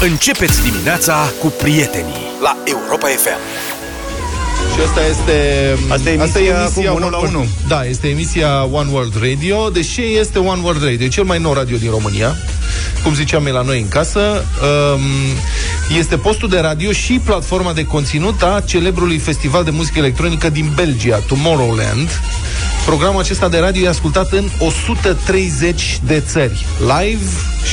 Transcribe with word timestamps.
Începeți 0.00 0.62
dimineața 0.62 1.32
cu 1.40 1.46
prietenii 1.46 2.14
la 2.42 2.56
Europa 2.64 3.06
FM. 3.06 3.38
Și 4.74 4.80
asta 4.86 5.00
este... 5.10 5.32
Asta 6.22 6.38
e 6.40 6.48
emisia 6.48 6.90
cu 6.90 6.96
1 6.96 7.08
la 7.10 7.16
One 7.18 7.26
1. 7.28 7.38
World- 7.38 7.68
Da, 7.68 7.84
este 7.84 8.08
emisia 8.08 8.64
One 8.72 8.90
World 8.92 9.12
Radio. 9.20 9.68
Deși 9.70 10.02
este 10.18 10.38
One 10.38 10.60
World 10.62 10.82
Radio, 10.82 11.04
e 11.06 11.08
cel 11.08 11.24
mai 11.24 11.38
nou 11.38 11.52
radio 11.52 11.76
din 11.76 11.90
România. 11.90 12.36
Cum 13.02 13.14
ziceam, 13.14 13.46
e 13.46 13.50
la 13.50 13.62
noi 13.62 13.80
în 13.80 13.88
casă. 13.88 14.44
Um, 14.94 15.00
Este 15.98 16.16
postul 16.16 16.48
de 16.48 16.58
radio 16.58 16.92
și 16.92 17.20
platforma 17.24 17.72
de 17.72 17.84
conținut 17.84 18.42
a 18.42 18.62
celebrului 18.66 19.18
festival 19.18 19.64
de 19.64 19.70
muzică 19.70 19.98
electronică 19.98 20.48
din 20.50 20.72
Belgia, 20.74 21.16
Tomorrowland. 21.16 22.08
Programul 22.86 23.20
acesta 23.20 23.48
de 23.48 23.58
radio 23.58 23.82
e 23.82 23.88
ascultat 23.88 24.32
în 24.32 24.48
130 24.58 25.98
de 26.06 26.20
țări, 26.26 26.66
live 26.78 27.24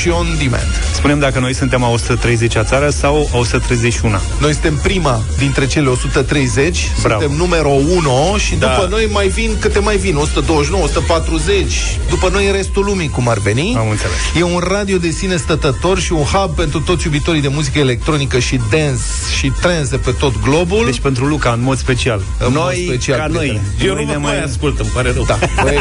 și 0.02 0.10
on 0.10 0.28
demand. 0.38 0.68
Spunem 0.94 1.20
dacă 1.20 1.40
noi 1.40 1.54
suntem 1.56 1.84
a 1.84 1.96
130-a 1.96 2.64
țară 2.64 2.90
sau 2.90 3.30
a 3.34 3.38
131 3.38 4.16
Noi 4.40 4.52
suntem 4.52 4.80
prima 4.84 5.22
dintre 5.38 5.66
cele 5.68 5.88
130, 5.90 6.92
Bravo. 7.02 7.20
suntem 7.22 7.38
numărul 7.38 7.72
1 7.72 8.38
și 8.38 8.56
Da. 8.56 8.68
după 8.68 8.88
noi 8.90 9.10
mai 9.12 9.28
vin 9.28 9.56
câte 9.60 9.80
mai 9.80 9.98
vin, 9.98 10.16
129, 10.16 10.84
140, 10.84 11.74
după 12.10 12.30
noi 12.32 12.52
restul 12.52 12.84
lumii 12.86 13.10
cum 13.10 13.28
ar 13.28 13.38
veni. 13.38 13.76
Am 13.78 13.90
înțeles. 13.90 14.18
E 14.38 14.44
un 14.44 14.62
radio 14.68 14.98
de 14.98 15.10
sine 15.10 15.38
stătător 15.38 16.00
și 16.00 16.14
un 16.14 16.24
hub 16.24 16.56
pentru 16.56 16.80
toți 16.80 17.06
iubitorii 17.06 17.42
de 17.42 17.48
muzică 17.48 17.80
electronică 17.80 18.40
și 18.40 18.60
dance 18.72 19.02
și 19.40 19.52
trance 19.62 19.90
de 19.90 19.98
pe 19.98 20.12
tot 20.12 20.42
globul. 20.42 20.86
Deci 20.86 21.00
pentru 21.00 21.26
Luca, 21.26 21.52
în 21.52 21.62
mod 21.62 21.78
special 21.78 22.22
În 22.40 22.54
mod 22.54 22.64
Noi, 22.64 22.84
special, 22.88 23.18
ca 23.18 23.28
noi 23.28 23.38
prietene. 23.48 23.88
Eu 23.88 23.94
Noi 23.94 24.04
nu 24.06 24.12
ne 24.12 24.18
mă 24.18 24.28
mai 24.28 24.44
ascult, 24.44 24.80
îmi 24.80 24.90
pare 25.04 25.14
rău. 25.16 25.24
Da, 25.26 25.40
băi, 25.64 25.80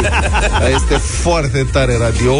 dar 0.60 0.70
este 0.74 0.96
foarte 0.96 1.66
tare 1.72 1.96
radio 2.00 2.34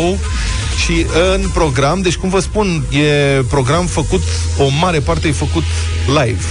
și 0.85 1.07
în 1.35 1.49
program, 1.55 2.01
deci 2.01 2.17
cum 2.17 2.29
vă 2.29 2.41
spun, 2.41 2.85
e 2.91 3.43
program 3.49 3.87
făcut, 3.87 4.23
o 4.59 4.65
mare 4.81 4.99
parte 4.99 5.29
e 5.29 5.33
făcut 5.33 5.63
live. 6.07 6.45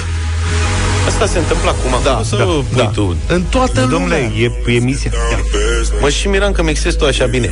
Asta 1.07 1.26
se 1.26 1.38
întâmplă 1.38 1.70
acum. 1.70 2.04
Da, 2.04 2.13
Cum 2.13 2.23
să 2.23 2.35
da, 2.35 2.43
pui 2.43 2.63
da. 2.76 2.85
tu? 2.85 3.15
În 3.27 3.43
toată 3.49 3.79
Domnule, 3.82 4.32
lumea. 4.32 4.51
e 4.68 4.76
emisia 4.76 5.12
Mă 6.01 6.10
și 6.10 6.27
miram 6.27 6.51
că 6.51 6.63
mixezi 6.63 6.98
tu 6.98 7.05
așa 7.05 7.26
bine. 7.26 7.49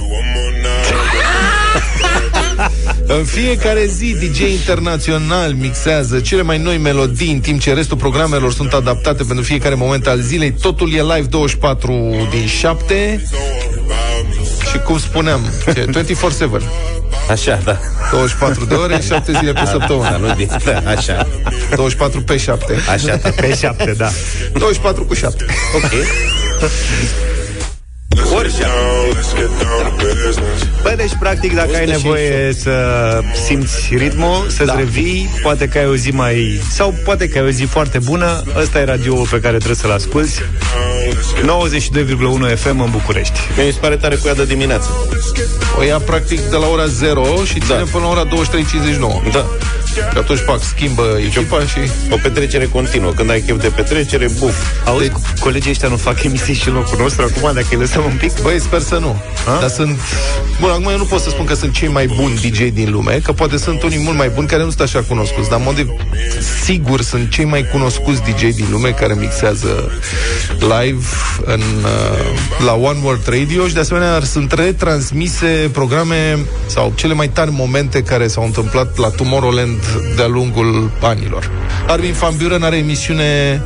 În 3.17 3.23
fiecare 3.23 3.85
zi, 3.85 4.15
DJ 4.19 4.39
internațional 4.39 5.53
mixează 5.53 6.19
cele 6.19 6.41
mai 6.41 6.57
noi 6.57 6.77
melodii, 6.77 7.31
în 7.31 7.39
timp 7.39 7.61
ce 7.61 7.73
restul 7.73 7.97
programelor 7.97 8.53
sunt 8.53 8.73
adaptate 8.73 9.23
pentru 9.23 9.45
fiecare 9.45 9.75
moment 9.75 10.07
al 10.07 10.19
zilei. 10.19 10.51
Totul 10.51 10.93
e 10.93 11.01
live 11.01 11.27
24 11.29 12.27
din 12.31 12.47
7 12.47 13.23
și 14.71 14.77
cum 14.77 14.99
spuneam, 14.99 15.41
ce, 15.73 15.85
24-7. 15.85 16.61
Așa, 17.29 17.59
da. 17.63 17.77
24 18.11 18.65
de 18.65 18.73
ore, 18.73 19.01
7 19.07 19.31
zile 19.31 19.53
pe 19.53 19.61
Da, 19.63 19.69
săptămână. 19.69 20.17
nu 20.21 20.33
din... 20.33 20.49
Da, 20.65 20.91
așa. 20.91 21.27
24 21.75 22.21
pe 22.21 22.37
7. 22.37 22.75
Așa, 22.89 23.15
da. 23.15 23.29
Pe 23.29 23.55
șapte, 23.55 23.93
da 23.97 24.09
24 24.53 25.03
cu 25.05 25.13
7. 25.13 25.45
Ok. 25.75 25.91
Orice. 28.35 28.65
Bă, 30.81 30.93
deci, 30.97 31.11
practic, 31.19 31.55
dacă 31.55 31.75
ai 31.75 31.83
105. 31.83 32.01
nevoie 32.01 32.53
să 32.53 32.73
simți 33.45 33.95
ritmul, 33.97 34.45
să-ți 34.47 34.65
Da. 34.65 34.75
revii, 34.75 35.29
poate 35.41 35.67
că 35.67 35.77
ai 35.77 35.85
o 35.85 35.95
zi 35.95 36.09
mai... 36.11 36.61
Sau 36.71 36.95
poate 37.03 37.27
că 37.29 37.37
ai 37.37 37.45
o 37.45 37.49
zi 37.49 37.63
foarte 37.63 37.99
bună, 37.99 38.43
ăsta 38.59 38.79
e 38.79 38.83
radioul 38.83 39.27
pe 39.31 39.39
care 39.39 39.55
trebuie 39.55 39.75
să-l 39.75 39.91
asculti. 39.91 40.41
92,1 41.41 42.55
FM 42.55 42.79
în 42.79 42.89
București. 42.91 43.39
Mie 43.55 43.65
mi 43.65 43.71
se 43.71 43.77
pare 43.79 43.95
tare 43.95 44.15
cu 44.15 44.27
ea 44.27 44.33
de 44.33 44.45
dimineață. 44.45 44.89
O 45.79 45.83
ia 45.83 45.97
practic 45.99 46.39
de 46.39 46.55
la 46.55 46.67
ora 46.67 46.85
0 46.85 47.25
și 47.45 47.59
ține 47.59 47.77
Da. 47.77 47.83
până 47.91 48.03
la 48.03 48.09
ora 48.09 48.25
23.59. 48.25 49.31
Da. 49.31 49.45
Și 50.11 50.17
atunci, 50.17 50.39
pac, 50.45 50.61
schimbă 50.63 51.17
echipa 51.25 51.59
și... 51.59 51.91
O 52.09 52.17
petrecere 52.21 52.65
continuă. 52.65 53.11
Când 53.11 53.29
ai 53.29 53.41
chef 53.41 53.61
de 53.61 53.67
petrecere, 53.75 54.27
buf. 54.39 54.55
Auzi, 54.85 55.07
Deci- 55.07 55.39
colegii 55.39 55.71
ăștia 55.71 55.87
nu 55.87 55.95
fac 55.95 56.23
emisii 56.23 56.53
și 56.53 56.67
în 56.67 56.73
locul 56.73 56.97
nostru 56.99 57.21
acum, 57.21 57.53
dacă 57.53 57.67
îi 57.69 57.77
lăsăm 57.77 58.03
un 58.03 58.17
pic? 58.19 58.41
Băi, 58.41 58.59
sper 58.59 58.79
să 58.79 58.97
nu. 58.97 59.21
A? 59.47 59.59
Dar 59.59 59.69
sunt... 59.69 59.99
Bun, 60.59 60.69
acum 60.69 60.87
eu 60.91 60.97
nu 60.97 61.03
pot 61.03 61.21
să 61.21 61.29
spun 61.29 61.45
că 61.45 61.53
sunt 61.53 61.73
cei 61.73 61.87
mai 61.87 62.07
buni 62.07 62.35
DJ 62.35 62.59
din 62.73 62.91
lume, 62.91 63.19
că 63.23 63.31
poate 63.31 63.57
sunt 63.57 63.83
unii 63.83 64.01
mult 64.03 64.17
mai 64.17 64.29
buni 64.29 64.47
care 64.47 64.63
nu 64.63 64.69
sunt 64.69 64.81
așa 64.81 65.03
cunoscuți, 65.07 65.49
dar 65.49 65.57
în 65.57 65.65
mod 65.65 65.75
de... 65.75 65.87
sigur 66.63 67.01
sunt 67.01 67.29
cei 67.31 67.45
mai 67.45 67.65
cunoscuți 67.71 68.21
DJ 68.21 68.41
din 68.41 68.67
lume 68.71 68.89
care 68.89 69.13
mixează 69.13 69.91
live 70.59 71.05
în, 71.45 71.61
uh, 71.83 72.65
la 72.65 72.73
One 72.73 72.99
World 73.03 73.27
Radio 73.27 73.67
și 73.67 73.73
de 73.73 73.79
asemenea 73.79 74.19
sunt 74.23 74.51
retransmise 74.51 75.69
programe 75.71 76.39
sau 76.65 76.93
cele 76.95 77.13
mai 77.13 77.27
tari 77.29 77.51
momente 77.51 78.03
care 78.03 78.27
s-au 78.27 78.43
întâmplat 78.43 78.97
la 78.97 79.09
Tomorrowland 79.09 79.79
de-a 80.15 80.27
lungul 80.27 80.91
anilor. 81.01 81.49
Armin 81.87 82.11
Van 82.11 82.33
Buren 82.41 82.63
are 82.63 82.77
emisiune 82.77 83.61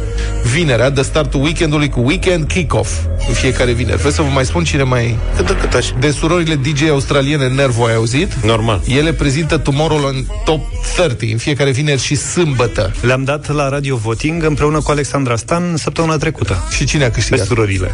vinerea, 0.54 0.90
de 0.90 1.02
startul 1.02 1.42
weekendului 1.42 1.90
cu 1.90 2.00
Weekend 2.00 2.48
Kick-Off 2.48 2.90
în 3.28 3.34
fiecare 3.34 3.72
vineri. 3.72 3.98
Vreți 4.00 4.16
să 4.16 4.22
vă 4.22 4.28
mai 4.34 4.46
spun 4.46 4.64
cine 4.64 4.84
mai... 4.84 5.18
Cât 5.36 5.48
de 5.48 5.56
cât 5.62 5.74
așa. 5.74 5.96
De 6.00 6.10
surorile 6.12 6.56
DJ 6.56 6.90
australiene 6.90 7.48
Nervo 7.48 7.86
ai 7.86 7.96
auzit? 7.96 8.34
Normal. 8.34 8.82
Ele 8.88 9.14
prezintă 9.14 9.58
Tomorrowland 9.58 10.26
Top 10.46 10.62
30 10.96 11.32
în 11.32 11.38
fiecare 11.38 11.72
vineri 11.72 12.02
și 12.02 12.16
sâmbătă. 12.16 12.92
Le-am 13.02 13.24
dat 13.24 13.54
la 13.54 13.70
Radio 13.70 13.96
Voting 13.96 14.44
împreună 14.44 14.80
cu 14.82 14.92
Alexandra 14.92 15.36
Stan 15.36 15.74
săptămâna 15.78 16.18
trecută. 16.18 16.68
Și 16.76 16.86
cine 16.86 17.04
a 17.04 17.08
Pe 17.08 17.14
câștigat? 17.14 17.46
surorile. 17.46 17.92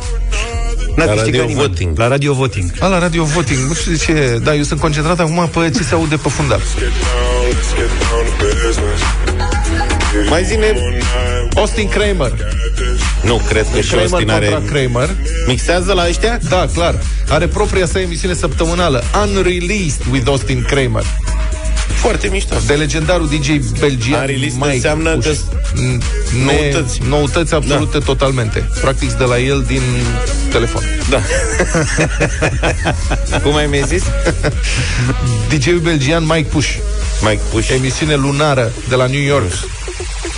N-a 0.95 1.05
La 1.05 1.11
câștigat 1.11 1.39
Radio 1.39 1.53
nimeni. 1.55 1.67
Voting. 1.67 1.97
La 1.97 2.07
Radio 2.07 2.33
Voting. 2.33 2.71
A, 2.79 2.87
la 2.87 2.99
Radio 2.99 3.23
Voting, 3.23 3.59
nu 3.67 3.73
știu 3.73 3.91
de 3.91 3.97
ce. 3.97 4.39
Da, 4.43 4.55
eu 4.55 4.63
sunt 4.63 4.79
concentrat 4.79 5.19
acum 5.19 5.49
pe 5.53 5.69
ce 5.75 5.83
se 5.83 5.93
aude 5.93 6.15
pe 6.15 6.29
fundal. 6.29 6.59
Mai 10.29 10.43
zine... 10.43 10.65
Austin 11.55 11.87
Kramer. 11.87 12.33
Nu, 13.23 13.41
cred 13.49 13.65
că 13.73 13.81
și 13.81 13.89
Kramer 13.89 14.07
Austin 14.11 14.27
contra 14.27 14.35
are... 14.35 14.61
Kramer. 14.65 15.09
Mixează 15.47 15.93
la 15.93 16.05
ăștia? 16.07 16.39
Da, 16.49 16.67
clar. 16.73 16.95
Are 17.29 17.47
propria 17.47 17.85
sa 17.85 18.01
emisiune 18.01 18.33
săptămânală, 18.33 19.03
Unreleased 19.25 20.01
with 20.11 20.27
Austin 20.27 20.65
Kramer. 20.67 21.03
Foarte 21.93 22.27
mișto. 22.31 22.55
De 22.67 22.73
legendarul 22.73 23.27
DJ 23.27 23.47
belgian 23.79 24.19
Unreleased 24.19 24.57
Mike 24.59 24.73
înseamnă 24.73 25.15
Push. 25.15 25.25
că- 25.27 25.33
N- 25.79 26.03
noutăți. 26.45 26.99
Noutăți 27.09 27.53
absolute 27.53 27.97
Da. 27.97 28.05
totalmente. 28.05 28.69
Practic 28.81 29.11
de 29.11 29.23
la 29.23 29.37
el 29.39 29.63
din 29.67 29.81
telefon. 30.51 30.83
Da. 31.09 31.21
Cum 33.43 33.55
ai 33.55 33.65
mai 33.65 33.83
zis? 33.87 34.03
DJ-ul 35.49 35.79
belgian 35.79 36.23
Mike 36.25 36.47
Push. 36.51 36.75
Mike 37.21 37.41
Push. 37.51 37.69
Emisiune 37.69 38.15
lunară 38.15 38.71
de 38.89 38.95
la 38.95 39.05
New 39.05 39.21
York. 39.21 39.51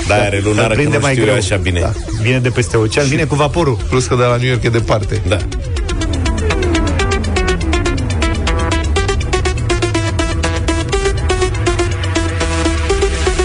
Da, 0.07 0.15
are 0.15 0.41
lunară 0.43 0.67
că 0.67 0.73
prinde 0.73 0.95
nu 0.95 1.01
mai 1.01 1.11
știu 1.11 1.23
eu 1.25 1.29
greu. 1.29 1.41
așa 1.43 1.55
bine. 1.55 1.79
Da. 1.79 1.91
Vine 2.21 2.39
de 2.39 2.49
peste 2.49 2.77
ocean, 2.77 3.07
vine 3.07 3.23
cu 3.23 3.35
vaporul. 3.35 3.77
Plus 3.89 4.05
că 4.05 4.15
de 4.15 4.23
la 4.23 4.35
New 4.35 4.47
York 4.49 4.63
e 4.63 4.69
departe. 4.69 5.21
Da. 5.27 5.37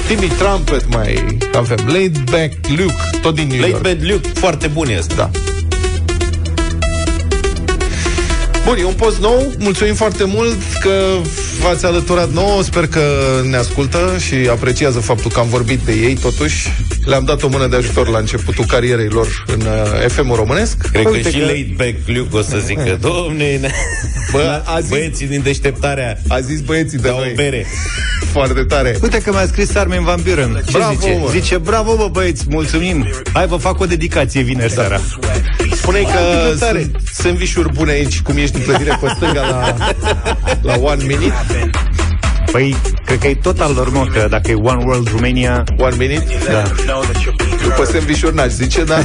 Timmy 0.06 0.27
Trumpet 0.39 0.84
mai 0.89 1.39
avem. 1.55 1.78
Laid 1.87 2.19
Back 2.31 2.53
Luke, 2.77 2.94
tot 3.22 3.34
din 3.34 3.47
New 3.47 3.59
Late 3.61 3.71
York. 3.71 3.83
Bad 3.83 3.99
Luke, 4.11 4.28
foarte 4.34 4.67
bun 4.67 4.89
e 4.89 4.97
ăsta. 4.99 5.15
Da. 5.17 5.31
Bun, 8.65 8.77
e 8.78 8.84
un 8.84 8.93
post 8.93 9.19
nou. 9.19 9.53
Mulțumim 9.59 9.94
foarte 9.94 10.25
mult 10.25 10.59
că 10.81 11.17
v-ați 11.62 11.84
alăturat 11.84 12.33
nouă. 12.33 12.62
Sper 12.62 12.87
că 12.87 13.00
ne 13.50 13.56
ascultă 13.56 14.17
și 14.27 14.34
apreciază 14.50 15.00
faptul 15.00 15.31
că 15.31 15.41
am 15.41 15.49
vorbit 15.49 15.78
de 15.78 15.93
ei, 15.93 16.15
totuși. 16.15 16.73
Le-am 17.06 17.25
dat 17.25 17.43
o 17.43 17.49
mână 17.49 17.67
de 17.67 17.77
ajutor 17.77 18.09
la 18.09 18.19
începutul 18.19 18.65
carierei 18.65 19.09
lor 19.09 19.44
în 19.47 19.61
uh, 19.61 20.06
FM-ul 20.09 20.37
românesc. 20.37 20.77
Cred 20.93 21.06
Uite 21.06 21.21
că 21.21 21.28
și 21.28 21.41
Late 21.41 21.72
Back 21.77 21.94
Luke 22.06 22.37
o 22.37 22.43
să 22.43 22.59
zică, 22.65 22.99
domne, 23.09 23.56
ne- 23.56 23.71
Bă, 24.33 24.62
a 24.65 24.81
zis, 24.81 24.89
băieții 24.91 25.27
din 25.27 25.41
deșteptarea 25.43 26.19
a 26.28 26.41
zis 26.41 26.61
băieții 26.61 26.99
de 26.99 27.09
dau 27.09 27.17
o 27.17 27.21
noi. 27.21 27.33
bere. 27.37 27.67
Foarte 28.33 28.62
tare. 28.62 28.97
Uite 29.03 29.19
că 29.22 29.31
mi-a 29.33 29.47
scris 29.47 29.75
Armin 29.75 30.05
Van 30.05 30.20
Buren. 30.29 30.62
Ce 30.67 30.76
Bravo, 30.76 30.93
zice? 31.00 31.19
mă. 31.20 31.29
Zice, 31.31 31.56
bravo, 31.56 31.97
bă, 31.97 32.08
băieți, 32.12 32.44
mulțumim. 32.49 33.08
Hai, 33.32 33.47
vă 33.47 33.56
fac 33.56 33.81
o 33.81 33.87
dedicație 33.87 34.43
vineri 34.43 34.73
seara. 34.73 35.00
Spune 35.73 36.00
că 36.00 36.08
ce 36.53 36.58
tare. 36.58 36.81
sunt, 36.81 36.97
sunt 37.14 37.37
vișuri 37.37 37.73
bune 37.73 37.91
aici, 37.93 38.20
cum 38.20 38.37
ești 38.37 38.56
în 38.56 38.62
clădire 38.62 38.99
pe 39.00 39.12
stânga 39.17 39.41
la, 39.41 39.76
la 40.62 40.75
One 40.81 41.05
Minute. 41.05 41.70
Păi, 42.52 42.76
cred 43.04 43.19
că 43.19 43.26
e 43.26 43.34
tot 43.34 43.60
al 43.60 43.72
lor, 43.75 43.90
mă, 43.90 44.06
că 44.12 44.26
dacă 44.31 44.50
e 44.50 44.54
One 44.54 44.84
World 44.84 45.10
Romania... 45.10 45.64
One 45.78 45.94
Minute? 45.98 46.26
Da. 46.46 46.62
După 47.62 47.84
sunt 47.84 48.02
vișuri 48.02 48.34
n-aș 48.34 48.50
zice, 48.50 48.84
dar... 48.84 49.04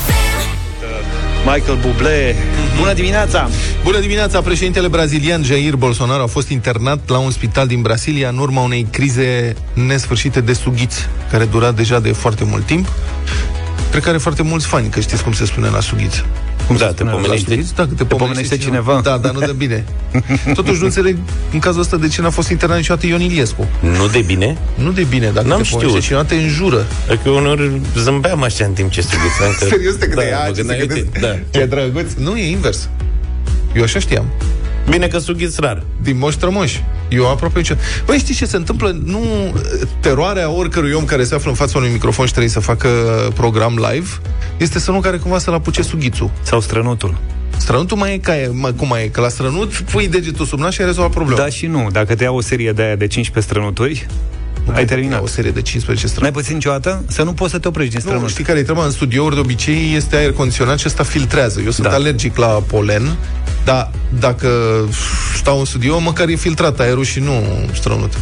FM. 0.06 1.54
Michael 1.54 1.78
Bublé. 1.82 2.36
Bună 2.80 2.94
dimineața! 2.94 3.50
Bună 3.86 4.00
dimineața! 4.00 4.42
Președintele 4.42 4.88
brazilian 4.88 5.44
Jair 5.44 5.76
Bolsonaro 5.76 6.24
a 6.24 6.28
fost 6.28 6.50
internat 6.50 7.10
la 7.10 7.18
un 7.18 7.32
spital 7.32 7.68
din 7.68 7.82
Brasilia 7.82 8.30
în 8.30 8.38
urma 8.38 8.62
unei 8.62 8.88
crize 8.92 9.56
nesfârșite 9.74 10.42
de 10.42 10.54
sughiți, 10.54 11.08
care 11.32 11.46
dura 11.46 11.72
deja 11.72 12.00
de 12.00 12.12
foarte 12.12 12.44
mult 12.44 12.66
timp. 12.66 12.88
Cred 13.92 14.04
că 14.04 14.10
are 14.10 14.18
foarte 14.18 14.44
mulți 14.44 14.66
fani, 14.68 14.88
că 14.90 15.00
știți 15.00 15.24
cum 15.24 15.34
se 15.34 15.46
spune 15.46 15.68
la 15.70 15.80
sughiță. 15.80 16.26
Cum 16.68 16.76
Da, 16.76 16.86
se 16.86 16.92
te 16.92 16.96
spune? 17.04 17.12
pomenește. 17.12 17.54
Știți? 17.54 17.76
Dacă 17.76 17.90
te, 17.98 18.04
Te 18.04 18.16
pomenește 18.16 18.58
cineva? 18.58 19.00
Da, 19.04 19.18
dar 19.18 19.32
nu 19.32 19.40
de 19.40 19.54
bine. 19.58 19.86
Totuși 20.54 20.80
nu 20.80 20.86
înțeleg 20.86 21.18
în 21.54 21.60
cazul 21.60 21.82
ăsta 21.82 21.98
de 21.98 22.08
ce 22.08 22.22
n-a 22.22 22.30
fost 22.30 22.50
internat 22.50 22.78
niciodată 22.78 23.06
Ion 23.08 23.22
Iliescu. 23.22 23.68
Nu 23.98 24.08
de 24.08 24.22
bine? 24.26 24.58
Nu 24.76 24.92
de 24.92 25.04
bine, 25.04 25.30
dacă 25.34 25.48
N-am 25.48 25.62
te 25.62 25.68
pomenește 25.70 25.88
știut. 25.88 26.02
cineva, 26.04 26.24
te 26.24 26.36
înjură. 26.36 26.86
Adică 27.10 27.30
uneori 27.30 27.82
zâmbeam 27.98 28.44
așa 28.44 28.66
în 28.66 28.72
timp 28.74 28.92
ce 28.92 29.02
sughițeam. 29.02 29.56
Că... 29.60 29.66
Serios 29.76 29.94
te 29.96 30.06
da, 30.06 30.06
gândeai, 30.16 30.30
mă 30.32 30.38
"A, 30.44 30.46
ce 30.52 30.62
gândeam, 30.62 30.78
se 30.80 30.84
uite, 30.94 31.10
gândesc?" 31.12 31.26
da. 31.52 31.60
Ce 31.60 31.66
drăguț. 31.66 32.12
Nu, 32.14 32.36
e 32.38 32.50
invers. 32.50 32.90
Eu 33.76 33.84
așa 33.84 34.00
știam. 34.00 34.26
Bine 34.90 35.08
că 35.08 35.18
sughiți 35.18 35.62
rar. 35.62 35.84
Din 36.02 36.18
moș 36.18 36.34
strămoși. 36.34 36.84
Eu 37.10 37.30
aproape 37.30 37.58
nicio... 37.58 37.76
Băi, 38.06 38.18
știi 38.18 38.36
ce 38.36 38.46
se 38.46 38.56
întâmplă? 38.56 38.98
Nu... 39.04 39.22
Teroarea 40.00 40.50
oricărui 40.50 40.92
om 40.92 41.06
care 41.06 41.24
se 41.24 41.36
află 41.36 41.50
în 41.50 41.56
fața 41.56 41.78
unui 41.78 41.90
microfon 41.90 42.26
și 42.26 42.32
trebuie 42.32 42.52
să 42.52 42.60
facă 42.60 42.90
program 43.34 43.88
live 43.92 44.08
este 44.58 44.80
să 44.80 44.92
nu 44.92 45.00
care 45.00 45.18
cumva 45.18 45.38
să-l 45.38 45.54
apuce 45.54 45.82
sughițul. 45.82 46.32
Sau 46.42 46.60
strănutul. 46.60 47.18
Strănutul 47.58 47.98
mai 47.98 48.14
e 48.14 48.18
ca 48.18 48.38
e, 48.38 48.48
mai, 48.48 48.74
cum 48.76 48.88
mai 48.88 49.04
e? 49.04 49.08
Că 49.08 49.22
la 49.22 49.28
strănut 49.28 49.74
pui 49.74 50.08
degetul 50.08 50.46
sub 50.46 50.60
nas 50.60 50.74
și 50.74 50.82
ai 50.82 50.88
rezolvat 50.88 51.12
problema. 51.12 51.40
Da 51.40 51.50
și 51.50 51.66
nu. 51.66 51.88
Dacă 51.92 52.16
te 52.16 52.24
ia 52.24 52.32
o 52.32 52.42
serie 52.42 52.72
de 52.72 52.82
aia 52.82 52.96
de 52.96 53.08
15 53.08 53.54
strănuturi, 53.54 54.08
ai 54.74 54.86
terminat. 54.86 55.22
O 55.22 55.28
serie 55.28 55.52
de 55.52 55.62
15 55.62 56.08
strănut. 56.08 56.32
N-ai 56.34 56.42
pățit 56.42 56.54
niciodată? 56.54 57.04
Să 57.08 57.24
nu 57.24 57.34
poți 57.34 57.52
să 57.52 57.60
te 57.60 57.68
oprești 57.68 57.92
din 57.94 58.02
Nu, 58.04 58.10
strănut. 58.10 58.30
știi 58.30 58.44
care 58.44 58.60
e 58.60 58.64
treaba? 58.64 58.86
În 58.86 58.92
studiouri 58.92 59.34
de 59.36 59.42
obicei 59.42 59.94
este 59.96 60.16
aer 60.16 60.32
condiționat 60.34 60.80
și 60.80 60.84
ăsta 60.88 61.04
filtrează. 61.04 61.62
Eu 61.66 61.72
sunt 61.72 61.88
Da. 61.88 61.94
alergic 61.94 62.38
la 62.38 62.48
polen, 62.48 63.16
dar 63.66 63.92
dacă 64.20 64.50
stau 65.36 65.60
în 65.60 65.66
studio, 65.66 66.00
măcar 66.00 66.28
e 66.28 66.36
filtrat 66.36 66.80
aerul 66.80 67.04
și 67.04 67.20
nu 67.20 67.44
strănut. 67.74 68.14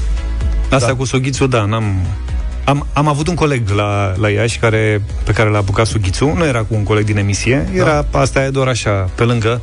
Asta 0.69 0.87
Da. 0.87 0.95
cu 0.95 1.05
sughițul, 1.05 1.49
da, 1.49 1.65
n-am... 1.65 1.95
Am, 2.65 2.87
am 2.93 3.07
avut 3.07 3.27
un 3.27 3.35
coleg 3.35 3.69
la, 3.69 4.13
la 4.17 4.29
Iași 4.29 4.57
care, 4.59 5.01
pe 5.23 5.31
care 5.31 5.49
l-a 5.49 5.57
apucat 5.57 5.85
sughițul, 5.87 6.33
nu 6.37 6.45
era 6.45 6.59
cu 6.59 6.73
un 6.75 6.83
coleg 6.83 7.05
din 7.05 7.17
emisie, 7.17 7.69
era 7.75 8.05
Da. 8.11 8.19
asta 8.19 8.43
e 8.45 8.49
doar 8.49 8.67
așa, 8.67 8.91
pe 9.15 9.23
lângă. 9.23 9.61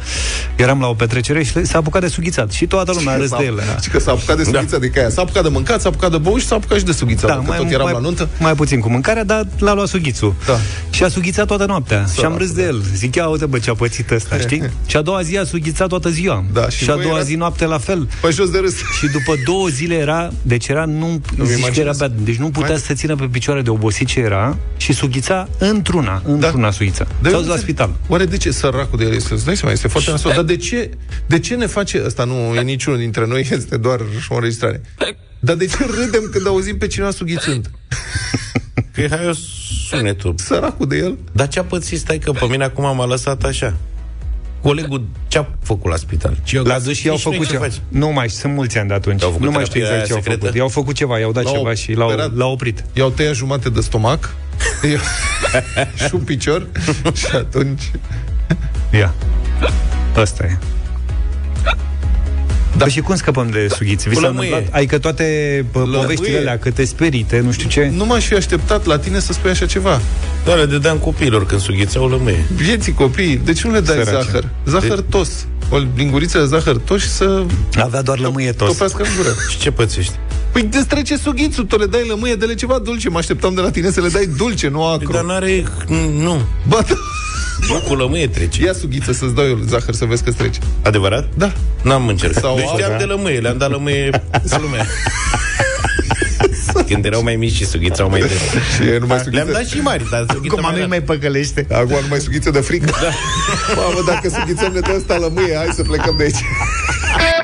Eram 0.56 0.80
la 0.80 0.86
o 0.86 0.94
petrecere 0.94 1.42
și 1.42 1.64
s-a 1.64 1.78
apucat 1.78 2.00
de 2.00 2.08
sughițat 2.08 2.50
și 2.50 2.66
toată 2.66 2.92
lumea 2.94 3.14
a 3.14 3.16
râs 3.16 3.30
de 3.30 3.44
el. 3.44 3.60
Și 3.82 3.88
că 3.88 3.98
s-a 3.98 4.10
apucat 4.10 4.36
de 4.36 4.44
sughița 4.44 4.78
de 4.78 4.88
caia. 4.88 5.08
S-a 5.08 5.20
apucat 5.22 5.42
de 5.42 5.48
mâncat, 5.48 5.80
s-a 5.80 5.88
apucat 5.88 6.10
de 6.10 6.18
băut 6.18 6.40
și 6.40 6.46
s-a 6.46 6.54
apucat 6.54 6.78
și 6.78 6.84
de 6.84 6.92
sughița. 6.92 7.26
Da, 7.26 7.34
că 7.34 7.52
tot 7.56 7.70
eram 7.70 7.82
mai, 7.84 7.92
la 7.92 7.98
nuntă. 7.98 8.28
mai 8.38 8.54
puțin 8.54 8.80
cu 8.80 8.90
mâncarea, 8.90 9.24
dar 9.24 9.46
l-a 9.58 9.74
luat 9.74 9.88
sughițul. 9.88 10.34
Da. 10.46 10.58
Și 10.90 11.02
a 11.04 11.08
sughițat 11.08 11.46
toată 11.46 11.64
noaptea. 11.66 12.04
și 12.18 12.24
am 12.24 12.36
râs 12.36 12.52
de 12.52 12.62
el. 12.62 12.82
Zic, 12.94 13.14
ia 13.14 13.28
uite 13.28 13.46
bă 13.46 13.58
ce 13.58 13.70
a 13.70 13.74
pățit 13.74 14.10
ăsta, 14.10 14.38
știi? 14.46 14.62
și 14.86 14.96
a 14.96 15.02
doua 15.02 15.22
zi 15.22 15.36
a 15.38 15.44
sughițat 15.44 15.88
toată 15.88 16.08
ziua. 16.08 16.44
Da, 16.52 16.68
și 16.68 16.84
și 16.84 16.90
a 16.90 16.94
voi 16.94 17.02
doua 17.02 17.14
erați- 17.14 17.28
zi 17.30 17.34
noapte 17.36 17.64
la 17.64 17.78
fel. 17.78 18.08
Pe 18.20 18.30
jos 18.30 18.50
de 18.50 18.58
râs. 18.58 18.74
Și 18.98 19.06
după 19.06 19.34
două 19.44 19.66
zile 19.68 19.94
era, 19.94 20.30
deci 20.42 20.68
era, 20.68 20.84
nu, 20.84 21.06
zici 21.06 21.36
că 21.36 21.42
era 21.42 21.56
imaginez. 21.58 21.98
beat, 21.98 22.10
deci 22.10 22.36
nu 22.36 22.50
putea 22.50 22.68
Hai. 22.68 22.78
să 22.78 22.89
se 22.90 22.96
țină 22.96 23.16
pe 23.16 23.26
picioare 23.26 23.62
de 23.62 23.70
obosit 23.70 24.06
ce 24.06 24.20
era 24.20 24.58
și 24.76 24.92
sughița 24.92 25.48
într-una, 25.58 26.22
într-una 26.26 26.62
da. 26.62 26.70
sughița. 26.70 27.04
Dar 27.04 27.30
S-a 27.30 27.36
eu 27.36 27.38
dus 27.38 27.48
la 27.48 27.54
nu 27.54 27.60
spital. 27.60 27.86
înțeleg. 27.86 28.10
Oare 28.10 28.24
de 28.24 28.36
ce 28.36 28.50
săracul 28.50 28.98
de 28.98 29.04
el 29.04 29.12
este? 29.12 29.34
Îți 29.34 29.44
dai 29.44 29.56
seama, 29.56 29.72
este 29.72 29.88
foarte 29.88 30.10
nasol. 30.10 30.32
Dar 30.34 30.44
de 30.44 30.56
ce, 30.56 30.90
de 31.26 31.38
ce 31.38 31.54
ne 31.54 31.66
face... 31.66 32.02
Ăsta 32.04 32.24
nu 32.24 32.54
e 32.54 32.60
niciunul 32.60 32.98
dintre 32.98 33.26
noi, 33.26 33.40
este 33.50 33.76
doar 33.76 34.00
o 34.28 34.34
înregistrare. 34.34 34.80
Dar 35.38 35.56
de 35.56 35.66
ce 35.66 35.76
râdem 35.86 36.28
când 36.32 36.46
auzim 36.46 36.78
pe 36.78 36.86
cineva 36.86 37.10
sughițând? 37.10 37.70
Că 38.92 39.00
e 39.00 39.08
hai 39.10 39.30
sunetul. 39.88 40.34
Săracul 40.36 40.86
de 40.88 40.96
el? 40.96 41.18
Dar 41.32 41.48
ce-a 41.48 41.64
pățit? 41.64 41.98
Stai 41.98 42.18
că 42.18 42.32
pe 42.32 42.46
mine 42.50 42.64
acum 42.64 42.96
m-a 42.96 43.06
lăsat 43.06 43.44
așa. 43.44 43.76
Colegul 44.62 45.04
ce-a 45.28 45.48
făcut 45.62 45.90
la 45.90 45.96
spital? 45.96 46.36
Ce 46.42 46.60
L-a 46.60 46.78
dus 46.78 46.96
și 46.96 47.06
i-au 47.06 47.16
făcut 47.16 47.48
ceva. 47.48 47.66
Nu 47.88 48.08
mai 48.12 48.28
știu, 48.28 48.40
sunt 48.40 48.54
mulți 48.54 48.78
ani 48.78 48.88
de 48.88 48.94
atunci. 48.94 49.20
I-au 49.22 49.30
făcut 49.30 49.44
Nu 49.46 49.52
mai 49.52 49.64
știu 49.64 49.80
terapia 49.80 50.02
exact 50.02 50.06
ce 50.06 50.12
aia 50.12 50.16
au 50.16 50.22
secretă? 50.22 50.44
făcut. 50.44 50.58
I-au 50.58 50.68
făcut 50.68 50.94
ceva, 50.94 51.18
i-au 51.18 51.32
dat 51.32 51.44
L-au 51.44 51.52
ceva 51.56 51.74
și 51.74 51.92
l-au, 51.92 52.08
operat. 52.08 52.34
l-au 52.36 52.52
oprit. 52.52 52.84
I-au 52.92 53.10
tăiat 53.10 53.34
jumate 53.34 53.68
de 53.68 53.80
stomac 53.80 54.34
și 56.06 56.14
un 56.14 56.20
picior 56.20 56.66
și 57.14 57.26
atunci... 57.36 57.90
Ia. 58.92 59.14
Asta 60.16 60.44
e. 60.44 60.58
Da. 62.84 62.90
și 62.92 63.00
cum 63.00 63.16
scăpăm 63.16 63.48
de 63.50 63.66
sughiți? 63.70 64.08
Vi 64.08 64.14
Cu 64.14 64.20
s-a 64.20 64.26
lămâie. 64.26 64.48
întâmplat? 64.48 64.76
Adică 64.76 64.98
toate 64.98 65.24
pă, 65.70 65.78
Lămâie. 65.78 66.00
poveștile 66.00 66.38
alea, 66.38 66.58
că 66.58 66.70
te 66.70 66.84
sperii, 66.84 67.22
te 67.22 67.40
nu 67.40 67.52
știu 67.52 67.68
ce. 67.68 67.90
Nu 67.94 68.04
m-aș 68.06 68.24
fi 68.26 68.34
așteptat 68.34 68.86
la 68.86 68.98
tine 68.98 69.18
să 69.20 69.32
spui 69.32 69.50
așa 69.50 69.66
ceva. 69.66 70.00
Da, 70.44 70.54
le 70.54 70.64
dădeam 70.64 70.96
copiilor 70.98 71.46
când 71.46 71.60
sughițeau 71.60 72.08
lămâie. 72.08 72.44
Vieții 72.54 72.92
copii, 72.92 73.40
de 73.44 73.52
ce 73.52 73.66
nu 73.66 73.72
le 73.72 73.80
dai 73.80 74.00
Săraci. 74.04 74.24
zahăr? 74.24 74.48
Zahăr 74.66 75.00
tos. 75.08 75.46
O 75.70 75.76
linguriță 75.96 76.38
de 76.38 76.44
zahăr 76.44 76.76
tos 76.76 77.00
și 77.00 77.08
să 77.08 77.42
Avea 77.82 78.02
doar 78.02 78.18
lămâie 78.18 78.52
tos. 78.52 78.68
topească 78.68 79.02
în 79.02 79.08
gură. 79.16 79.34
Și 79.50 79.58
ce 79.58 79.70
pățești? 79.70 80.12
Păi 80.52 80.68
îți 80.72 80.86
trece 80.86 81.16
sughițul, 81.16 81.64
tu 81.64 81.76
le 81.78 81.86
dai 81.86 82.06
lămâie, 82.08 82.34
de 82.34 82.54
ceva 82.54 82.78
dulce. 82.78 83.08
Mă 83.08 83.18
așteptam 83.18 83.54
de 83.54 83.60
la 83.60 83.70
tine 83.70 83.90
să 83.90 84.00
le 84.00 84.08
dai 84.08 84.28
dulce, 84.36 84.68
nu 84.68 84.78
Păi, 84.78 84.92
acru. 84.94 85.12
dar 85.12 85.22
n-are... 85.24 85.64
Nu. 86.16 86.42
Ba, 86.68 86.78
da. 86.88 86.94
Nu 87.68 87.80
cu 87.88 87.94
lămâie 87.94 88.28
trece. 88.28 88.64
Ia 88.64 88.72
sughiță 88.72 89.12
să-ți 89.12 89.34
dau 89.34 89.44
eu 89.44 89.58
zahăr 89.66 89.94
să 89.94 90.04
vezi 90.04 90.22
că 90.24 90.32
trece. 90.32 90.58
Adevărat? 90.82 91.28
Da. 91.36 91.52
N-am 91.82 92.08
încercat. 92.08 92.42
Sau 92.42 92.54
Deci 92.56 92.64
știam 92.66 92.92
alta. 92.92 92.96
de 92.96 93.04
lămâie, 93.04 93.38
le-am 93.38 93.56
dat 93.58 93.70
lămâie 93.70 94.10
ca 94.50 94.58
lumea. 94.60 94.86
Când 96.86 97.04
erau 97.04 97.22
mai 97.22 97.36
mici 97.36 97.52
și 97.54 97.66
sughițau 97.66 98.08
mai 98.10 98.20
des. 98.20 98.30
Și 98.76 98.88
e 98.88 98.98
numai 98.98 99.18
sughiță. 99.18 99.36
Le-am 99.44 99.52
dat 99.52 99.66
și 99.66 99.78
mari, 99.80 100.04
dar 100.10 100.24
sughița 100.32 100.52
Acum 100.54 100.62
mai 100.62 100.70
nu-i 100.72 100.80
rar. 100.80 100.88
mai 100.88 101.02
păcălește. 101.02 101.66
Acum 101.72 101.88
nu 101.90 102.06
mai 102.08 102.18
sughiță 102.20 102.50
de 102.50 102.60
frică. 102.60 102.84
Da. 103.02 103.08
Mamă, 103.76 104.02
dacă 104.06 104.28
sughițăm 104.28 104.72
ne 104.72 104.80
dă 104.80 104.92
ăsta 104.96 105.16
lămâie, 105.16 105.54
hai 105.56 105.68
să 105.74 105.82
plecăm 105.82 106.14
de 106.16 106.22
aici. 106.22 106.40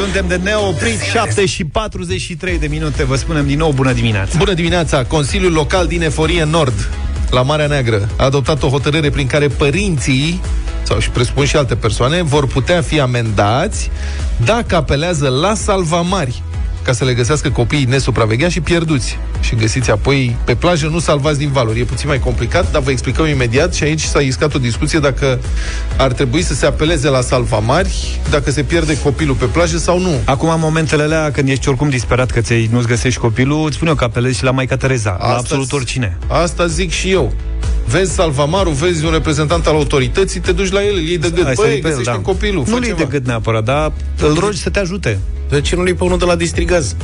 Suntem 0.00 0.28
de 0.28 0.36
neoprit 0.36 1.00
7 1.00 1.46
și 1.46 1.64
43 1.64 2.58
de 2.58 2.66
minute. 2.66 3.04
Vă 3.04 3.16
spunem 3.16 3.46
din 3.46 3.58
nou 3.58 3.72
bună 3.72 3.92
dimineața. 3.92 4.38
Bună 4.38 4.52
dimineața! 4.54 5.04
Consiliul 5.04 5.52
Local 5.52 5.86
din 5.86 6.02
Eforie 6.02 6.44
Nord, 6.44 6.88
la 7.30 7.42
Marea 7.42 7.66
Neagră, 7.66 8.08
a 8.16 8.24
adoptat 8.24 8.62
o 8.62 8.68
hotărâre 8.68 9.10
prin 9.10 9.26
care 9.26 9.48
părinții, 9.48 10.40
sau 10.82 10.98
și 10.98 11.10
presupun 11.10 11.44
și 11.44 11.56
alte 11.56 11.74
persoane, 11.74 12.22
vor 12.22 12.46
putea 12.46 12.80
fi 12.80 13.00
amendați 13.00 13.90
dacă 14.44 14.76
apelează 14.76 15.28
la 15.28 15.54
salvamari 15.54 16.42
ca 16.82 16.92
să 16.92 17.04
le 17.04 17.14
găsească 17.14 17.50
copiii 17.50 17.84
nesupravegheați 17.84 18.52
și 18.52 18.60
pierduți. 18.60 19.18
Și 19.40 19.54
găsiți 19.54 19.90
apoi 19.90 20.36
pe 20.44 20.54
plajă, 20.54 20.86
nu 20.86 20.98
salvați 20.98 21.38
din 21.38 21.50
valuri. 21.52 21.80
E 21.80 21.84
puțin 21.84 22.08
mai 22.08 22.18
complicat, 22.18 22.70
dar 22.72 22.82
vă 22.82 22.90
explicăm 22.90 23.26
imediat 23.26 23.74
și 23.74 23.82
aici 23.82 24.00
s-a 24.02 24.20
iscat 24.20 24.54
o 24.54 24.58
discuție 24.58 24.98
dacă 24.98 25.38
ar 25.96 26.12
trebui 26.12 26.42
să 26.42 26.54
se 26.54 26.66
apeleze 26.66 27.08
la 27.08 27.20
salvamari, 27.20 28.20
dacă 28.30 28.50
se 28.50 28.62
pierde 28.62 28.98
copilul 28.98 29.34
pe 29.34 29.44
plajă 29.44 29.78
sau 29.78 29.98
nu. 30.00 30.12
Acum, 30.24 30.48
în 30.48 30.60
momentele 30.60 31.02
alea, 31.02 31.30
când 31.30 31.48
ești 31.48 31.68
oricum 31.68 31.88
disperat 31.88 32.30
că 32.30 32.40
ți 32.40 32.68
nu-ți 32.72 32.86
găsești 32.86 33.20
copilul, 33.20 33.66
îți 33.66 33.74
spun 33.74 33.88
eu 33.88 33.94
că 33.94 34.04
apelezi 34.04 34.36
și 34.38 34.44
la 34.44 34.50
Maica 34.50 34.76
Tereza, 34.76 35.16
la 35.20 35.26
absolut 35.26 35.72
oricine. 35.72 36.16
Asta 36.26 36.66
zic 36.66 36.90
și 36.90 37.10
eu. 37.10 37.32
Vezi 37.86 38.12
salvamarul, 38.12 38.72
vezi 38.72 39.04
un 39.04 39.10
reprezentant 39.12 39.66
al 39.66 39.74
autorității, 39.74 40.40
te 40.40 40.52
duci 40.52 40.70
la 40.70 40.84
el, 40.84 40.94
îl 40.94 41.00
iei 41.00 41.18
de 41.18 41.30
gât. 41.34 41.44
Hai 41.44 41.54
să 41.54 41.62
Băi, 41.62 41.70
iei 41.70 41.80
pe 41.80 41.88
el, 41.88 41.92
găsește 41.94 42.18
da. 42.18 42.22
copilul, 42.22 42.64
Nu 42.66 42.70
fă 42.70 42.76
îl 42.76 42.82
iei 42.82 42.94
ceva. 42.94 43.08
de 43.08 43.16
gât 43.18 43.26
neapărat, 43.26 43.64
dar 43.64 43.92
îl 44.20 44.36
rogi 44.38 44.58
să 44.58 44.70
te 44.70 44.78
ajute. 44.78 45.18
De 45.50 45.60
ce 45.60 45.76
nu-i 45.76 45.94
pe 45.94 46.04
unul 46.04 46.18
de 46.18 46.24
la 46.24 46.36
distrigaz? 46.36 46.94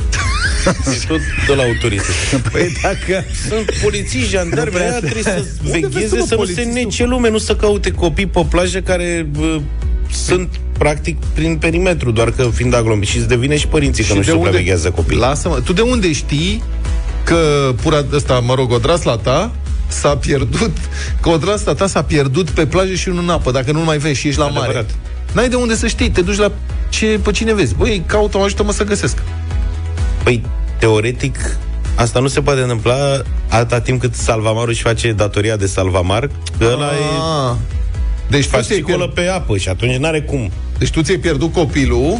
Tot 1.07 1.19
de 1.47 1.53
la 1.55 1.63
autoritate. 1.63 2.09
Păi 2.51 2.71
dacă... 2.81 3.23
Sunt 3.49 3.71
polițiști, 3.83 4.29
jandarmi, 4.29 4.71
prea 4.71 4.83
aia 4.83 4.93
se- 4.93 4.99
trebuie 4.99 5.23
să 5.23 5.29
Unde 5.65 5.77
vezi, 5.79 5.79
vegheze 5.79 6.03
mă, 6.03 6.09
să 6.09 6.15
nu 6.15 6.25
se 6.25 6.35
polițistul? 6.35 6.73
nece 6.73 7.05
lume, 7.05 7.29
nu 7.29 7.37
să 7.37 7.55
caute 7.55 7.91
copii 7.91 8.25
pe 8.27 8.45
plajă 8.49 8.79
care 8.81 9.27
bă, 9.31 9.59
sunt 10.11 10.49
practic 10.77 11.17
prin 11.33 11.57
perimetru, 11.57 12.11
doar 12.11 12.31
că 12.31 12.49
fiind 12.53 12.73
aglomerați 12.73 13.09
și 13.11 13.17
îți 13.17 13.27
devine 13.27 13.57
și 13.57 13.67
părinții 13.67 14.03
că 14.03 14.13
nu 14.13 14.21
de 14.21 14.29
supraveghează 14.31 14.89
copiii. 14.91 15.19
Lasă-mă. 15.19 15.59
Tu 15.63 15.73
de 15.73 15.81
unde 15.81 16.13
știi 16.13 16.63
că 17.23 17.71
pura 17.81 18.05
ăsta, 18.13 18.39
mă 18.39 18.53
rog, 18.53 18.71
odrasla 18.71 19.17
ta 19.17 19.51
s-a 19.87 20.17
pierdut, 20.17 20.77
că 21.21 21.29
odrasla 21.29 21.73
ta 21.73 21.87
s-a 21.87 22.03
pierdut 22.03 22.49
pe 22.49 22.65
plajă 22.65 22.93
și 22.93 23.09
nu 23.09 23.19
în 23.19 23.29
apă, 23.29 23.51
dacă 23.51 23.71
nu 23.71 23.79
mai 23.83 23.97
vezi 23.97 24.19
și 24.19 24.27
ești 24.27 24.39
la 24.39 24.47
mare. 24.47 24.59
Adevărat. 24.59 24.89
N-ai 25.33 25.49
de 25.49 25.55
unde 25.55 25.75
să 25.75 25.87
știi, 25.87 26.09
te 26.09 26.21
duci 26.21 26.37
la 26.37 26.51
ce, 26.89 27.19
pe 27.23 27.31
cine 27.31 27.53
vezi. 27.53 27.75
Băi, 27.75 28.03
caută-mă, 28.05 28.43
ajută-mă 28.43 28.71
să 28.71 28.83
găsesc. 28.83 29.17
Păi, 30.23 30.41
teoretic, 30.79 31.57
asta 31.95 32.19
nu 32.19 32.27
se 32.27 32.41
poate 32.41 32.61
întâmpla 32.61 33.21
atâta 33.49 33.79
timp 33.79 33.99
cât 34.01 34.13
salvamarul 34.15 34.69
își 34.69 34.81
face 34.81 35.11
datoria 35.11 35.55
de 35.55 35.65
salvamar, 35.65 36.29
că 36.57 36.69
ăla 36.73 36.85
e 36.85 37.49
Ah. 37.49 37.55
Deci 38.29 38.43
tu, 38.43 38.49
ți-ai 38.49 38.61
fascicolă 38.61 38.95
pierdut, 38.95 39.13
pe 39.13 39.27
apă 39.27 39.57
și 39.57 39.69
atunci 39.69 39.95
n-are 39.95 40.21
cum. 40.21 40.51
deci 40.77 40.89
tu 40.89 41.01
ți-ai 41.01 41.17
pierdut 41.17 41.53
copilul 41.53 42.17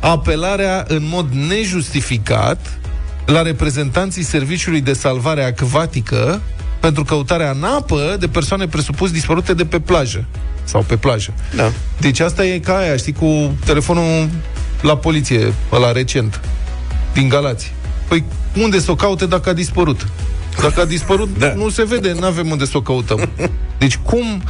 apelarea 0.00 0.84
în 0.88 1.06
mod 1.08 1.28
nejustificat 1.32 2.78
la 3.26 3.42
reprezentanții 3.42 4.22
Serviciului 4.22 4.80
de 4.80 4.92
Salvare 4.92 5.44
Acvatică 5.44 6.40
pentru 6.80 7.04
căutarea 7.04 7.50
în 7.50 7.64
apă 7.64 8.16
de 8.20 8.28
persoane 8.28 8.66
presupus 8.66 9.10
dispărute 9.10 9.54
de 9.54 9.64
pe 9.64 9.80
plajă 9.80 10.24
sau 10.64 10.82
pe 10.86 10.96
plajă. 10.96 11.32
Da. 11.56 11.72
Deci 12.00 12.20
asta 12.20 12.44
e 12.44 12.58
ca 12.58 12.76
aia, 12.76 12.96
știi, 12.96 13.12
cu 13.12 13.54
telefonul 13.64 14.28
la 14.80 14.96
poliție, 14.96 15.52
ăla 15.72 15.92
recent, 15.92 16.40
din 17.12 17.28
Galați. 17.28 17.72
Păi 18.08 18.24
unde 18.56 18.80
să 18.80 18.90
o 18.90 18.94
caute 18.94 19.26
dacă 19.26 19.48
a 19.48 19.52
dispărut? 19.52 20.06
Dacă 20.60 20.80
a 20.80 20.84
dispărut, 20.84 21.38
Da. 21.38 21.46
da. 21.46 21.54
nu 21.54 21.68
se 21.68 21.84
vede, 21.84 22.12
nu 22.18 22.26
avem 22.26 22.50
unde 22.50 22.64
să 22.64 22.76
o 22.76 22.82
căutăm. 22.82 23.28
Deci 23.78 23.96
cum... 23.96 24.42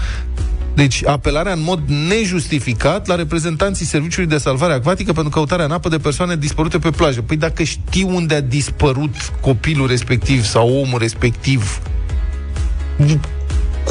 Deci 0.75 1.07
apelarea 1.07 1.53
în 1.53 1.63
mod 1.63 1.81
nejustificat 2.09 3.07
la 3.07 3.15
reprezentanții 3.15 3.87
Serviciului 3.87 4.29
de 4.29 4.39
Salvare 4.39 4.73
Acvatică 4.73 5.13
pentru 5.13 5.31
căutarea 5.33 5.65
în 5.65 5.71
apă 5.71 5.89
de 5.89 5.99
persoane 5.99 6.37
dispărute 6.37 6.79
pe 6.79 6.91
plajă. 6.91 7.23
Păi 7.23 7.37
dacă 7.37 7.63
știi 7.63 8.03
unde 8.03 8.35
a 8.35 8.41
dispărut 8.41 9.15
copilul 9.41 9.87
respectiv 9.87 10.45
sau 10.45 10.81
omul 10.81 10.99
respectiv, 10.99 11.81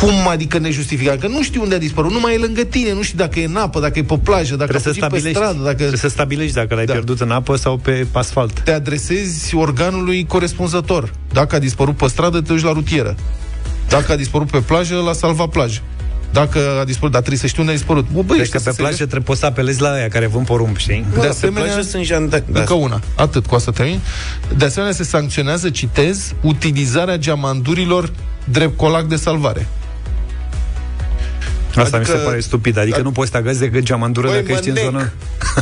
cum 0.01 0.27
adică 0.27 0.57
nejustificat? 0.57 1.19
Că 1.19 1.27
nu 1.27 1.43
știi 1.43 1.59
unde 1.59 1.75
a 1.75 1.77
dispărut, 1.77 2.11
nu 2.11 2.19
mai 2.19 2.33
e 2.33 2.37
lângă 2.37 2.63
tine, 2.63 2.93
nu 2.93 3.01
știi 3.01 3.17
dacă 3.17 3.39
e 3.39 3.45
în 3.45 3.55
apă, 3.55 3.79
dacă 3.79 3.99
e 3.99 4.03
pe 4.03 4.17
plajă, 4.23 4.55
dacă 4.55 4.69
Trebuie 4.71 4.93
să 4.93 5.05
a 5.05 5.07
fugit 5.07 5.23
pe 5.23 5.29
stabilești, 5.29 5.37
stradă, 5.37 5.63
dacă 5.63 5.75
trebuie 5.75 5.97
să 5.97 6.07
stabilești 6.09 6.53
dacă 6.55 6.75
l-ai 6.75 6.85
Da. 6.85 6.91
pierdut 6.93 7.19
în 7.21 7.31
apă 7.31 7.55
sau 7.55 7.77
pe 7.77 8.07
asfalt. 8.11 8.59
te 8.59 8.71
adresezi 8.71 9.55
organului 9.55 10.25
corespunzător. 10.25 11.13
Dacă 11.33 11.55
a 11.55 11.59
dispărut 11.59 11.95
pe 11.97 12.07
stradă, 12.07 12.41
te 12.41 12.53
duci 12.53 12.61
la 12.63 12.71
rutieră. 12.71 13.15
Dacă 13.89 14.11
a 14.11 14.15
dispărut 14.15 14.51
pe 14.51 14.59
plajă, 14.59 14.95
la 14.95 15.13
salva 15.13 15.45
plajă. 15.47 15.79
Dacă 16.33 16.59
a 16.81 16.83
dispărut, 16.83 17.11
dar 17.11 17.21
trebuie 17.21 17.41
să 17.41 17.47
știi 17.47 17.59
unde 17.61 17.71
a 17.73 17.75
dispărut. 17.75 18.05
Bă, 18.13 18.21
băi, 18.21 18.37
Deci 18.37 18.49
că 18.49 18.59
pe 18.59 18.73
plajă 18.77 18.95
trebuie 18.95 19.21
poți 19.21 19.39
să 19.39 19.45
apelezi 19.45 19.81
la 19.81 19.91
aia 19.91 20.07
care 20.07 20.27
vând 20.27 20.45
porumb, 20.45 20.77
știi? 20.77 21.05
De 21.13 21.19
De 21.19 21.27
asemenea- 21.27 21.61
pe 21.63 21.67
plajă 21.73 21.87
sunt 21.89 22.03
jandarmi. 22.03 22.45
Da. 22.51 22.59
Încă 22.59 22.73
una. 22.73 22.99
Atât, 23.15 23.45
cu 23.45 23.55
asta 23.55 23.71
termin. 23.71 23.99
De 24.57 24.65
asemenea, 24.65 24.93
se 24.95 25.03
sancționează, 25.03 25.69
citez, 25.69 26.33
utilizarea 26.41 27.17
geamandurilor 27.17 28.09
drept 28.43 28.77
colac 28.77 29.05
de 29.07 29.15
salvare. 29.15 29.67
Asta 31.75 31.97
Adică- 31.97 32.11
mi 32.11 32.17
se 32.19 32.25
pare 32.25 32.39
stupid. 32.39 32.77
Adică 32.77 32.99
Ad- 32.99 33.03
nu 33.03 33.11
poți 33.11 33.29
să 33.31 33.37
te 33.37 33.37
agăzi 33.43 33.59
decât 33.59 33.83
geamandură 33.83 34.27
Băi, 34.27 34.35
dacă 34.39 34.51
ești 34.51 34.67
în 34.69 34.73
mă 34.73 34.79
nec. 34.81 34.91
zonă. 34.91 35.11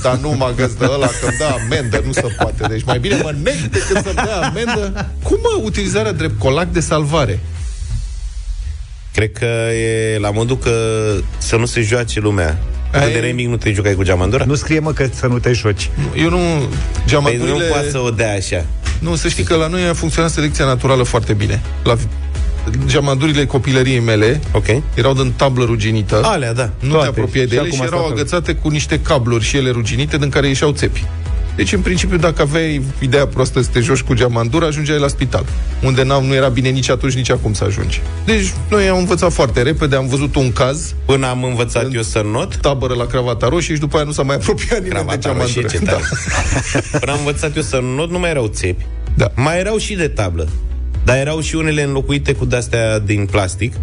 Dar 0.01 0.15
nu 0.15 0.29
mă 0.29 0.53
găs 0.55 0.73
de 0.73 0.85
ăla 0.85 1.07
că 1.07 1.29
da 1.39 1.55
amendă, 1.63 2.01
nu 2.05 2.11
se 2.11 2.25
poate. 2.37 2.65
Deci 2.69 2.83
mai 2.83 2.99
bine 2.99 3.19
mă 3.23 3.33
nec 3.43 3.55
decât 3.61 4.03
să-mi 4.03 4.13
dea 4.15 4.47
amendă. 4.47 5.07
Cum 5.23 5.37
mă, 5.41 5.61
utilizarea 5.63 6.11
drept 6.11 6.39
colac 6.39 6.67
de 6.67 6.79
salvare? 6.79 7.39
Cred 9.13 9.31
că 9.31 9.45
e 9.73 10.17
la 10.19 10.31
modul 10.31 10.57
că 10.57 10.71
să 11.37 11.55
nu 11.55 11.65
se 11.65 11.81
joace 11.81 12.19
lumea. 12.19 12.57
Aia 12.93 13.03
Când 13.03 13.15
e- 13.15 13.17
erai 13.17 13.31
mic, 13.31 13.47
nu 13.47 13.57
te 13.57 13.71
jucai 13.71 13.93
cu 13.93 14.03
geamandura? 14.03 14.45
Nu 14.45 14.55
scrie, 14.55 14.79
mă, 14.79 14.93
că 14.93 15.09
să 15.13 15.27
nu 15.27 15.39
te 15.39 15.51
joci. 15.51 15.89
Eu 16.15 16.29
nu... 16.29 16.37
Păi 16.37 16.67
Geamandurile... 17.07 17.51
nu 17.57 17.71
poate 17.71 17.89
să 17.89 17.99
o 17.99 18.09
dea 18.09 18.33
așa. 18.33 18.65
Nu, 18.99 19.15
să 19.15 19.27
știi 19.27 19.43
că 19.43 19.55
la 19.55 19.67
noi 19.67 19.83
a 19.87 19.93
funcționat 19.93 20.31
selecția 20.31 20.65
naturală 20.65 21.03
foarte 21.03 21.33
bine. 21.33 21.61
La 21.83 21.95
geamandurile 22.85 23.45
copilăriei 23.45 23.99
mele 23.99 24.41
Ok. 24.51 24.65
erau 24.93 25.13
din 25.13 25.33
tablă 25.35 25.63
ruginită. 25.65 26.21
Alea, 26.23 26.53
da. 26.53 26.69
nu 26.79 26.89
toate. 26.89 27.03
te 27.03 27.09
apropiai 27.09 27.45
de 27.45 27.49
Și 27.49 27.57
ele 27.57 27.65
acum 27.67 27.77
și 27.77 27.83
asta 27.83 27.95
erau 27.95 28.07
tot. 28.07 28.17
agățate 28.17 28.53
cu 28.53 28.69
niște 28.69 28.99
cabluri 28.99 29.43
și 29.43 29.57
ele 29.57 29.69
ruginite 29.69 30.17
din 30.17 30.29
care 30.29 30.47
ieșeau 30.47 30.71
țepi. 30.71 31.05
Deci, 31.55 31.73
în 31.73 31.79
principiu, 31.81 32.17
dacă 32.17 32.41
aveai 32.41 32.81
ideea 32.99 33.27
proastă 33.27 33.61
să 33.61 33.69
te 33.71 33.79
joci 33.79 34.01
cu 34.01 34.13
geamandura, 34.13 34.65
ajungeai 34.65 34.99
la 34.99 35.07
spital, 35.07 35.45
unde 35.83 36.03
n-am, 36.03 36.23
nu 36.25 36.33
era 36.33 36.47
bine 36.47 36.69
nici 36.69 36.89
atunci, 36.89 37.13
nici 37.13 37.29
acum 37.31 37.53
să 37.53 37.63
ajungi. 37.63 38.01
Deci, 38.25 38.53
noi 38.69 38.87
am 38.87 38.97
învățat 38.97 39.31
foarte 39.33 39.61
repede, 39.61 39.95
am 39.95 40.07
văzut 40.07 40.35
un 40.35 40.51
caz, 40.53 40.93
Până 41.05 41.27
am 41.27 41.43
învățat 41.43 41.93
eu 41.93 42.01
să 42.01 42.21
not, 42.31 42.55
tabără 42.55 42.93
la 42.93 43.05
cravata 43.05 43.47
roșie 43.47 43.73
și 43.73 43.79
după 43.79 43.95
aia 43.95 44.05
nu 44.05 44.11
s-a 44.11 44.21
mai 44.23 44.35
apropiat 44.35 44.69
nimeni 44.83 44.89
de 44.89 44.89
Cravata 45.17 45.31
roșie, 45.39 45.61
geamandură. 45.61 45.67
ce 45.67 45.79
Da. 45.85 45.91
tare. 45.91 46.03
Până 46.99 47.11
am 47.11 47.17
învățat 47.17 47.55
eu 47.55 47.61
să 47.61 47.79
not, 47.95 48.09
nu 48.11 48.19
mai 48.19 48.29
erau 48.29 48.47
țepi. 48.47 48.85
Da. 49.15 49.31
Mai 49.35 49.59
erau 49.59 49.77
și 49.77 49.93
de 49.95 50.07
tablă. 50.07 50.47
Dar 51.09 51.17
erau 51.17 51.39
și 51.39 51.55
unele 51.55 51.83
înlocuite 51.83 52.33
cu 52.33 52.45
de-astea 52.45 52.99
din 52.99 53.25
plastic. 53.25 53.73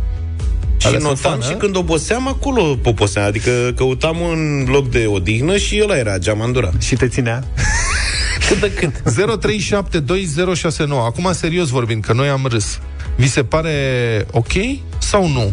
Și 0.76 0.86
Alea 0.86 0.98
sunt 1.00 1.02
notam 1.02 1.38
fan, 1.38 1.40
și 1.40 1.54
a? 1.54 1.56
când 1.56 1.76
oboseam, 1.76 2.28
acolo 2.28 2.62
poposeam. 2.82 3.24
Adică 3.24 3.50
căutam 3.76 4.20
un 4.20 4.66
loc 4.68 4.90
de 4.90 5.06
odihnă 5.06 5.56
și 5.56 5.80
ăla 5.82 5.96
era 5.96 6.18
geamandura. 6.18 6.70
Și 6.78 6.94
te 6.94 7.08
ținea. 7.08 7.44
Cât 8.48 8.60
de 8.60 8.72
cât. 8.72 9.02
03720695. 10.76 10.88
Acum 10.88 11.32
serios 11.32 11.68
vorbind, 11.68 12.04
că 12.04 12.12
noi 12.12 12.28
am 12.28 12.46
râs. 12.48 12.78
Vi 13.16 13.28
se 13.28 13.44
pare 13.44 13.72
ok 14.30 14.52
sau 14.98 15.28
nu? 15.28 15.52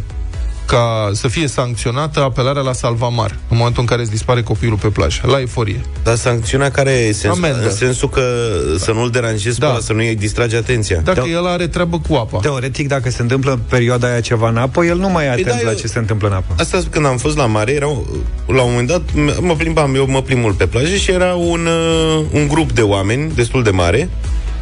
Ca 0.66 1.10
să 1.14 1.28
fie 1.28 1.48
sancționată 1.48 2.20
apelarea 2.20 2.62
la 2.62 2.74
salvamar 2.74 3.36
în 3.50 3.58
momentul 3.58 3.82
în 3.82 3.88
care 3.88 4.02
îți 4.02 4.10
dispare 4.12 4.42
copilul 4.42 4.78
pe 4.78 4.88
plajă, 4.88 5.22
la 5.26 5.40
eforie. 5.42 5.82
Dar 6.04 6.16
sancțiunea 6.16 6.72
care 6.72 6.92
e 6.92 7.12
sensul? 7.12 7.44
Amendă. 7.44 7.64
În 7.68 7.72
sensul 7.76 8.10
că 8.10 8.22
să 8.78 8.92
nu-l 8.92 9.10
deranjezi 9.10 9.60
Da. 9.60 9.66
da. 9.66 9.72
pe 9.72 9.78
ăla, 9.78 9.86
să 9.86 9.94
nu-i 9.94 10.16
distrage 10.16 10.56
atenția. 10.58 11.00
Dacă 11.04 11.20
Da. 11.20 11.28
el 11.38 11.48
are 11.48 11.68
treabă 11.68 12.00
cu 12.10 12.14
apa. 12.16 12.38
Teoretic, 12.40 12.88
dacă 12.88 13.10
se 13.10 13.22
întâmplă 13.22 13.52
în 13.52 13.60
perioada 13.70 14.08
aia 14.08 14.20
ceva 14.20 14.50
în 14.50 14.58
apă, 14.58 14.84
el 14.86 14.98
nu 14.98 15.10
mai 15.10 15.26
e 15.26 15.30
atent 15.30 15.46
da, 15.48 15.58
la 15.64 15.70
eu- 15.70 15.78
ce 15.78 15.88
se 15.88 16.00
întâmplă 16.00 16.28
în 16.28 16.34
apă. 16.34 16.54
Asta 16.58 16.80
când 16.90 17.06
am 17.06 17.18
fost 17.18 17.38
la 17.38 17.46
mare, 17.46 17.72
erau, 17.72 18.08
la 18.48 18.62
un 18.62 18.70
moment 18.70 18.88
dat, 18.88 19.02
m- 19.02 19.40
mă 19.40 19.56
plimbam, 19.56 19.96
eu 19.96 20.06
mă 20.08 20.22
plimb 20.22 20.42
mult 20.42 20.58
pe 20.58 20.66
plajă 20.68 20.96
și 20.96 21.12
era 21.12 21.34
un, 21.34 21.66
uh, 22.18 22.26
un 22.34 22.48
grup 22.48 22.72
de 22.72 22.82
oameni 22.82 23.32
destul 23.36 23.64
de 23.64 23.70
mare 23.70 24.10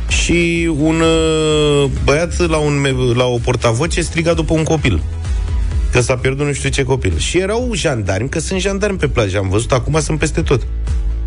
și 0.08 0.70
un 0.80 1.02
uh, 1.02 1.90
băiat 2.04 2.48
la, 2.50 2.58
un, 2.58 2.80
me- 2.80 2.96
la 3.16 3.26
o 3.26 3.38
portavoce 3.38 4.02
striga 4.02 4.34
după 4.34 4.54
un 4.54 4.64
copil. 4.64 5.02
Că 5.92 6.02
s-a 6.02 6.16
pierdut 6.16 6.46
nu 6.46 6.54
știu 6.54 6.70
ce 6.70 6.84
copil. 6.84 7.18
Și 7.18 7.38
erau 7.38 7.72
jandarmi, 7.74 8.30
că 8.30 8.40
sunt 8.40 8.60
jandarmi 8.60 8.98
pe 8.98 9.08
plajă, 9.08 9.38
am 9.38 9.50
văzut, 9.50 9.72
acum 9.72 10.00
sunt 10.02 10.20
peste 10.20 10.42
tot. 10.42 10.62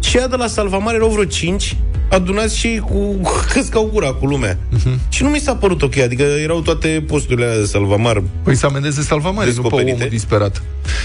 Și 0.01 0.17
ea 0.17 0.29
de 0.29 0.37
la 0.37 0.47
salvamare 0.47 0.97
erau 0.97 1.09
vreo 1.09 1.25
cinci 1.25 1.77
adunați 2.11 2.59
și 2.59 2.83
cu 2.85 3.21
căscau 3.53 3.89
gura 3.93 4.13
cu 4.13 4.27
lumea. 4.27 4.57
Uh-huh. 4.57 5.09
Și 5.09 5.23
nu 5.23 5.29
mi 5.29 5.39
s-a 5.39 5.55
părut 5.57 5.83
ok, 5.83 5.97
adică 5.97 6.23
erau 6.23 6.61
toate 6.61 7.05
posturile 7.07 7.47
alea 7.47 7.59
de 7.59 7.65
salvamar 7.65 8.23
Păi 8.43 8.55
să 8.55 8.67
amendeze 8.67 9.03
salvamare, 9.03 9.47
nu 9.47 9.55
pe 9.55 9.61
Descoperite. 9.61 9.93
omul 9.93 10.09
disperat. 10.09 10.63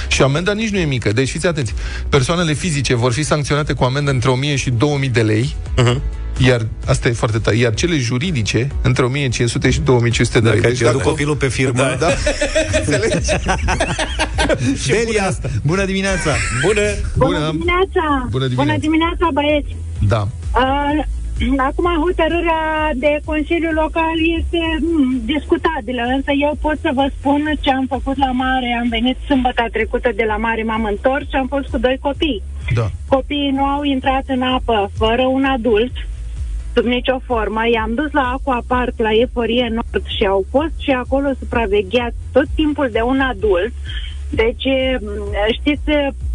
Și 0.08 0.22
amenda 0.22 0.54
nici 0.54 0.70
nu 0.70 0.78
e 0.78 0.86
mică. 0.86 1.12
Deci 1.14 1.30
fiți 1.30 1.48
atenți. 1.48 1.74
Persoanele 2.10 2.54
fizice 2.54 2.96
vor 2.96 3.14
fi 3.14 3.24
sancționate 3.24 3.74
cu 3.74 3.84
amendă 3.84 4.12
între 4.12 4.30
1000 4.30 4.56
și 4.56 4.70
2000 4.70 5.10
de 5.10 5.22
lei. 5.22 5.56
uh-huh. 5.78 5.98
Iar 6.48 6.66
asta 6.86 7.08
e 7.08 7.12
foarte 7.12 7.38
tare. 7.38 7.56
Iar 7.56 7.74
cele 7.74 7.98
juridice 7.98 8.68
între 8.82 9.04
1500 9.04 9.70
și 9.70 9.80
2500 9.80 10.40
de 10.40 10.50
lei. 10.50 10.56
Dacă 10.56 10.66
ai 10.66 10.72
Deci 10.72 10.82
pierdut 10.82 10.98
dacă 11.00 11.10
copilul 11.10 11.36
pe 11.36 11.48
firmă, 11.48 11.82
Da, 11.82 11.96
da. 12.00 12.08
Înțelegi? 12.80 13.30
Delia, 15.06 15.30
bună 15.64 15.86
dimineața! 15.86 16.32
Bună! 16.66 16.82
Bună. 17.18 17.50
dimineața! 17.52 18.28
Bună 18.30 18.48
dimineața. 18.48 18.64
Bună 18.64 18.78
dimineața, 18.78 19.28
băieți! 19.34 19.76
Da. 20.08 20.28
Uh, 20.62 21.04
acum, 21.58 21.88
hotărârea 22.06 22.92
de 22.96 23.20
Consiliul 23.26 23.74
Local 23.74 24.18
este 24.38 24.62
mm, 24.80 25.22
discutabilă, 25.26 26.04
însă 26.16 26.32
eu 26.46 26.58
pot 26.62 26.78
să 26.82 26.92
vă 26.94 27.06
spun 27.18 27.42
ce 27.60 27.72
am 27.72 27.86
făcut 27.96 28.18
la 28.18 28.32
mare. 28.32 28.80
Am 28.82 28.90
venit 28.90 29.18
sâmbătă 29.26 29.64
trecută 29.72 30.10
de 30.16 30.24
la 30.28 30.38
mare, 30.38 30.64
m-am 30.64 30.84
întors 30.84 31.24
și 31.30 31.36
am 31.42 31.48
fost 31.48 31.68
cu 31.70 31.78
doi 31.78 31.98
copii. 32.02 32.44
Da. 32.74 32.92
Copiii 33.08 33.56
nu 33.58 33.64
au 33.64 33.84
intrat 33.84 34.24
în 34.28 34.42
apă 34.42 34.92
fără 34.98 35.26
un 35.38 35.44
adult, 35.44 35.92
sub 36.80 36.88
nicio 36.88 37.20
formă. 37.26 37.62
I-am 37.74 37.94
dus 37.94 38.12
la 38.12 38.32
Aqua 38.36 38.62
Park, 38.68 38.94
la 38.98 39.12
Eforie 39.12 39.68
Nord 39.78 40.06
și 40.18 40.26
au 40.26 40.46
fost 40.50 40.76
și 40.78 40.92
acolo 40.92 41.30
supravegheați 41.40 42.16
tot 42.32 42.48
timpul 42.56 42.90
de 42.92 43.02
un 43.02 43.20
adult. 43.20 43.74
Deci, 44.30 44.66
m, 45.02 45.08
știți, 45.60 45.82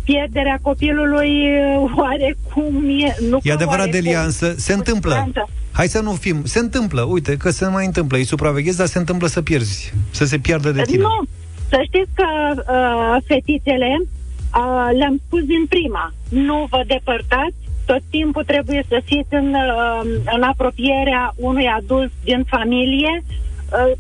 pierderea 0.05 0.59
copilului 0.63 1.33
oarecum 2.01 2.85
e... 2.89 3.15
Nu 3.31 3.39
E 3.43 3.49
că 3.49 3.55
adevărat, 3.55 3.87
oarecum, 3.87 4.01
Delia, 4.01 4.21
însă 4.21 4.55
se 4.57 4.73
cu 4.73 4.79
întâmplă. 4.79 5.11
siguranță. 5.11 5.49
Hai 5.73 5.89
să 5.89 6.01
nu 6.01 6.13
fim. 6.13 6.45
Se 6.45 6.59
întâmplă, 6.59 7.03
uite, 7.03 7.37
că 7.37 7.51
se 7.51 7.67
mai 7.67 7.87
întâmplă. 7.87 8.17
Îi 8.17 8.25
supraveghezi, 8.25 8.77
dar 8.77 8.87
se 8.87 8.99
întâmplă 8.99 9.27
să 9.27 9.43
pierzi. 9.43 9.93
Să 10.11 10.25
se 10.25 10.39
piardă 10.39 10.71
de 10.71 10.83
tine. 10.83 11.03
Nu, 11.03 11.23
să 11.69 11.79
știți 11.85 12.11
că 12.15 12.27
uh, 12.57 13.17
fetițele 13.27 13.91
uh, 14.01 14.89
le-am 14.99 15.21
spus 15.27 15.41
din 15.41 15.67
prima, 15.69 16.15
nu 16.29 16.67
vă 16.71 16.83
depărtați, 16.87 17.64
tot 17.87 18.03
timpul 18.11 18.45
trebuie 18.45 18.85
să 18.89 19.01
fiți 19.05 19.35
în, 19.35 19.55
uh, 19.55 20.01
în 20.35 20.43
apropierea 20.43 21.33
unui 21.37 21.67
adult 21.67 22.13
din 22.25 22.45
familie. 22.47 23.23
Uh, 23.23 23.93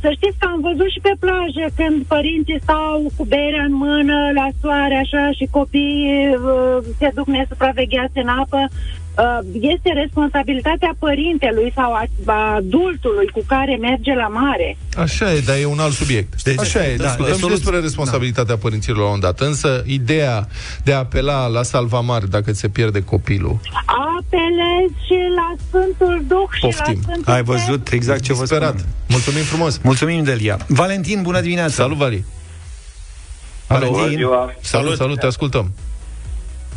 să 0.00 0.08
știți 0.16 0.38
că 0.38 0.46
am 0.52 0.60
văzut 0.60 0.90
și 0.90 1.00
pe 1.02 1.14
plajă 1.20 1.64
când 1.76 2.04
părinții 2.14 2.62
stau 2.62 3.12
cu 3.16 3.24
berea 3.24 3.64
în 3.64 3.74
mână 3.74 4.30
la 4.34 4.48
soare 4.60 4.94
așa 4.94 5.30
și 5.38 5.48
copiii 5.50 6.28
uh, 6.28 6.78
se 6.98 7.10
duc 7.14 7.26
nesupravegheați 7.26 8.18
în 8.18 8.28
apă. 8.28 8.68
Uh, 9.18 9.38
este 9.60 9.92
responsabilitatea 9.92 10.94
părintelui 10.98 11.72
sau 11.74 11.92
a, 11.92 12.04
a 12.26 12.54
adultului 12.54 13.26
cu 13.32 13.42
care 13.46 13.76
merge 13.80 14.14
la 14.14 14.28
mare. 14.28 14.76
Așa 14.96 15.32
e, 15.34 15.40
dar 15.40 15.56
e 15.56 15.64
un 15.64 15.78
alt 15.78 15.92
subiect. 15.94 16.42
Deci, 16.42 16.58
Așa 16.60 16.86
e, 16.86 16.96
da, 16.96 17.02
discutăm 17.04 17.26
de 17.26 17.32
și 17.32 17.38
soluție- 17.38 17.56
despre 17.62 17.80
responsabilitatea 17.80 18.56
părinților 18.56 18.98
la 18.98 19.10
un 19.12 19.20
dat. 19.20 19.40
Însă, 19.40 19.82
ideea 19.86 20.48
de 20.84 20.92
a 20.92 20.98
apela 20.98 21.46
la 21.46 21.62
salvamar 21.62 22.22
dacă 22.22 22.50
ți 22.52 22.58
se 22.60 22.68
pierde 22.68 23.02
copilul, 23.04 23.60
Apelez 23.86 24.90
și 25.06 25.16
la 25.36 25.54
Sfântul 25.68 26.24
Duh 26.28 26.48
și 26.52 26.60
Poftim. 26.60 26.98
la 27.06 27.12
Sfântul 27.12 27.32
Ai 27.32 27.42
văzut 27.42 27.88
exact 27.92 28.20
ce 28.22 28.32
vă 28.32 28.40
disperat. 28.40 28.78
spun. 28.78 28.90
Mulțumim 29.08 29.42
frumos! 29.42 29.78
Mulțumim, 29.82 30.22
Delia. 30.22 30.58
Valentin, 30.68 31.22
bună 31.22 31.40
dimineața. 31.40 31.72
Salut, 31.74 31.96
Vali! 31.96 32.24
Valentin. 33.68 34.26
Salut, 34.60 34.96
salut, 34.96 35.18
te 35.20 35.26
ascultăm! 35.26 35.72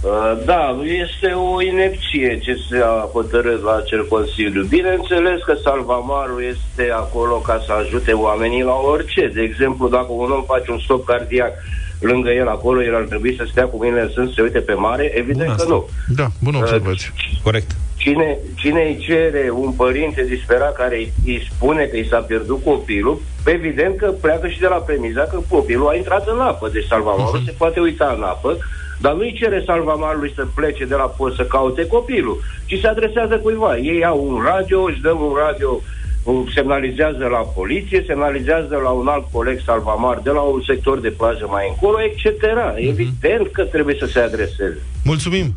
Uh, 0.06 0.38
Da, 0.46 0.78
este 1.06 1.28
o 1.34 1.62
inepție 1.62 2.40
ce 2.44 2.58
se 2.70 2.78
a 2.84 3.10
hotărât 3.14 3.64
la 3.64 3.76
acel 3.76 4.08
Consiliu. 4.08 4.64
Bineînțeles 4.64 5.42
că 5.46 5.54
salvamarul 5.64 6.44
este 6.44 6.92
acolo 6.92 7.36
ca 7.36 7.62
să 7.66 7.72
ajute 7.74 8.12
oamenii 8.12 8.64
la 8.64 8.74
orice. 8.74 9.32
De 9.34 9.42
exemplu, 9.42 9.88
dacă 9.88 10.06
un 10.10 10.32
om 10.32 10.44
face 10.44 10.72
un 10.72 10.80
stop 10.80 11.06
cardiac 11.06 11.52
lângă 12.00 12.30
el 12.30 12.48
acolo, 12.48 12.84
el 12.84 12.96
ar 12.96 13.02
trebui 13.04 13.36
să 13.36 13.44
stea 13.52 13.66
cu 13.66 13.78
mâinile 13.78 14.02
în 14.02 14.10
sân 14.10 14.28
să 14.28 14.34
se 14.36 14.42
uite 14.42 14.60
pe 14.60 14.74
mare? 14.74 15.12
Evident 15.16 15.46
Bun 15.48 15.56
că 15.56 15.62
asta. 15.62 15.74
nu. 15.74 15.88
Da, 16.16 16.28
bună 16.44 16.58
observație. 16.58 17.10
Corect. 17.44 17.72
Cine, 17.98 18.38
cine 18.56 18.82
îi 18.82 18.98
cere 19.08 19.50
un 19.54 19.72
părinte 19.72 20.24
disperat 20.24 20.76
care 20.76 20.96
îi, 20.96 21.12
îi 21.26 21.48
spune 21.56 21.84
că 21.84 21.98
i 21.98 22.08
s-a 22.08 22.18
pierdut 22.20 22.64
copilul, 22.64 23.22
evident 23.46 23.98
că 23.98 24.06
pleacă 24.22 24.48
și 24.48 24.60
de 24.60 24.68
la 24.68 24.76
premiza 24.76 25.22
că 25.22 25.40
copilul 25.50 25.88
a 25.90 25.96
intrat 25.96 26.28
în 26.28 26.40
apă. 26.40 26.70
Deci 26.74 26.86
salvamarul 26.86 27.36
Mhm. 27.38 27.46
se 27.46 27.52
poate 27.58 27.80
uita 27.80 28.14
în 28.18 28.24
apă, 28.24 28.58
dar 28.98 29.14
nu-i 29.14 29.38
cere 29.40 29.64
salvamarului 29.66 30.32
să 30.36 30.48
plece 30.56 30.86
de 30.86 30.96
la 30.96 31.04
post 31.18 31.36
să 31.36 31.46
caute 31.46 31.88
copilul, 31.88 32.42
ci 32.66 32.80
se 32.80 32.88
adresează 32.88 33.36
cuiva. 33.38 33.78
Ei 33.78 34.06
au 34.06 34.28
un 34.28 34.42
radio, 34.44 34.84
își 34.84 35.02
dăm 35.02 35.20
un 35.22 35.34
radio 35.48 35.82
um, 36.24 36.48
semnalizează 36.54 37.28
la 37.32 37.38
poliție, 37.38 38.04
semnalizează 38.08 38.80
la 38.84 38.90
un 38.90 39.08
alt 39.08 39.25
coleg 39.32 39.60
salvamar 39.66 40.20
de 40.24 40.30
la 40.30 40.42
un 40.42 40.62
sector 40.68 41.00
de 41.00 41.10
plajă 41.10 41.48
mai 41.50 41.66
încolo, 41.70 41.98
etc. 42.02 42.44
Evident 42.75 43.48
că 43.52 43.64
trebuie 43.64 43.96
să 44.00 44.06
se 44.06 44.20
adreseze. 44.20 44.82
Mulțumim! 45.04 45.56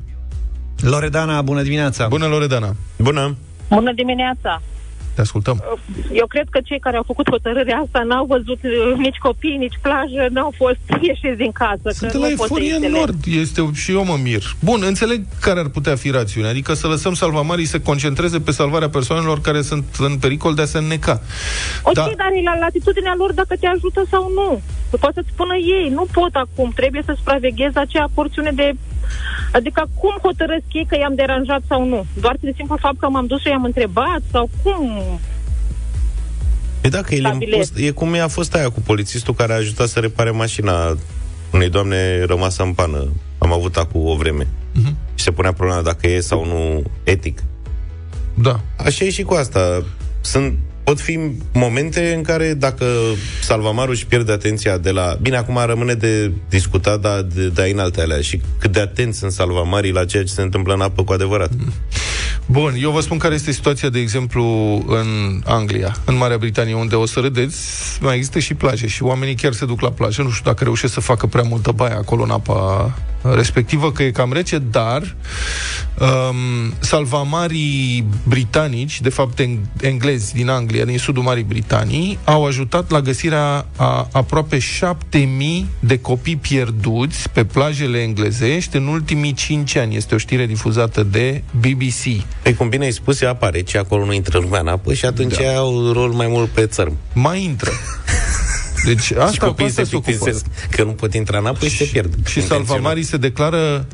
Loredana, 0.80 1.42
bună 1.42 1.62
dimineața. 1.62 2.06
Bună, 2.08 2.26
Loredana! 2.26 2.74
Bună! 2.98 3.36
Bună 3.68 3.92
dimineața! 3.92 4.62
Te 5.18 5.24
ascultăm! 5.24 5.78
Eu 6.12 6.26
cred 6.26 6.46
că 6.50 6.58
cei 6.64 6.78
care 6.78 6.96
au 6.96 7.02
făcut 7.02 7.30
hotărârea 7.30 7.76
asta 7.84 8.02
n-au 8.02 8.24
văzut 8.24 8.60
uh, 8.62 8.96
nici 8.96 9.16
copii, 9.16 9.56
nici 9.56 9.78
plajă, 9.82 10.22
n-au 10.30 10.52
fost 10.56 10.82
ieșiți 11.08 11.36
din 11.36 11.52
casă. 11.52 11.88
Sunt 11.98 12.10
că 12.10 12.18
la 12.18 12.28
nu 12.28 12.34
pot 12.34 12.46
să 12.46 12.52
Eforie 12.52 12.74
în 12.74 12.82
înțeleg. 12.82 12.98
Nord, 12.98 13.18
este 13.42 13.70
și 13.74 13.90
eu 13.92 14.04
mă 14.04 14.16
mir. 14.22 14.42
Bun, 14.60 14.80
înțeleg 14.84 15.20
care 15.40 15.60
ar 15.60 15.68
putea 15.68 15.96
fi 15.96 16.10
rațiunea, 16.10 16.50
adică 16.50 16.72
să 16.74 16.86
lăsăm 16.86 17.14
salvamarii 17.14 17.64
să 17.64 17.80
concentreze 17.80 18.40
pe 18.40 18.50
salvarea 18.50 18.88
persoanelor 18.88 19.40
care 19.40 19.60
sunt 19.62 19.84
în 19.98 20.18
pericol 20.18 20.54
de 20.54 20.62
a 20.62 20.64
se 20.64 20.78
înneca. 20.78 21.20
Ok, 21.82 21.94
Da. 21.94 22.02
dar 22.02 22.30
e 22.38 22.42
la 22.42 22.58
latitudinea 22.58 23.14
lor 23.16 23.32
dacă 23.32 23.54
te 23.60 23.66
ajută 23.66 24.06
sau 24.10 24.30
nu. 24.34 24.60
Poate 25.00 25.14
să-ți 25.14 25.32
spună 25.32 25.54
ei, 25.56 25.88
nu 25.88 26.06
pot 26.12 26.32
acum, 26.32 26.72
trebuie 26.74 27.02
să 27.06 27.12
supraveghezi 27.16 27.76
acea 27.76 28.06
porțiune 28.14 28.52
de... 28.54 28.72
Adică 29.52 29.88
cum 29.94 30.14
hotărăsc 30.22 30.64
ei 30.72 30.86
că 30.88 30.96
i-am 30.96 31.14
deranjat 31.14 31.62
sau 31.68 31.88
nu? 31.88 32.06
Doar 32.20 32.36
de 32.40 32.52
simplu 32.56 32.76
fapt 32.80 32.98
că 32.98 33.08
m-am 33.08 33.26
dus 33.26 33.40
și 33.40 33.48
i-am 33.48 33.64
întrebat 33.64 34.20
sau 34.30 34.50
cum? 34.62 35.02
E 36.80 36.88
dacă 36.88 37.14
el 37.14 37.20
Stabilez. 37.20 37.68
impus, 37.68 37.82
e 37.82 37.90
cum 37.90 38.14
i-a 38.14 38.28
fost 38.28 38.54
aia 38.54 38.70
cu 38.70 38.80
polițistul 38.80 39.34
care 39.34 39.52
a 39.52 39.56
ajutat 39.56 39.88
să 39.88 40.00
repare 40.00 40.30
mașina 40.30 40.96
unei 41.52 41.68
doamne 41.68 42.24
rămasă 42.24 42.62
în 42.62 42.72
pană. 42.72 43.08
Am 43.38 43.52
avut 43.52 43.76
acum 43.76 44.06
o 44.06 44.14
vreme. 44.14 44.46
Mhm. 44.74 44.96
Și 45.14 45.24
se 45.24 45.30
punea 45.30 45.52
problema 45.52 45.82
dacă 45.82 46.08
e 46.08 46.20
sau 46.20 46.44
nu 46.44 46.82
etic. 47.04 47.42
Da. 48.34 48.60
Așa 48.76 49.04
e 49.04 49.10
și 49.10 49.22
cu 49.22 49.34
asta. 49.34 49.84
Sunt, 50.20 50.58
pot 50.88 51.00
fi 51.00 51.18
momente 51.52 52.12
în 52.14 52.22
care 52.22 52.54
dacă 52.54 52.86
salvamarul 53.42 53.92
își 53.92 54.06
pierde 54.06 54.32
atenția 54.32 54.78
de 54.78 54.90
la... 54.90 55.16
Bine, 55.22 55.36
acum 55.36 55.58
rămâne 55.66 55.94
de 55.94 56.32
discutat, 56.48 57.00
dar 57.00 57.22
de, 57.22 57.48
de 57.48 57.70
în 57.72 57.78
alte 57.78 58.00
alea. 58.00 58.20
Și 58.20 58.40
cât 58.58 58.72
de 58.72 58.80
atenți 58.80 59.18
sunt 59.18 59.32
salvamarii 59.32 59.92
la 59.92 60.04
ceea 60.04 60.24
ce 60.24 60.32
se 60.32 60.42
întâmplă 60.42 60.74
în 60.74 60.80
apă 60.80 61.04
cu 61.04 61.12
adevărat. 61.12 61.50
Bun, 62.50 62.74
eu 62.80 62.90
vă 62.90 63.00
spun 63.00 63.18
care 63.18 63.34
este 63.34 63.52
situația, 63.52 63.88
de 63.88 63.98
exemplu, 63.98 64.44
în 64.86 65.40
Anglia, 65.44 65.96
în 66.04 66.16
Marea 66.16 66.38
Britanie, 66.38 66.74
unde 66.74 66.94
o 66.94 67.06
să 67.06 67.20
râdeți, 67.20 67.58
mai 68.00 68.14
există 68.14 68.38
și 68.38 68.54
plaje 68.54 68.86
și 68.86 69.02
oamenii 69.02 69.34
chiar 69.34 69.52
se 69.52 69.64
duc 69.66 69.80
la 69.80 69.90
plajă. 69.90 70.22
Nu 70.22 70.30
știu 70.30 70.50
dacă 70.50 70.64
reușesc 70.64 70.92
să 70.92 71.00
facă 71.00 71.26
prea 71.26 71.42
multă 71.42 71.72
baie 71.72 71.94
acolo 71.94 72.22
în 72.22 72.30
apa 72.30 72.94
respectivă, 73.22 73.92
că 73.92 74.02
e 74.02 74.10
cam 74.10 74.32
rece, 74.32 74.58
dar 74.58 75.16
um, 76.00 76.72
salvamarii 76.78 78.04
britanici, 78.28 79.00
de 79.00 79.08
fapt 79.08 79.40
en- 79.40 79.80
englezi 79.80 80.34
din 80.34 80.48
Anglia, 80.48 80.84
din 80.84 80.98
sudul 80.98 81.22
Marii 81.22 81.42
Britanii, 81.42 82.18
au 82.24 82.46
ajutat 82.46 82.90
la 82.90 83.00
găsirea 83.00 83.66
a 83.76 84.08
aproape 84.12 84.58
7000 84.58 85.66
de 85.80 85.98
copii 86.00 86.36
pierduți 86.36 87.30
pe 87.30 87.44
plajele 87.44 87.98
englezești 88.02 88.76
în 88.76 88.86
ultimii 88.86 89.32
5 89.32 89.76
ani. 89.76 89.96
Este 89.96 90.14
o 90.14 90.18
știre 90.18 90.46
difuzată 90.46 91.02
de 91.02 91.42
BBC. 91.60 92.24
Păi 92.48 92.56
cum 92.56 92.68
bine 92.68 92.84
ai 92.84 92.92
spus, 92.92 93.20
e 93.20 93.26
apare 93.26 93.62
ce 93.62 93.78
acolo 93.78 94.04
nu 94.04 94.12
intră 94.12 94.38
lumea 94.38 94.60
în 94.60 94.68
apă 94.68 94.92
și 94.94 95.04
atunci 95.04 95.36
Da. 95.36 95.42
da. 95.42 95.56
au 95.56 95.92
rol 95.92 96.10
mai 96.10 96.26
mult 96.26 96.48
pe 96.48 96.66
țărm. 96.66 96.96
Mai 97.12 97.42
intră. 97.44 97.70
Deci 98.84 99.10
asta, 99.10 99.30
și 99.32 99.38
cu 99.38 99.46
copiii 99.46 99.68
asta 99.68 99.82
se 99.82 99.88
se 99.88 99.96
ocupă. 99.96 100.10
plictisesc 100.10 100.44
că 100.70 100.82
nu 100.84 100.90
pot 100.90 101.14
intra 101.14 101.38
în 101.38 101.46
apă 101.46 101.66
și 101.66 101.76
se 101.76 101.84
pierd. 101.84 102.08
Și 102.26 102.38
Intenționat. 102.38 102.66
salvamarii 102.66 103.02
se 103.02 103.16
declară 103.16 103.86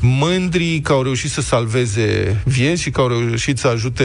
mândri 0.00 0.80
că 0.80 0.92
au 0.92 1.02
reușit 1.02 1.30
să 1.30 1.40
salveze 1.40 2.40
vieți 2.44 2.82
și 2.82 2.90
că 2.90 3.00
au 3.00 3.08
reușit 3.08 3.58
să 3.58 3.66
ajute 3.68 4.04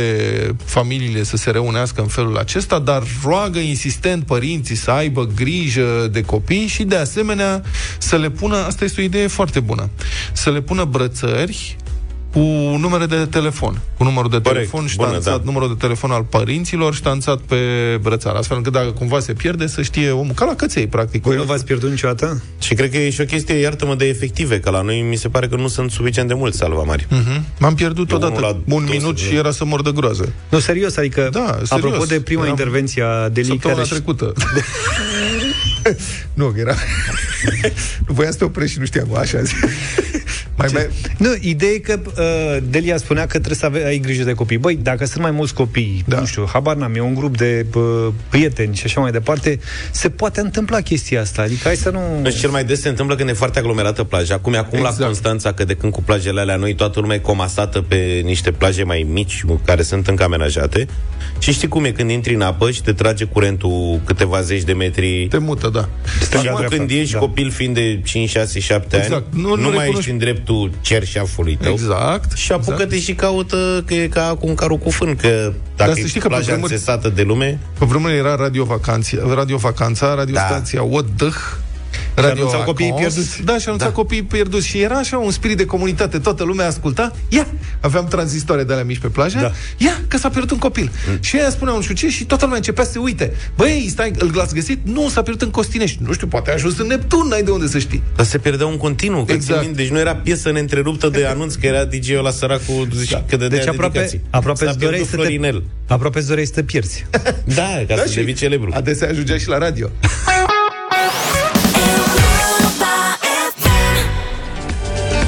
familiile 0.65 1.23
să 1.23 1.37
se 1.37 1.51
reunească 1.51 2.01
în 2.01 2.07
felul 2.07 2.37
acesta, 2.37 2.79
dar 2.79 3.03
roagă 3.23 3.59
insistent 3.59 4.25
părinții 4.25 4.75
să 4.75 4.91
aibă 4.91 5.29
grijă 5.35 6.07
de 6.11 6.21
copii 6.21 6.67
și 6.67 6.83
de 6.83 6.95
asemenea 6.95 7.63
să 7.97 8.17
le 8.17 8.29
pună, 8.29 8.55
asta 8.55 8.83
este 8.85 9.01
o 9.01 9.03
idee 9.03 9.27
foarte 9.27 9.59
bună, 9.59 9.89
să 10.33 10.51
le 10.51 10.61
pună 10.61 10.83
brățări 10.83 11.75
cu 12.34 12.39
numere 12.80 13.06
de 13.06 13.26
telefon, 13.30 13.82
cu 13.98 14.04
numărul 14.04 14.30
de 14.30 14.36
Corect, 14.41 14.56
telefon 14.56 14.86
bună, 14.96 15.08
ștanțat, 15.10 15.38
da. 15.38 15.41
numărul 15.46 15.67
de 15.67 15.74
telefon 15.80 16.12
al 16.12 16.24
părinților 16.24 16.93
ștanțat 16.96 17.39
pe 17.39 17.56
brățară, 18.02 18.38
astfel 18.38 18.58
încât 18.58 18.72
dacă 18.72 18.88
cumva 18.89 19.19
se 19.19 19.34
pierde, 19.34 19.67
să 19.67 19.82
știe 19.82 20.10
omul, 20.12 20.34
ca 20.34 20.46
la 20.46 20.56
căței, 20.56 20.88
practic. 20.88 21.24
Voi 21.24 21.36
nu 21.36 21.43
v-ați 21.43 21.65
pierdut 21.65 21.89
niciodată? 21.89 22.43
Și 22.62 22.74
cred 22.74 22.91
că 22.91 22.98
e 22.98 23.10
și 23.10 23.22
o 23.22 23.26
chestie, 23.26 23.56
iartă-mă, 23.56 23.96
de 23.96 24.06
efective, 24.08 24.60
că 24.60 24.69
la 24.69 24.82
noi 24.82 25.02
mi 25.10 25.15
se 25.15 25.30
pare 25.30 25.48
că 25.48 25.56
nu 25.56 25.67
sunt 25.67 25.91
suficient 25.91 26.28
de 26.28 26.34
mulți 26.34 26.58
salvamari. 26.58 27.08
Mhm. 27.10 27.46
M-am 27.60 27.76
pierdut 27.76 28.10
Eu 28.10 28.17
odată 28.17 28.32
unul 28.38 28.43
la 28.43 28.50
un 28.76 28.86
200 28.86 28.98
minut 28.98 29.15
de- 29.15 29.22
și 29.22 29.36
era 29.36 29.52
să 29.52 29.65
mor 29.65 29.82
de 29.82 29.91
groază. 29.96 30.34
Nu, 30.50 30.60
serios, 30.60 30.98
adică, 30.98 31.30
Da, 31.32 31.46
serios. 31.46 31.72
apropo 31.72 32.06
de 32.06 32.22
prima 32.22 32.41
Eram 32.41 32.52
intervenție 32.58 33.04
a 33.04 33.30
Deli, 33.30 33.48
Săptămâna 33.48 33.82
care... 33.82 33.93
trecută. 33.93 34.34
nu, 36.34 36.46
că 36.46 36.60
era... 36.60 36.74
nu 38.08 38.13
voiam 38.13 38.32
să 38.32 38.38
te 38.38 38.43
oprești 38.43 38.74
și 38.74 38.80
nu 38.80 38.86
știam, 38.86 39.15
așa 39.15 39.41
zi. 39.41 39.54
Mai, 40.57 40.69
mai... 40.73 40.87
Nu, 41.17 41.33
ideea 41.41 41.71
e 41.71 41.77
că 41.77 41.99
uh, 42.05 42.63
Delia 42.69 42.97
spunea 42.97 43.23
că 43.23 43.29
trebuie 43.37 43.55
să 43.55 43.65
ave- 43.65 43.85
ai 43.85 43.97
grijă 43.97 44.23
de 44.23 44.33
copii. 44.33 44.57
Băi, 44.57 44.75
dacă 44.81 45.05
sunt 45.05 45.21
mai 45.23 45.31
mulți 45.31 45.53
copii, 45.53 46.03
Da. 46.07 46.15
da. 46.15 46.21
nu 46.21 46.27
știu, 46.27 46.49
habar 46.53 46.75
n-am, 46.75 46.95
e 46.95 46.99
un 47.01 47.13
grup 47.13 47.37
de 47.37 47.65
uh, 47.75 48.07
prieteni 48.29 48.75
și 48.75 48.81
așa 48.85 49.01
mai 49.01 49.11
departe, 49.11 49.59
se 49.91 50.09
poate 50.09 50.39
întâmpla 50.39 50.81
chestia 50.81 51.21
asta. 51.21 51.41
Adică 51.41 51.61
hai 51.63 51.75
să 51.75 51.89
nu... 51.89 51.99
Deci 52.21 52.39
cel 52.39 52.49
mai 52.49 52.63
des 52.63 52.81
se 52.81 52.89
întâmplă 52.89 53.15
când 53.15 53.29
e 53.29 53.33
foarte 53.33 53.59
aglomerată 53.59 54.03
plaja. 54.03 54.33
Acum 54.33 54.53
e 54.53 54.57
acum 54.57 54.77
Exact. 54.77 54.99
la 54.99 55.05
Constanța, 55.05 55.53
că 55.53 55.63
de 55.63 55.73
când 55.73 55.91
cu 55.93 56.01
plajele 56.03 56.39
alea 56.39 56.55
noi 56.55 56.73
toată 56.75 56.99
lumea 56.99 57.15
e 57.15 57.19
comasată 57.19 57.81
pe 57.81 58.21
niște 58.23 58.51
plaje 58.51 58.83
mai 58.83 59.05
mici, 59.11 59.43
care 59.65 59.81
sunt 59.81 60.07
încă 60.07 60.23
amenajate. 60.23 60.87
Și 61.39 61.51
știi 61.53 61.67
cum 61.67 61.83
e 61.85 61.91
când 61.91 62.09
intri 62.09 62.33
în 62.33 62.41
apă 62.41 62.71
și 62.71 62.81
te 62.81 62.93
trage 62.93 63.25
curentul 63.25 63.99
câteva 64.05 64.41
zeci 64.41 64.61
de 64.63 64.73
metri. 64.73 65.27
Te 65.29 65.37
mută, 65.37 65.69
da. 65.73 65.89
Stânga, 66.21 66.49
Acum 66.49 66.55
dreapta, 66.57 66.75
când 66.77 66.89
ești 66.89 67.13
da. 67.13 67.19
copil 67.19 67.49
fiind 67.51 67.73
de 67.75 67.99
5, 68.03 68.29
6, 68.29 68.59
7 68.59 68.95
Exact. 68.97 69.13
ani, 69.13 69.41
Nu- 69.41 69.47
nu, 69.47 69.55
nu 69.55 69.61
nu 69.61 69.69
mai 69.69 69.71
recunoști- 69.85 69.97
ești 69.97 70.11
în 70.11 70.17
dreptul 70.43 70.71
cerșeafului 70.82 71.56
tău. 71.62 71.71
Exact. 71.71 72.38
Și 72.38 72.51
apucă-te 72.51 72.99
și 72.99 73.13
caută 73.13 73.84
că 73.86 73.93
e 73.93 74.08
ca 74.08 74.36
cu 74.39 74.47
un 74.47 74.56
carul 74.56 74.77
cu 74.77 74.89
fân, 74.89 75.15
că 75.15 75.27
dacă 75.75 75.89
Dar 75.89 75.97
să 75.99 76.08
știi 76.08 76.19
e 76.19 76.21
că 76.21 76.27
pe 76.27 76.34
plaja 76.34 76.51
vremuri- 76.51 76.71
înțesată 76.71 77.10
de 77.10 77.21
lume, 77.21 77.60
Pe 77.79 77.86
vremuri 77.86 78.17
era 78.17 78.36
Radio 78.36 78.63
Vacanța, 78.63 79.17
Radio 79.34 79.58
Vacanța, 79.58 80.15
radiostația 80.15 80.79
da. 80.79 80.86
What 80.86 81.06
the 82.13 82.21
Radio 82.21 82.41
anunțau 82.41 82.63
copiii 82.63 82.89
Acons. 82.89 83.13
pierduți. 83.13 83.43
Da, 83.43 83.53
și 83.53 83.60
șanunțau 83.60 83.88
da. 83.88 83.93
copiii 83.93 84.23
pierduți. 84.23 84.67
Și 84.67 84.82
era 84.82 84.95
așa 84.95 85.17
un 85.17 85.32
spirit 85.32 85.58
de 85.58 85.65
comunitate. 85.65 86.19
Toată 86.19 86.43
lumea 86.43 86.67
asculta. 86.67 87.12
Ia! 87.29 87.47
Aveam 87.79 88.08
tranzistoare 88.08 88.63
de 88.63 88.71
alea 88.73 88.86
mici 88.86 88.97
pe 88.97 89.08
plajă. 89.08 89.38
Da. 89.41 89.51
Ia, 89.77 90.01
că 90.08 90.17
s-a 90.17 90.29
pierdut 90.29 90.51
un 90.51 90.58
copil. 90.58 90.91
Mm. 91.10 91.17
Și 91.21 91.38
ea 91.38 91.49
spunea 91.49 91.73
un 91.73 91.82
știu 91.82 91.93
ce 91.95 92.10
și 92.10 92.25
toată 92.25 92.43
lumea 92.43 92.58
începea 92.58 92.84
să 92.84 92.91
se 92.91 92.99
uite. 92.99 93.34
Băi, 93.56 93.88
stai, 93.89 94.12
îl 94.17 94.32
l-ați 94.34 94.53
găsit? 94.53 94.79
Nu, 94.84 95.10
s-a 95.10 95.21
pierdut 95.21 95.41
în 95.41 95.49
Costinești. 95.51 95.97
Nu 96.01 96.13
știu, 96.13 96.27
poate 96.27 96.49
a 96.49 96.53
ajuns 96.53 96.77
în 96.79 96.88
Neptun, 96.88 97.27
n-ai 97.27 97.43
de 97.43 97.51
unde 97.51 97.67
să 97.67 97.79
știi. 97.79 98.03
Dar 98.15 98.25
se 98.25 98.38
pierdea 98.38 98.65
un 98.65 98.77
continuu. 98.77 99.23
Că 99.23 99.32
Exact. 99.32 99.60
exact. 99.60 99.77
Deci 99.77 99.89
nu 99.89 99.99
era 99.99 100.15
piesă 100.15 100.51
neîntreruptă 100.51 101.10
de 101.10 101.25
anunț 101.25 101.53
că 101.53 101.65
era 101.65 101.84
DJ-ul 101.86 102.23
la 102.23 102.32
săracul 102.32 102.88
da. 103.10 103.23
că 103.27 103.36
dădea 103.38 103.58
Deci 103.58 103.67
aproape, 103.67 103.97
dedicații. 103.97 104.21
aproape 104.29 104.63
S-a 104.63 104.69
îți 104.69 104.79
doreai 104.79 104.99
pierdut 104.99 105.19
să 105.19 105.25
Florinel. 105.25 105.63
te, 105.88 105.93
aproape 105.93 106.17
îți 106.17 106.27
doreai 106.27 106.45
să 106.45 106.53
te 106.53 106.63
pierzi. 106.63 107.06
Da, 107.56 107.84
ca 107.88 107.95
să 107.95 108.12
devii 108.15 108.34
celebru. 108.34 108.71
Adesea 108.73 109.10
ajungea 109.10 109.38
și 109.38 109.47
la 109.47 109.58
radio. 109.58 109.89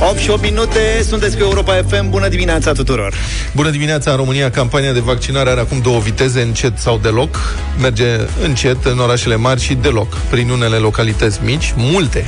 8 0.10 0.18
și 0.18 0.30
8 0.30 0.42
minute, 0.42 1.04
sunteți 1.08 1.38
cu 1.38 1.44
Europa 1.44 1.84
FM, 1.88 2.10
bună 2.10 2.28
dimineața 2.28 2.72
tuturor! 2.72 3.14
Bună 3.56 3.70
dimineața, 3.70 4.12
în 4.12 4.18
România 4.18 4.52
campania 4.52 4.94
de 4.94 5.00
vaccinare 5.00 5.50
are 5.50 5.60
acum 5.60 5.80
două 5.80 6.00
viteze, 6.00 6.42
încet 6.42 6.78
sau 6.78 6.98
deloc. 6.98 7.38
Merge 7.82 8.06
încet 8.44 8.86
în 8.86 9.00
orașele 9.00 9.36
mari 9.36 9.62
și 9.62 9.74
deloc, 9.74 10.16
prin 10.16 10.50
unele 10.50 10.76
localități 10.76 11.40
mici, 11.44 11.74
multe 11.78 12.28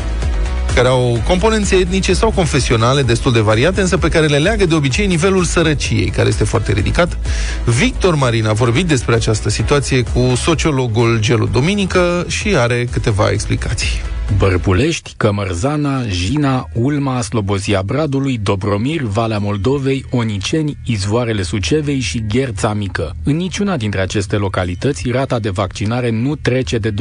care 0.76 0.88
au 0.88 1.22
componențe 1.28 1.76
etnice 1.76 2.13
sau 2.13 2.32
confesionale 2.32 3.02
destul 3.02 3.34
de 3.34 3.40
variate, 3.40 3.82
însă 3.82 3.98
pe 3.98 4.10
care 4.10 4.26
le 4.26 4.38
leagă 4.38 4.66
de 4.66 4.76
obicei 4.76 5.08
nivelul 5.08 5.44
sărăciei, 5.44 6.10
care 6.10 6.28
este 6.28 6.44
foarte 6.44 6.72
ridicat. 6.72 7.18
Victor 7.66 8.16
Marin 8.16 8.48
a 8.48 8.54
vorbit 8.54 8.88
despre 8.88 9.16
această 9.16 9.50
situație 9.50 10.04
cu 10.13 10.36
sociologul 10.36 11.18
Gelu 11.22 11.46
Duminică 11.46 12.26
și 12.28 12.56
are 12.56 12.88
câteva 12.92 13.30
explicații. 13.30 14.16
Bărbulești, 14.36 15.13
Cămărzana, 15.18 16.08
Jina, 16.08 16.70
Ulma, 16.74 17.22
Slobozia 17.22 17.82
Bradului, 17.82 18.38
Dobromir, 18.38 19.02
Valea 19.02 19.38
Moldovei, 19.38 20.06
Oniceni, 20.12 20.78
Izvoarele 20.86 21.42
Sucevei 21.42 22.00
și 22.00 22.24
Gherța 22.28 22.74
Mică. 22.74 23.16
În 23.24 23.36
niciuna 23.36 23.78
dintre 23.78 24.02
aceste 24.02 24.36
localități, 24.36 25.10
rata 25.12 25.40
de 25.40 25.50
vaccinare 25.50 26.10
nu 26.10 26.36
trece 26.36 26.78
de 26.78 26.92
2%. 26.92 26.94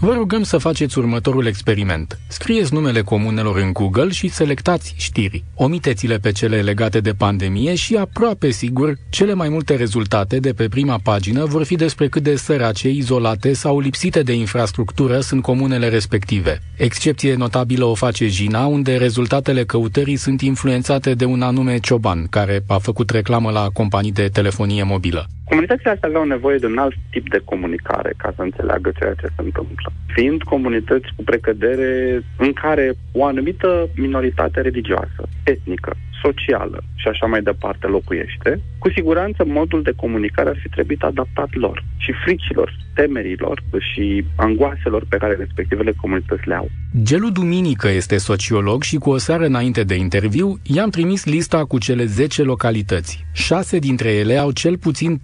Vă 0.00 0.12
rugăm 0.12 0.42
să 0.42 0.58
faceți 0.58 0.98
următorul 0.98 1.46
experiment. 1.46 2.18
Scrieți 2.28 2.74
numele 2.74 3.02
comunelor 3.02 3.56
în 3.56 3.72
Google 3.72 4.10
și 4.10 4.28
selectați 4.28 4.94
știri. 4.96 5.44
Omiteți-le 5.54 6.18
pe 6.18 6.32
cele 6.32 6.62
legate 6.62 7.00
de 7.00 7.12
pandemie 7.12 7.74
și 7.74 7.96
aproape 7.96 8.50
sigur, 8.50 8.96
cele 9.10 9.34
mai 9.34 9.48
multe 9.48 9.74
rezultate 9.74 10.38
de 10.38 10.52
pe 10.52 10.68
prima 10.68 10.98
pagină 11.02 11.44
vor 11.44 11.64
fi 11.64 11.74
despre 11.76 12.08
cât 12.08 12.22
de 12.22 12.36
sărace, 12.36 12.88
izolate 12.88 13.52
sau 13.52 13.80
lipsite 13.80 14.22
de 14.22 14.32
infrastructură 14.32 15.20
sunt 15.20 15.42
comunele 15.42 15.88
respective 15.88 16.39
respective. 16.40 16.58
Excepție 16.76 17.34
notabilă 17.34 17.84
o 17.84 17.94
face 17.94 18.26
Jina, 18.26 18.66
unde 18.66 18.96
rezultatele 18.96 19.64
căutării 19.64 20.16
sunt 20.16 20.40
influențate 20.40 21.14
de 21.14 21.24
un 21.24 21.42
anume 21.42 21.78
cioban, 21.78 22.26
care 22.30 22.60
a 22.68 22.78
făcut 22.78 23.10
reclamă 23.10 23.50
la 23.50 23.66
companii 23.72 24.12
de 24.12 24.28
telefonie 24.28 24.82
mobilă. 24.82 25.26
Comunitățile 25.44 25.90
astea 25.90 26.08
aveau 26.08 26.24
nevoie 26.24 26.58
de 26.58 26.66
un 26.66 26.78
alt 26.78 26.94
tip 27.10 27.30
de 27.30 27.40
comunicare 27.44 28.14
ca 28.16 28.32
să 28.36 28.42
înțeleagă 28.42 28.90
ceea 28.98 29.14
ce 29.14 29.26
se 29.26 29.42
întâmplă. 29.42 29.92
Fiind 30.06 30.42
comunități 30.42 31.08
cu 31.16 31.22
precădere 31.24 32.22
în 32.36 32.52
care 32.52 32.94
o 33.12 33.24
anumită 33.24 33.88
minoritate 33.96 34.60
religioasă, 34.60 35.22
etnică, 35.44 35.96
socială 36.22 36.82
și 36.94 37.08
așa 37.08 37.26
mai 37.26 37.42
departe 37.42 37.86
locuiește, 37.86 38.60
cu 38.78 38.90
siguranță 38.90 39.44
modul 39.46 39.82
de 39.82 39.92
comunicare 39.96 40.48
ar 40.48 40.58
fi 40.62 40.68
trebuit 40.68 41.02
adaptat 41.02 41.50
lor 41.54 41.84
și 41.96 42.12
fricilor, 42.24 42.76
temerilor 43.00 43.62
și 43.78 44.24
angoaselor 44.36 45.04
pe 45.08 45.16
care 45.16 45.34
respectivele 45.34 45.92
comunități 46.00 46.48
le 46.48 46.54
au. 46.54 46.68
Gelu 47.02 47.30
Duminică 47.30 47.88
este 47.88 48.16
sociolog 48.16 48.82
și 48.82 48.96
cu 48.96 49.10
o 49.10 49.16
seară 49.16 49.44
înainte 49.44 49.82
de 49.82 49.94
interviu 49.94 50.58
i-am 50.62 50.90
trimis 50.90 51.24
lista 51.24 51.64
cu 51.64 51.78
cele 51.78 52.04
10 52.04 52.42
localități. 52.42 53.24
Șase 53.32 53.78
dintre 53.78 54.10
ele 54.12 54.36
au 54.36 54.50
cel 54.50 54.78
puțin 54.78 55.20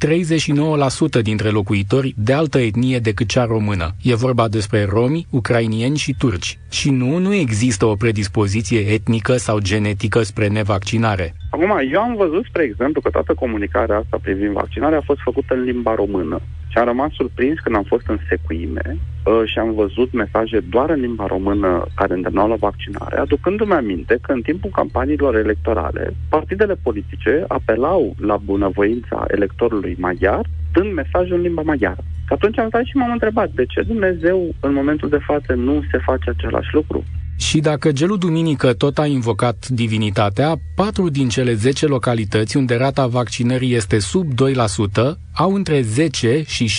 39% 1.18 1.22
dintre 1.22 1.48
locuitori 1.48 2.14
de 2.16 2.32
altă 2.32 2.58
etnie 2.58 2.98
decât 2.98 3.28
cea 3.28 3.44
română. 3.44 3.86
E 4.02 4.14
vorba 4.14 4.48
despre 4.48 4.84
romi, 4.84 5.26
ucrainieni 5.30 5.96
și 5.96 6.14
turci. 6.18 6.58
Și 6.70 6.90
nu, 6.90 7.18
nu 7.18 7.34
există 7.34 7.84
o 7.84 7.94
predispoziție 7.94 8.80
etnică 8.80 9.32
sau 9.32 9.58
genetică 9.58 10.22
spre 10.22 10.48
nevaccinare. 10.48 11.34
Acum, 11.50 11.72
eu 11.92 12.00
am 12.00 12.16
văzut, 12.16 12.44
spre 12.44 12.62
exemplu, 12.62 13.00
că 13.00 13.10
toată 13.10 13.34
comunicarea 13.34 13.96
asta 13.96 14.18
privind 14.22 14.52
vaccinarea 14.52 14.98
a 14.98 15.08
fost 15.10 15.20
făcută 15.20 15.54
în 15.54 15.62
limba 15.62 15.94
română. 15.94 16.40
Și 16.76 16.82
am 16.82 16.88
rămas 16.88 17.12
surprins 17.12 17.58
când 17.58 17.76
am 17.76 17.82
fost 17.82 18.06
în 18.06 18.18
secuime 18.28 18.86
uh, 18.96 19.42
și 19.44 19.58
am 19.58 19.74
văzut 19.74 20.12
mesaje 20.12 20.60
doar 20.60 20.90
în 20.90 21.00
limba 21.00 21.26
română 21.26 21.86
care 21.94 22.14
îndemnau 22.14 22.48
la 22.48 22.54
vaccinare, 22.54 23.18
aducându-mi 23.18 23.72
aminte 23.72 24.18
că 24.22 24.32
în 24.32 24.42
timpul 24.42 24.70
campaniilor 24.70 25.36
electorale, 25.36 26.14
partidele 26.28 26.74
politice 26.82 27.44
apelau 27.48 28.14
la 28.20 28.36
bunăvoința 28.36 29.24
electorului 29.28 29.96
maghiar, 29.98 30.44
dând 30.72 30.92
mesajul 30.92 31.36
în 31.36 31.42
limba 31.42 31.62
maghiară. 31.62 32.02
Și 32.26 32.32
atunci 32.32 32.58
am 32.58 32.68
stat 32.68 32.84
și 32.84 32.96
m-am 32.96 33.12
întrebat 33.12 33.50
de 33.50 33.64
ce 33.66 33.82
Dumnezeu 33.82 34.54
în 34.60 34.72
momentul 34.72 35.08
de 35.08 35.18
față 35.26 35.52
nu 35.54 35.82
se 35.90 35.98
face 35.98 36.30
același 36.30 36.74
lucru. 36.74 37.04
Și 37.36 37.60
dacă 37.60 37.92
Gelu 37.92 38.16
Duminică 38.16 38.72
tot 38.72 38.98
a 38.98 39.06
invocat 39.06 39.68
divinitatea, 39.68 40.56
patru 40.74 41.08
din 41.08 41.28
cele 41.28 41.54
10 41.54 41.86
localități 41.86 42.56
unde 42.56 42.74
rata 42.74 43.06
vaccinării 43.06 43.74
este 43.74 43.98
sub 43.98 44.32
2% 44.32 45.16
au 45.34 45.54
între 45.54 45.82
10 45.82 46.44
și 46.46 46.70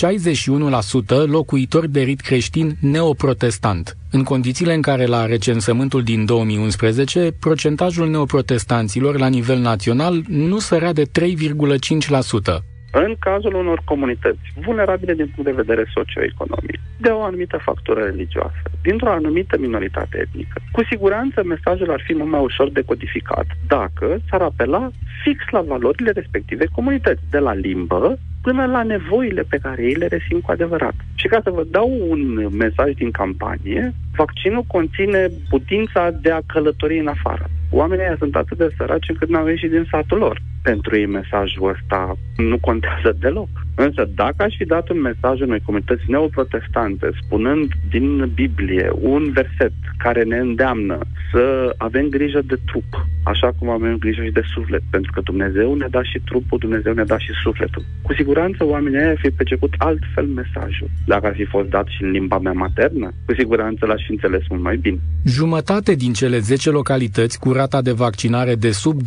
61% 1.24 1.26
locuitori 1.26 1.90
de 1.90 2.00
rit 2.00 2.20
creștin 2.20 2.76
neoprotestant, 2.80 3.96
în 4.10 4.22
condițiile 4.22 4.74
în 4.74 4.80
care 4.80 5.06
la 5.06 5.26
recensământul 5.26 6.02
din 6.02 6.24
2011 6.24 7.36
procentajul 7.40 8.10
neoprotestanților 8.10 9.18
la 9.18 9.26
nivel 9.26 9.58
național 9.58 10.24
nu 10.28 10.58
sărea 10.58 10.92
de 10.92 11.04
3,5% 11.04 12.77
în 12.90 13.14
cazul 13.18 13.54
unor 13.54 13.80
comunități 13.84 14.52
vulnerabile 14.64 15.14
din 15.14 15.30
punct 15.34 15.50
de 15.50 15.62
vedere 15.62 15.90
socioeconomic, 15.94 16.78
de 17.00 17.08
o 17.08 17.22
anumită 17.22 17.58
factură 17.62 18.00
religioasă, 18.00 18.62
dintr-o 18.82 19.10
anumită 19.10 19.58
minoritate 19.58 20.18
etnică. 20.18 20.60
Cu 20.72 20.84
siguranță 20.90 21.42
mesajul 21.44 21.90
ar 21.90 22.02
fi 22.06 22.14
mult 22.14 22.30
mai 22.30 22.40
ușor 22.40 22.70
de 22.70 22.82
codificat 22.82 23.46
dacă 23.66 24.18
s-ar 24.30 24.42
apela 24.42 24.90
fix 25.22 25.38
la 25.50 25.60
valorile 25.60 26.10
respective 26.10 26.64
comunități, 26.72 27.22
de 27.30 27.38
la 27.38 27.54
limbă 27.54 28.18
până 28.42 28.66
la 28.66 28.82
nevoile 28.82 29.42
pe 29.42 29.58
care 29.62 29.82
ei 29.82 29.94
le 29.94 30.06
resimt 30.06 30.42
cu 30.42 30.50
adevărat. 30.50 30.94
Și 31.14 31.26
ca 31.26 31.40
să 31.42 31.50
vă 31.50 31.64
dau 31.70 31.90
un 32.08 32.48
mesaj 32.56 32.92
din 32.92 33.10
campanie, 33.10 33.94
vaccinul 34.16 34.64
conține 34.66 35.28
putința 35.48 36.10
de 36.10 36.30
a 36.30 36.40
călători 36.46 36.98
în 36.98 37.06
afară. 37.06 37.46
Oamenii 37.70 38.04
ăia 38.04 38.16
sunt 38.18 38.36
atât 38.36 38.58
de 38.58 38.74
săraci 38.76 39.08
încât 39.08 39.28
n-au 39.28 39.46
ieșit 39.48 39.70
din 39.70 39.86
satul 39.90 40.18
lor. 40.18 40.40
Pentru 40.62 40.96
ei 40.96 41.06
mesajul 41.06 41.68
ăsta 41.68 42.16
nu 42.36 42.58
contează 42.58 43.16
deloc. 43.20 43.48
Însă 43.74 44.08
dacă 44.14 44.42
aș 44.42 44.54
fi 44.56 44.64
dat 44.64 44.88
un 44.88 45.00
mesaj 45.00 45.40
unei 45.40 45.60
comunități 45.64 46.02
neoprotestante 46.06 47.10
spunând 47.22 47.72
din 47.90 48.30
Biblie 48.34 48.90
un 49.00 49.30
verset 49.32 49.72
care 49.98 50.22
ne 50.22 50.36
îndeamnă 50.36 50.98
să 51.32 51.74
avem 51.76 52.06
grijă 52.08 52.40
de 52.46 52.56
trup, 52.66 53.06
așa 53.24 53.52
cum 53.58 53.68
avem 53.68 53.96
grijă 53.96 54.22
și 54.24 54.30
de 54.30 54.42
suflet, 54.54 54.82
pentru 54.90 55.12
că 55.12 55.20
Dumnezeu 55.20 55.74
ne 55.74 55.86
da 55.90 56.02
și 56.02 56.18
trupul, 56.24 56.58
Dumnezeu 56.58 56.92
ne 56.92 57.04
da 57.04 57.18
și 57.18 57.32
sufletul. 57.42 57.84
Cu 58.02 58.12
siguranță 58.14 58.64
oamenii 58.64 58.98
ar 58.98 59.18
fi 59.18 59.30
perceput 59.30 59.74
altfel 59.78 60.26
mesajul. 60.26 60.90
Dacă 61.06 61.26
ar 61.26 61.34
fi 61.34 61.44
fost 61.44 61.68
dat 61.68 61.86
și 61.86 62.02
în 62.02 62.10
limba 62.10 62.38
mea 62.38 62.52
maternă, 62.52 63.12
cu 63.26 63.34
siguranță 63.34 63.86
l-aș 63.86 64.02
fi 64.04 64.10
înțeles 64.10 64.42
mult 64.48 64.62
mai 64.62 64.76
bine. 64.76 64.98
Jumătate 65.24 65.94
din 65.94 66.12
cele 66.12 66.38
10 66.38 66.70
localități 66.70 67.38
cu 67.38 67.52
rata 67.52 67.82
de 67.82 67.92
vaccinare 67.92 68.54
de 68.54 68.70
sub 68.70 69.00
2% 69.00 69.04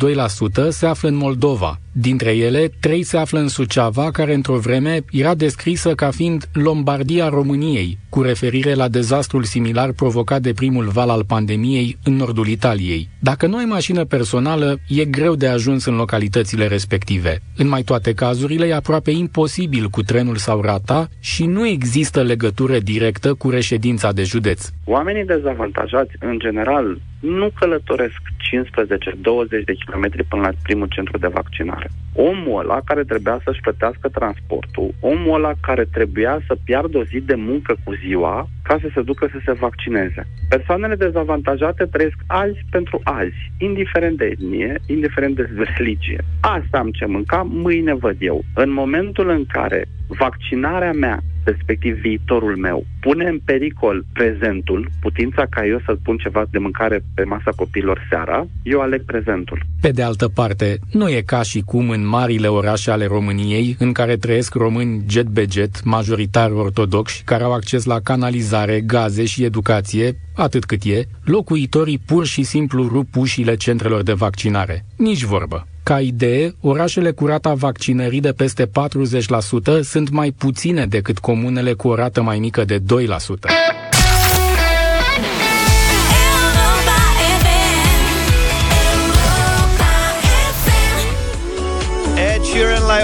se 0.68 0.86
află 0.86 1.08
în 1.08 1.14
Moldova. 1.14 1.41
Dintre 1.92 2.30
ele, 2.30 2.70
trei 2.80 3.02
se 3.02 3.16
află 3.16 3.38
în 3.38 3.48
Suceava, 3.48 4.10
care 4.10 4.34
într-o 4.34 4.56
vreme 4.56 5.04
era 5.10 5.34
descrisă 5.34 5.94
ca 5.94 6.10
fiind 6.10 6.44
Lombardia 6.52 7.28
României, 7.28 7.98
cu 8.08 8.22
referire 8.22 8.74
la 8.74 8.88
dezastrul 8.88 9.42
similar 9.42 9.92
provocat 9.92 10.40
de 10.40 10.52
primul 10.52 10.84
val 10.84 11.10
al 11.10 11.24
pandemiei 11.24 11.98
în 12.04 12.14
nordul 12.14 12.46
Italiei. 12.46 13.08
Dacă 13.20 13.46
nu 13.46 13.56
ai 13.56 13.64
mașină 13.64 14.04
personală, 14.04 14.78
e 14.88 15.04
greu 15.04 15.34
de 15.34 15.46
ajuns 15.46 15.84
în 15.84 15.96
localitățile 15.96 16.66
respective. 16.66 17.38
În 17.56 17.68
mai 17.68 17.82
toate 17.82 18.12
cazurile, 18.12 18.66
e 18.66 18.74
aproape 18.74 19.10
imposibil 19.10 19.88
cu 19.88 20.02
trenul 20.02 20.36
sau 20.36 20.60
rata 20.60 21.08
și 21.20 21.46
nu 21.46 21.66
există 21.66 22.22
legătură 22.22 22.78
directă 22.78 23.34
cu 23.34 23.50
reședința 23.50 24.12
de 24.12 24.22
județ. 24.22 24.68
Oamenii 24.84 25.24
dezavantajați, 25.24 26.12
în 26.20 26.38
general, 26.38 26.98
nu 27.20 27.50
călătoresc 27.58 28.20
15-20 28.52 29.64
de 29.64 29.74
kilometri 29.84 30.24
până 30.24 30.42
la 30.42 30.52
primul 30.62 30.88
centru 30.88 31.18
de 31.18 31.26
vaccinare. 31.26 31.90
Omul 32.14 32.60
ăla 32.60 32.80
care 32.84 33.02
trebuia 33.04 33.40
să-și 33.44 33.60
plătească 33.60 34.08
transportul, 34.08 34.94
omul 35.00 35.34
ăla 35.34 35.52
care 35.60 35.84
trebuia 35.84 36.40
să 36.46 36.56
piardă 36.64 36.98
o 36.98 37.04
zi 37.04 37.20
de 37.20 37.34
muncă 37.34 37.76
cu 37.84 37.92
ziua 38.06 38.48
ca 38.62 38.78
să 38.80 38.88
se 38.94 39.02
ducă 39.02 39.28
să 39.32 39.38
se 39.44 39.52
vaccineze. 39.52 40.26
Persoanele 40.48 40.94
dezavantajate 40.94 41.84
trăiesc 41.84 42.16
azi 42.26 42.60
pentru 42.70 43.00
azi, 43.02 43.52
indiferent 43.58 44.16
de 44.16 44.24
etnie, 44.24 44.80
indiferent 44.86 45.34
de 45.36 45.48
religie. 45.76 46.24
Asta 46.40 46.78
am 46.78 46.90
ce 46.90 47.06
mânca, 47.06 47.42
mâine 47.42 47.94
văd 47.94 48.16
eu. 48.18 48.44
În 48.54 48.72
momentul 48.72 49.28
în 49.28 49.44
care 49.46 49.84
vaccinarea 50.06 50.92
mea 50.92 51.22
respectiv 51.44 51.94
viitorul 51.94 52.56
meu, 52.56 52.86
pune 53.00 53.24
în 53.24 53.38
pericol 53.44 54.04
prezentul, 54.12 54.90
putința 55.00 55.46
ca 55.50 55.66
eu 55.66 55.80
să 55.86 55.96
pun 56.02 56.16
ceva 56.16 56.44
de 56.50 56.58
mâncare 56.58 57.04
pe 57.14 57.24
masa 57.24 57.50
copiilor 57.56 58.06
seara, 58.08 58.46
eu 58.62 58.80
aleg 58.80 59.04
prezentul. 59.04 59.62
Pe 59.80 59.90
de 59.90 60.02
altă 60.02 60.28
parte, 60.28 60.78
nu 60.92 61.08
e 61.08 61.20
ca 61.20 61.42
și 61.42 61.60
cum 61.60 61.90
în 61.90 62.01
marile 62.04 62.48
orașe 62.48 62.90
ale 62.90 63.06
României, 63.06 63.76
în 63.78 63.92
care 63.92 64.16
trăiesc 64.16 64.54
români 64.54 65.04
jet 65.08 65.26
be 65.26 65.46
jet, 65.50 65.84
majoritar 65.84 66.50
ortodoxi, 66.50 67.22
care 67.24 67.42
au 67.42 67.52
acces 67.52 67.84
la 67.84 68.00
canalizare, 68.00 68.80
gaze 68.80 69.24
și 69.24 69.44
educație, 69.44 70.18
atât 70.34 70.64
cât 70.64 70.82
e, 70.84 71.04
locuitorii 71.24 71.98
pur 71.98 72.26
și 72.26 72.42
simplu 72.42 72.88
rup 72.88 73.16
ușile 73.16 73.56
centrelor 73.56 74.02
de 74.02 74.12
vaccinare. 74.12 74.84
Nici 74.96 75.22
vorbă. 75.22 75.66
Ca 75.82 76.00
idee, 76.00 76.54
orașele 76.60 77.10
cu 77.10 77.26
rata 77.26 77.54
vaccinării 77.54 78.20
de 78.20 78.32
peste 78.32 78.66
40% 78.66 78.70
sunt 79.82 80.10
mai 80.10 80.30
puține 80.30 80.86
decât 80.86 81.18
comunele 81.18 81.72
cu 81.72 81.88
o 81.88 81.94
rată 81.94 82.22
mai 82.22 82.38
mică 82.38 82.64
de 82.64 82.78
2%. 82.78 82.82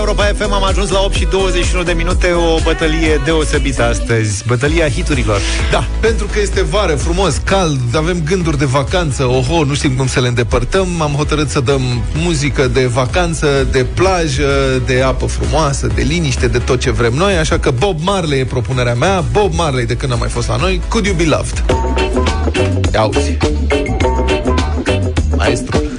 Europa 0.08 0.44
FM 0.44 0.52
Am 0.52 0.64
ajuns 0.64 0.90
la 0.90 1.00
8 1.00 1.14
și 1.14 1.26
21 1.30 1.82
de 1.82 1.92
minute 1.92 2.32
O 2.32 2.58
bătălie 2.64 3.20
deosebită 3.24 3.84
astăzi 3.84 4.44
Bătălia 4.46 4.88
hiturilor 4.88 5.40
Da, 5.70 5.84
pentru 6.00 6.26
că 6.26 6.40
este 6.40 6.62
vară, 6.62 6.94
frumos, 6.94 7.40
cald, 7.44 7.80
avem 7.96 8.22
gânduri 8.24 8.58
de 8.58 8.64
vacanță, 8.64 9.24
oho, 9.24 9.64
nu 9.64 9.74
știm 9.74 9.92
cum 9.92 10.06
să 10.06 10.20
le 10.20 10.28
îndepărtăm, 10.28 11.00
am 11.00 11.10
hotărât 11.10 11.48
să 11.48 11.60
dăm 11.60 11.80
muzică 12.14 12.68
de 12.68 12.86
vacanță, 12.86 13.68
de 13.70 13.86
plajă, 13.94 14.82
de 14.86 15.02
apă 15.02 15.26
frumoasă, 15.26 15.86
de 15.94 16.02
liniște, 16.02 16.46
de 16.46 16.58
tot 16.58 16.80
ce 16.80 16.90
vrem 16.90 17.12
noi, 17.12 17.36
așa 17.36 17.58
că 17.58 17.70
Bob 17.70 17.98
Marley 18.02 18.38
e 18.38 18.44
propunerea 18.44 18.94
mea, 18.94 19.24
Bob 19.32 19.54
Marley 19.54 19.86
de 19.86 19.96
când 19.96 20.12
a 20.12 20.14
mai 20.14 20.28
fost 20.28 20.48
la 20.48 20.56
noi, 20.56 20.80
Could 20.88 21.06
You 21.06 21.14
Be 21.14 21.24
Loved? 21.24 21.64
Ia 22.92 23.00
auzi. 23.00 23.36
Maestru. 25.36 25.97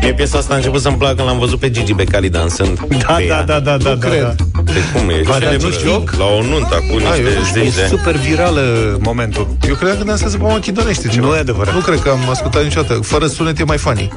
Mie 0.00 0.12
piesa 0.14 0.38
asta 0.38 0.52
a 0.52 0.56
început 0.56 0.80
să-mi 0.80 0.96
placă 0.96 1.14
când 1.14 1.28
l-am 1.28 1.38
văzut 1.38 1.58
pe 1.58 1.70
Gigi 1.70 1.92
Becali 1.94 2.28
dansând 2.28 2.78
Da, 2.78 2.96
pe 2.96 3.04
da, 3.06 3.22
ea. 3.22 3.42
da, 3.42 3.60
da, 3.60 3.76
da, 3.76 3.94
da, 3.94 4.08
cred. 4.08 4.22
da. 4.22 4.34
De 4.64 4.80
cum 4.94 5.08
e? 5.08 5.20
Ba, 5.24 5.30
dar 5.30 5.40
Celebră. 5.40 5.66
nu 5.66 5.72
știu. 5.72 6.04
La 6.18 6.24
o 6.24 6.42
nuntă 6.42 6.74
cu 6.74 6.92
eu 6.92 6.98
niște 6.98 7.22
nu 7.38 7.44
știu, 7.44 7.62
zeci 7.62 7.74
de 7.74 7.80
E 7.80 7.82
ani. 7.84 7.90
super 7.90 8.16
virală 8.16 8.62
momentul 9.00 9.56
Eu 9.68 9.74
cred 9.74 9.98
că 9.98 10.04
dansează 10.04 10.36
pe 10.36 10.42
machidonește 10.42 11.08
ceva. 11.08 11.26
Nu 11.26 11.34
e 11.34 11.38
adevărat. 11.38 11.74
Nu 11.74 11.80
cred 11.80 12.00
că 12.00 12.08
am 12.10 12.28
ascultat 12.30 12.62
niciodată. 12.62 12.94
Fără 13.02 13.26
sunet 13.26 13.58
e 13.58 13.64
mai 13.64 13.78
funny. 13.78 14.08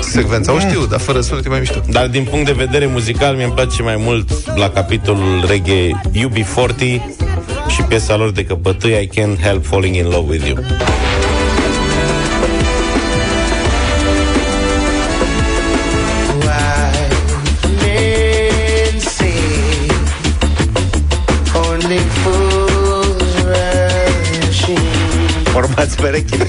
Secvența 0.00 0.52
o 0.52 0.58
știu, 0.58 0.86
dar 0.86 1.00
fără 1.00 1.20
sunet 1.20 1.44
e 1.44 1.48
mai 1.48 1.58
mișto. 1.58 1.80
Dar 1.90 2.06
din 2.06 2.24
punct 2.30 2.44
de 2.46 2.52
vedere 2.52 2.86
muzical 2.86 3.34
mi-e 3.34 3.50
place 3.54 3.82
mai 3.82 3.96
mult 3.98 4.56
la 4.56 4.68
capitolul 4.68 5.44
reggae 5.48 6.00
UB40 6.14 6.80
și 7.68 7.82
piesa 7.88 8.16
lor 8.16 8.30
de 8.30 8.44
căpătâi 8.44 8.90
I 9.12 9.20
Can't 9.20 9.40
Help 9.42 9.66
Falling 9.66 9.94
in 9.96 10.04
Love 10.04 10.26
With 10.30 10.46
You. 10.48 10.56
Formați 25.80 26.02
perechile 26.02 26.46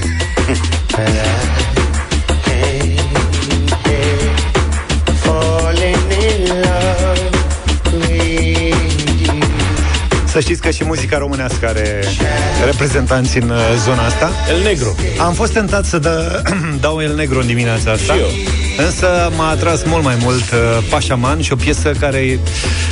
Să 10.26 10.40
știți 10.40 10.60
că 10.60 10.70
și 10.70 10.84
muzica 10.84 11.18
românească 11.18 11.66
are 11.66 12.04
reprezentanți 12.64 13.38
în 13.38 13.50
uh, 13.50 13.58
zona 13.84 14.04
asta 14.04 14.30
El 14.50 14.62
Negru. 14.62 14.96
Am 15.18 15.32
fost 15.32 15.52
tentat 15.52 15.84
să 15.84 15.98
dă, 15.98 16.42
dau 16.80 17.02
El 17.02 17.14
Negru 17.14 17.38
în 17.40 17.46
dimineața 17.46 17.90
asta 17.90 18.12
Și 18.12 18.18
eu. 18.18 18.61
Însă 18.76 19.30
m-a 19.36 19.48
atras 19.48 19.82
mult 19.82 20.04
mai 20.04 20.16
mult 20.20 20.50
uh, 20.50 20.58
Pașaman 20.90 21.40
și 21.40 21.52
o 21.52 21.56
piesă 21.56 21.90
care, 22.00 22.38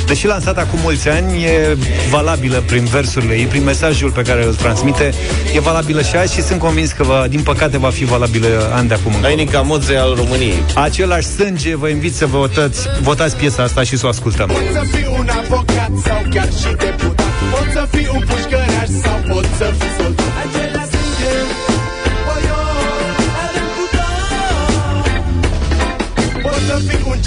deși 0.07 0.27
lansată 0.27 0.59
acum 0.59 0.79
mulți 0.81 1.09
ani, 1.09 1.43
e 1.43 1.77
valabilă 2.09 2.63
prin 2.65 2.85
versurile 2.85 3.33
ei, 3.33 3.45
prin 3.45 3.63
mesajul 3.63 4.11
pe 4.11 4.21
care 4.21 4.45
îl 4.45 4.55
transmite, 4.55 5.13
e 5.55 5.59
valabilă 5.59 6.01
și 6.01 6.15
azi 6.15 6.33
și 6.33 6.41
sunt 6.41 6.59
convins 6.59 6.91
că, 6.91 7.03
va, 7.03 7.25
din 7.29 7.41
păcate, 7.41 7.77
va 7.77 7.89
fi 7.89 8.05
valabilă 8.05 8.71
ani 8.73 8.87
de 8.87 8.93
acum 8.93 9.11
încolo. 9.13 9.33
Ainica 9.33 9.61
Moze 9.61 9.95
al 9.95 10.13
României. 10.15 10.63
Același 10.75 11.27
sânge, 11.27 11.75
vă 11.75 11.87
invit 11.87 12.15
să 12.15 12.25
votați, 12.25 12.87
votați 13.01 13.35
piesa 13.35 13.63
asta 13.63 13.83
și 13.83 13.97
să 13.97 14.05
o 14.05 14.09
ascultăm. 14.09 14.47
Pot 14.47 14.57
să 14.73 14.83
fii 14.95 15.15
un 15.19 15.29
avocat 15.43 15.91
sau 16.05 16.21
chiar 16.29 16.47
și 16.47 16.75
deputat 16.77 17.31
Pot 17.51 17.67
să 17.73 17.87
fii 17.91 18.09
un 18.13 18.23
pușcăraș 18.27 18.87
sau 19.03 19.33
pot 19.33 19.45
să 19.57 19.73
fii 19.79 19.89
soldat 19.97 20.20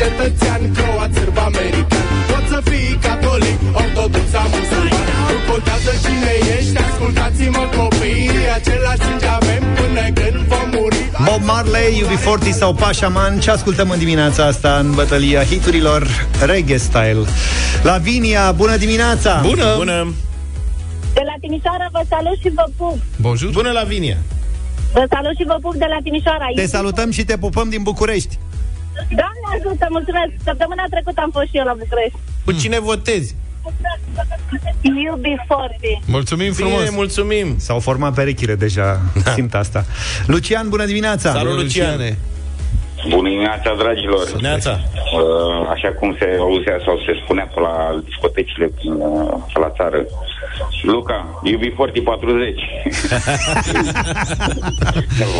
cetățean 0.01 0.63
croat, 0.77 1.11
sârb, 1.17 1.37
american 1.49 2.07
Pot 2.31 2.45
să 2.53 2.59
fii 2.71 2.99
catolic, 3.07 3.59
ortodox 3.81 4.27
sau 4.35 4.47
musulman 4.53 5.07
Nu 5.31 5.37
contează 5.51 5.93
cine 6.05 6.35
ești, 6.57 6.77
ascultați-mă 6.87 7.65
copii 7.77 8.31
Același 8.59 9.03
sânge 9.07 9.27
avem 9.41 9.63
până 9.79 10.05
când 10.19 10.39
vom 10.53 10.69
muri 10.75 10.99
Bob 11.27 11.43
Marley, 11.51 11.93
UB40 12.05 12.49
sau 12.63 12.73
Pașaman 12.75 13.33
Ce 13.39 13.51
ascultăm 13.51 13.91
în 13.91 13.99
dimineața 13.99 14.45
asta 14.53 14.71
în 14.83 14.89
bătălia 14.95 15.43
hiturilor 15.45 16.03
Reggae 16.51 16.77
Style 16.77 17.25
Lavinia, 17.83 18.53
bună 18.53 18.77
dimineața! 18.77 19.41
Bună! 19.43 19.75
Bună! 19.77 20.15
De 21.15 21.21
la 21.25 21.35
Timișoara 21.41 21.89
vă 21.93 22.03
salut 22.09 22.39
și 22.41 22.51
vă 22.55 22.65
pup. 22.77 22.99
Bonjour. 23.21 23.53
Bună, 23.53 23.71
Lavinia! 23.71 24.17
Vă 24.93 25.05
salut 25.11 25.37
și 25.39 25.45
vă 25.47 25.59
pup 25.61 25.75
de 25.75 25.87
la 25.89 25.99
Timișoara. 26.03 26.47
Te 26.55 26.67
salutăm 26.67 27.11
și 27.11 27.25
te 27.25 27.37
pupăm 27.37 27.69
din 27.69 27.83
București 27.83 28.39
Doamne 29.21 29.47
ajută, 29.57 29.87
mulțumesc. 29.97 30.33
Săptămâna 30.49 30.85
trecută 30.95 31.21
am 31.25 31.31
fost 31.37 31.49
și 31.51 31.57
eu 31.61 31.65
la 31.71 31.77
București. 31.83 32.19
Cu 32.45 32.53
cine 32.53 32.79
votezi? 32.91 33.35
UB40. 35.15 36.05
Mulțumim 36.07 36.53
frumos. 36.53 36.79
Bine, 36.79 36.91
mulțumim! 36.91 37.55
S-au 37.59 37.81
format 37.81 38.15
perechile 38.15 38.55
deja, 38.55 39.01
simt 39.35 39.55
asta 39.55 39.85
Lucian, 40.27 40.69
bună 40.69 40.85
dimineața! 40.85 41.33
Salut, 41.33 41.57
Lucian! 41.57 42.17
Bună 43.09 43.29
dimineața, 43.29 43.75
dragilor! 43.79 44.41
Neața! 44.41 44.81
Uh, 45.15 45.69
așa 45.71 45.89
cum 45.89 46.17
se 46.19 46.37
auzea 46.39 46.77
sau 46.85 46.99
se 47.07 47.13
spunea 47.25 47.51
pe 47.55 47.61
la 47.61 48.01
discotecile 48.05 48.71
uh, 48.85 49.35
pe 49.53 49.59
la 49.59 49.71
țară. 49.77 50.07
Luca, 50.83 51.41
iubi 51.43 51.73
Forti 51.77 52.01
40. 52.01 52.61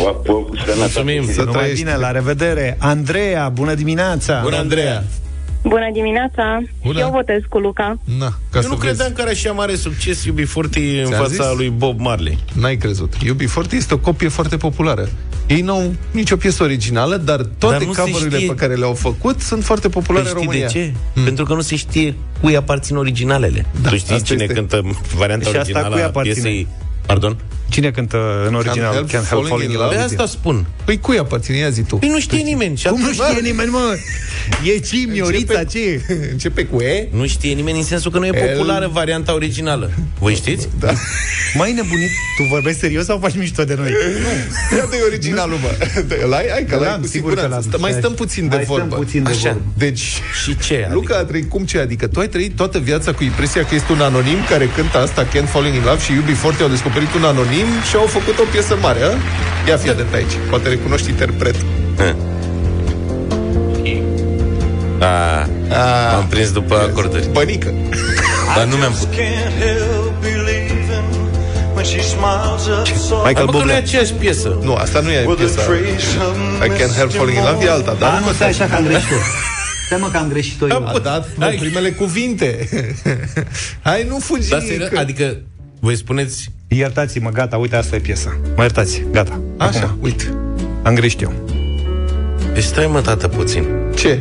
Vă 0.03 0.09
pup, 0.23 0.47
sănătate. 0.57 0.77
Mulțumim! 0.77 1.23
Să 1.31 1.39
Numai 1.43 1.53
trăiești. 1.53 1.83
bine, 1.83 1.95
la 1.97 2.11
revedere 2.11 2.77
Andreea, 2.79 3.49
bună 3.49 3.73
dimineața! 3.73 4.39
Bună, 4.43 4.57
Andreea! 4.57 5.03
Bună 5.67 5.89
dimineața. 5.93 6.61
Bună. 6.83 6.99
Eu 6.99 7.09
votez 7.09 7.41
cu 7.49 7.57
Luca. 7.57 7.97
Na, 8.19 8.25
ca 8.27 8.35
Eu 8.55 8.61
să 8.61 8.67
nu 8.67 8.75
vezi. 8.75 8.85
credeam 8.87 9.11
că 9.13 9.21
are 9.21 9.29
așa 9.29 9.51
mare 9.51 9.75
succes 9.75 10.23
UB40 10.25 10.75
în 10.75 11.05
Ți-am 11.05 11.11
fața 11.11 11.27
zis? 11.27 11.57
lui 11.57 11.69
Bob 11.69 11.99
Marley. 11.99 12.37
N-ai 12.53 12.75
crezut. 12.77 13.13
UB40 13.15 13.71
este 13.71 13.93
o 13.93 13.97
copie 13.97 14.27
foarte 14.27 14.57
populară. 14.57 15.09
Ei 15.47 15.61
n-au 15.61 15.93
nicio 16.11 16.35
piesă 16.35 16.63
originală, 16.63 17.15
dar 17.17 17.41
toate 17.57 17.77
Dar 17.77 17.85
nu 17.87 17.93
se 17.93 17.99
cover-urile 18.01 18.35
știe. 18.37 18.47
pe 18.49 18.55
care 18.55 18.73
le-au 18.75 18.93
făcut 18.93 19.39
sunt 19.41 19.63
foarte 19.63 19.89
populare 19.89 20.23
Păi 20.29 20.31
în 20.33 20.37
știi 20.37 20.45
România. 20.61 20.67
de 21.13 21.19
ce? 21.19 21.21
Pentru 21.23 21.45
că 21.45 21.53
nu 21.53 21.61
se 21.61 21.75
știe 21.75 22.15
cui 22.41 22.55
aparțin 22.55 22.95
originalele. 22.95 23.65
Da, 23.81 23.89
tu 23.89 23.95
știi 23.97 24.13
asta 24.13 24.25
cine 24.25 24.41
este. 24.43 24.53
cântă 24.55 24.81
varianta 25.15 25.43
Și 25.49 25.55
asta 25.55 25.59
originală 25.59 25.93
cui 25.93 26.03
a 26.03 26.05
aparține? 26.05 26.33
piesei? 26.33 26.67
Pardon? 27.05 27.37
Cine 27.69 27.91
cântă 27.91 28.43
în 28.47 28.53
original? 28.55 28.93
Help 28.93 29.07
Can't 29.09 29.27
Help 29.29 29.47
Falling 29.47 29.71
in 29.71 29.77
Love 29.77 29.95
Pe 29.95 30.01
with 30.01 30.11
asta 30.11 30.25
spun. 30.25 30.65
Păi 30.85 30.99
cui 30.99 31.17
aparține? 31.17 31.57
Ia 31.57 31.69
zi 31.69 31.81
tu. 31.81 31.95
Păi 31.95 32.09
nu 32.09 32.19
știe 32.19 32.41
nimeni. 32.41 32.77
Și 32.77 32.87
Cum 32.87 32.99
nu 32.99 33.07
atunci- 33.09 33.27
știe 33.29 33.41
nimeni, 33.49 33.69
mă? 33.69 33.95
E 34.75 34.77
Cim, 34.79 35.13
Iorița, 35.13 35.63
ce 35.63 35.79
e? 35.83 36.01
Începe 36.31 36.63
cu 36.65 36.81
E? 36.81 37.07
Nu 37.11 37.27
știe 37.27 37.53
nimeni 37.53 37.77
în 37.77 37.83
sensul 37.83 38.11
că 38.11 38.17
nu 38.19 38.25
e 38.25 38.31
El- 38.33 38.47
populară 38.47 38.89
varianta 38.93 39.33
originală. 39.33 39.91
Voi 40.19 40.35
știți? 40.35 40.67
Da. 40.79 40.91
Mai 41.59 41.71
nebunit, 41.73 42.09
tu 42.37 42.43
vorbești 42.49 42.79
serios 42.79 43.05
sau 43.05 43.17
faci 43.19 43.35
mișto 43.37 43.63
de 43.63 43.75
noi? 43.77 43.89
Ia 44.77 44.85
de 44.89 44.97
originalul, 45.05 45.57
mă. 45.61 45.71
Îl 46.25 46.33
ai? 46.33 46.45
Hai 46.51 46.65
că 46.69 46.75
L-am, 46.75 46.83
l-ai 46.83 46.97
cu 47.01 47.07
sigur 47.07 47.33
că 47.33 47.39
siguranță. 47.39 47.47
l-am. 47.49 47.61
Stă- 47.61 47.77
Mai 47.79 47.91
stăm 47.91 48.13
puțin 48.13 48.47
de 48.49 48.55
Mai 48.55 48.63
stăm 48.63 48.75
vorbă. 48.77 48.95
puțin 48.95 49.23
de 49.23 49.29
Așa. 49.29 49.39
vorbă. 49.51 49.61
Deci, 49.77 50.03
Și 50.43 50.57
ce? 50.57 50.73
Adică? 50.75 50.93
Luca 50.93 51.17
a 51.17 51.23
trăit 51.23 51.49
cum 51.49 51.65
ce? 51.65 51.77
Adică 51.79 52.07
tu 52.07 52.19
ai 52.19 52.27
trăit 52.27 52.55
toată 52.55 52.77
viața 52.79 53.11
cu 53.13 53.23
impresia 53.23 53.65
că 53.65 53.75
este 53.75 53.91
un 53.91 54.01
anonim 54.01 54.37
care 54.49 54.69
cântă 54.75 54.97
asta, 54.97 55.27
Can't 55.27 55.49
Falling 55.51 55.75
in 55.75 55.83
Love 55.83 56.01
și 56.01 56.11
UB40 56.11 56.61
au 56.61 56.67
descoperit 56.69 57.13
un 57.13 57.23
anonim 57.23 57.64
și 57.89 57.95
au 57.95 58.05
făcut 58.05 58.39
o 58.39 58.43
piesă 58.51 58.77
mare, 58.81 58.99
a? 59.03 59.11
Ia 59.67 59.77
fi 59.77 59.89
atent 59.89 60.13
aici, 60.13 60.31
poate 60.49 60.69
recunoști 60.69 61.09
interpret. 61.09 61.55
A, 64.99 65.47
A, 65.69 66.15
am 66.15 66.27
prins 66.27 66.51
după 66.51 66.75
acordări. 66.75 67.29
Bănică. 67.31 67.73
Dar 68.55 68.65
nu 68.65 68.75
mi-am 68.75 68.91
putut. 68.93 69.09
Michael 71.75 73.23
Hai, 73.23 73.33
bă, 73.33 73.39
că 73.39 73.45
nu 73.51 73.57
e 73.57 73.59
Bublé. 73.59 73.73
aceeași 73.73 74.13
piesă. 74.13 74.59
Nu, 74.63 74.73
asta 74.75 74.99
nu 74.99 75.09
e 75.11 75.27
piesa. 75.37 75.61
I 76.65 76.69
Can't 76.69 76.95
Help 76.97 77.11
Falling 77.13 77.37
in 77.37 77.43
Love, 77.51 77.65
e 77.65 77.69
alta, 77.69 77.95
dar 77.99 78.11
Da, 78.11 78.19
nu 78.19 78.25
nu 78.25 78.31
stai 78.33 78.47
așa 78.49 78.65
că 78.65 78.75
am 78.75 78.83
greșit 78.85 79.07
Stai 79.85 79.97
mă 80.01 80.07
că 80.11 80.17
am 80.17 80.27
greșit-o 80.29 80.67
eu. 80.67 80.87
a 80.87 80.99
dat 80.99 81.27
bă, 81.37 81.43
Hai. 81.43 81.55
primele 81.59 81.89
cuvinte. 81.91 82.69
Hai, 83.81 84.05
nu 84.09 84.19
fugi. 84.19 84.49
Dar 84.49 84.61
serios, 84.61 84.89
că- 84.89 84.97
adică 84.97 85.37
voi 85.79 85.95
spuneți 85.95 86.49
Iertați-mă, 86.75 87.29
gata, 87.29 87.57
uite, 87.57 87.75
asta 87.75 87.95
e 87.95 87.99
piesa. 87.99 88.37
Mă 88.55 88.61
iertați, 88.61 89.03
gata. 89.11 89.39
Așa, 89.57 89.79
Acum, 89.79 89.97
uite. 90.01 90.33
am 90.83 90.93
greșit 90.95 91.21
eu. 91.21 91.33
Deci 92.53 92.63
stai 92.63 92.87
mă, 92.91 93.01
tată, 93.01 93.27
puțin. 93.27 93.63
Ce? 93.95 94.19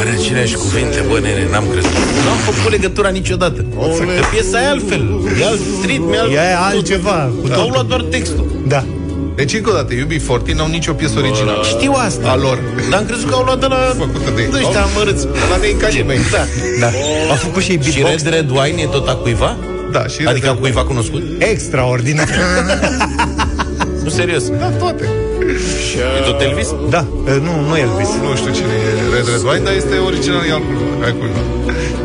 Dragi 0.00 0.20
aceeași 0.20 0.54
cuvinte, 0.54 1.04
bă, 1.08 1.18
nene, 1.20 1.50
n-am 1.50 1.64
crezut. 1.70 1.90
Nu 2.24 2.30
am 2.30 2.36
făcut 2.36 2.70
legătura 2.70 3.08
niciodată. 3.08 3.60
Că 3.60 4.24
piesa 4.32 4.62
e 4.62 4.66
altfel. 4.66 5.20
E 5.40 5.44
alt 5.44 5.60
ritm, 5.86 6.12
e 6.12 6.18
alt... 6.18 6.32
E 6.32 6.54
altceva. 6.58 7.30
Cu 7.42 7.52
Au 7.52 7.68
luat 7.68 7.86
doar 7.86 8.02
textul. 8.02 8.46
Da. 8.66 8.84
Deci, 9.38 9.54
încă 9.54 9.70
o 9.70 9.72
dată, 9.72 9.92
UB40 9.94 10.54
n-au 10.54 10.68
nicio 10.68 10.92
piesă 10.92 11.18
originală. 11.18 11.62
Știu 11.64 11.92
asta. 11.96 12.28
A 12.30 12.36
lor. 12.36 12.58
Dar 12.90 12.98
am 12.98 13.06
crezut 13.06 13.28
că 13.28 13.34
au 13.34 13.44
luat 13.44 13.60
de 13.60 13.66
la... 13.66 13.76
Făcută 13.98 14.30
de 14.34 14.42
ei. 14.42 14.48
De 14.50 14.58
ăștia 14.62 14.82
amărâți. 14.82 15.26
La 15.50 15.58
de 15.60 15.76
ca 15.76 15.88
mei. 16.06 16.18
Da. 16.30 16.42
Da. 16.80 16.90
Au 17.30 17.34
făcut 17.46 17.62
și 17.62 17.70
ei 17.70 17.80
Și 17.82 17.92
beatbox 17.92 18.22
Red 18.22 18.32
Red 18.34 18.50
Wine 18.50 18.82
e 18.82 18.86
tot 18.86 19.08
a 19.08 19.14
cuiva? 19.14 19.56
Da, 19.92 20.06
și 20.06 20.20
Adică 20.26 20.48
a 20.48 20.54
cuiva 20.54 20.84
cunoscut? 20.84 21.22
extraordinar. 21.38 22.28
Nu, 24.04 24.08
serios. 24.08 24.44
Da, 24.48 24.68
toate. 24.68 25.04
E 26.18 26.22
tot 26.30 26.40
Elvis? 26.40 26.68
da, 26.90 27.06
nu, 27.46 27.52
nu 27.68 27.74
Elvis. 27.76 28.10
Nu 28.22 28.36
știu 28.40 28.52
cine 28.52 28.74
e 28.88 29.14
Red 29.14 29.26
Red 29.32 29.42
Wine, 29.48 29.64
dar 29.64 29.74
este 29.82 29.94
original 30.10 30.42
e 30.48 30.52
al 30.52 30.62
Hai 31.02 31.14
cuiva. 31.18 31.42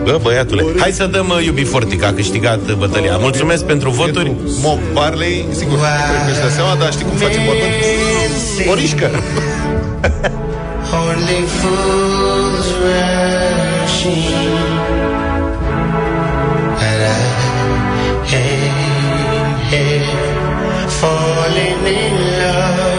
Bă, 0.04 0.20
băiatule, 0.22 0.64
hai 0.78 0.92
să 0.92 1.06
dăm 1.06 1.30
uh, 1.30 1.46
Iubi 1.46 1.64
Forti, 1.64 1.96
că 1.96 2.06
a 2.06 2.14
câștigat 2.14 2.60
uh, 2.70 2.74
bătălia. 2.74 3.18
Mulțumesc 3.18 3.66
pentru 3.66 3.90
voturi. 3.90 4.30
Pentru 4.30 4.60
Mob 4.62 4.80
Barley, 4.94 5.46
sigur, 5.52 5.78
wow. 5.78 5.88
cred 6.10 6.26
că 6.26 6.32
își 6.32 6.42
dă 6.42 6.50
seama, 6.50 6.76
dar 6.76 6.92
știi 6.92 7.06
cum 7.06 7.18
face 7.18 7.40
votul? 7.46 7.70
Orișcă. 8.72 9.10
Only 10.94 11.44
fools 11.60 12.68
rushing, 12.84 14.24
and 16.90 17.02
I 17.02 18.36
am 18.36 19.54
here 19.70 20.06
falling 21.00 21.88
in 21.88 22.16
love 22.40 22.93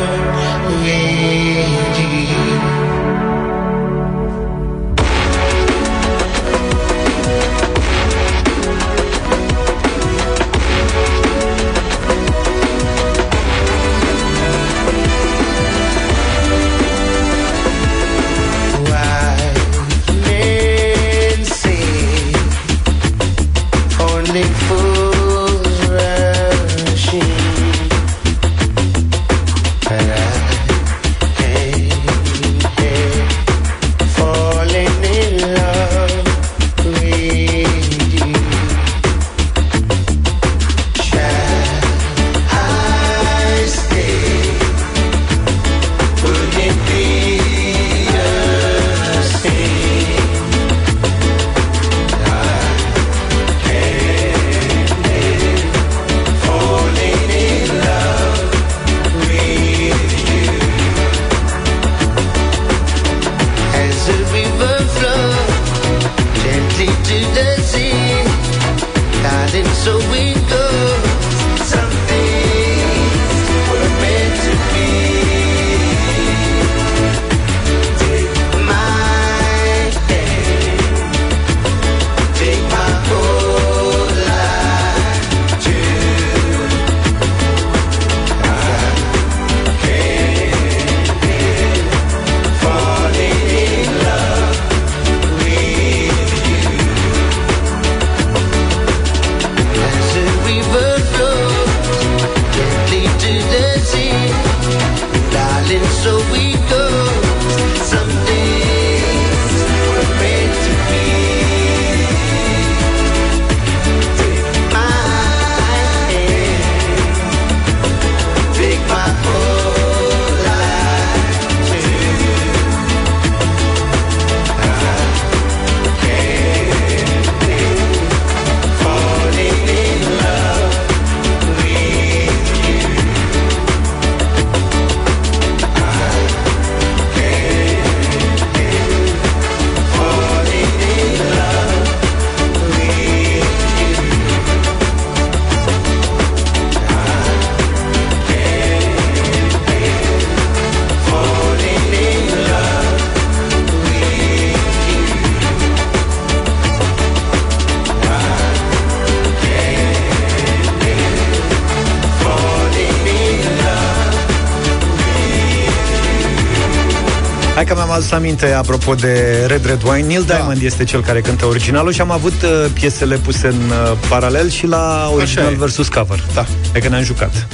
Hai 167.55 167.65
că 167.65 167.75
mi-am 167.75 167.91
adus 167.91 168.11
aminte, 168.11 168.53
apropo 168.53 168.95
de 168.95 169.45
Red 169.47 169.65
Red 169.65 169.83
Wine, 169.83 170.07
Neil 170.07 170.23
Diamond 170.23 170.63
este 170.63 170.85
cel 170.85 171.03
care 171.03 171.21
cântă 171.21 171.47
originalul 171.47 171.93
și 171.93 172.01
am 172.01 172.11
avut 172.11 172.43
uh, 172.43 172.71
piesele 172.73 173.17
puse 173.17 173.47
în 173.47 173.55
uh, 173.55 173.97
paralel 174.09 174.51
și 174.51 174.67
la 174.67 175.11
original 175.15 175.53
e. 175.53 175.57
versus 175.57 175.89
cover. 175.89 176.23
Da. 176.35 176.47
E 176.75 176.79
că 176.79 176.89
ne-am 176.89 177.03
jucat. 177.03 177.47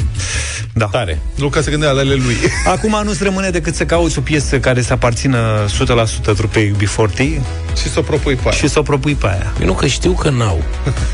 Da. 0.73 0.85
Tare. 0.87 1.21
Luca 1.37 1.61
se 1.61 1.71
gândea 1.71 1.91
la 1.91 2.01
ale 2.01 2.15
lui. 2.15 2.37
Acum 2.75 3.01
nu-ți 3.05 3.23
rămâne 3.23 3.51
decât 3.51 3.75
să 3.75 3.85
cauți 3.85 4.19
o 4.19 4.21
piesă 4.21 4.59
care 4.59 4.83
să 4.83 4.93
aparțină 4.93 5.65
100% 6.33 6.35
trupei 6.37 6.75
UB40 6.79 7.19
și 7.83 7.91
să 7.93 7.99
o 7.99 8.03
propui 8.03 8.35
pe 8.35 8.43
aia. 8.45 8.57
și 8.57 8.69
să 8.69 8.79
o 8.79 8.83
propui 8.83 9.15
pe 9.15 9.27
aia. 9.27 9.53
Păi 9.57 9.67
nu 9.67 9.73
că 9.73 9.87
știu 9.87 10.13
că 10.13 10.31
n-au. 10.31 10.63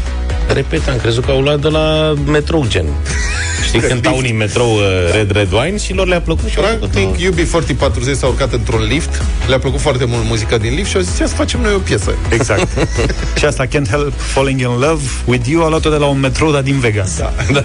Repet, 0.54 0.88
am 0.88 0.96
crezut 0.96 1.24
că 1.24 1.30
au 1.30 1.40
luat 1.40 1.60
de 1.60 1.68
la 1.68 2.14
metrou 2.26 2.66
gen. 2.68 2.86
Știi, 3.66 3.80
cântau 3.80 4.16
unii 4.16 4.32
metrou 4.32 4.74
uh, 4.74 4.82
Red 5.12 5.30
Red 5.30 5.52
Wine 5.52 5.78
și 5.78 5.94
lor 5.94 6.06
le-a 6.06 6.20
plăcut 6.20 6.48
și 6.48 6.58
au 6.58 6.64
făcut, 6.64 6.90
Practic, 6.90 7.26
nu. 7.26 7.32
UB4040 7.32 8.12
s-a 8.12 8.26
urcat 8.26 8.52
într-un 8.52 8.82
lift, 8.82 9.22
le-a 9.48 9.58
plăcut 9.58 9.80
foarte 9.80 10.04
mult 10.04 10.24
muzica 10.24 10.56
din 10.58 10.74
lift 10.74 10.90
și 10.90 10.96
au 10.96 11.02
zis, 11.02 11.18
ia 11.18 11.26
să 11.26 11.34
facem 11.34 11.60
noi 11.60 11.72
o 11.74 11.78
piesă. 11.78 12.14
Exact. 12.30 12.68
și 13.38 13.44
asta, 13.44 13.66
Can't 13.66 13.90
Help 13.90 14.12
Falling 14.16 14.60
in 14.60 14.66
Love 14.66 15.02
with 15.24 15.48
You, 15.48 15.64
a 15.64 15.68
luat-o 15.68 15.90
de 15.90 15.96
la 15.96 16.06
un 16.06 16.20
metrou, 16.20 16.52
dar 16.52 16.62
din 16.62 16.78
Vegas. 16.78 17.18
Da. 17.18 17.32
Da. 17.52 17.64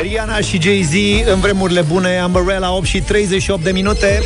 Rihanna 0.00 0.40
și 0.40 0.60
Jay-Z 0.62 0.92
în 1.32 1.40
vremurile 1.40 1.80
bune, 1.80 2.22
Umbrella 2.26 2.72
8 2.72 2.86
și 2.86 3.00
38 3.00 3.62
de 3.62 3.70
minute. 3.70 4.22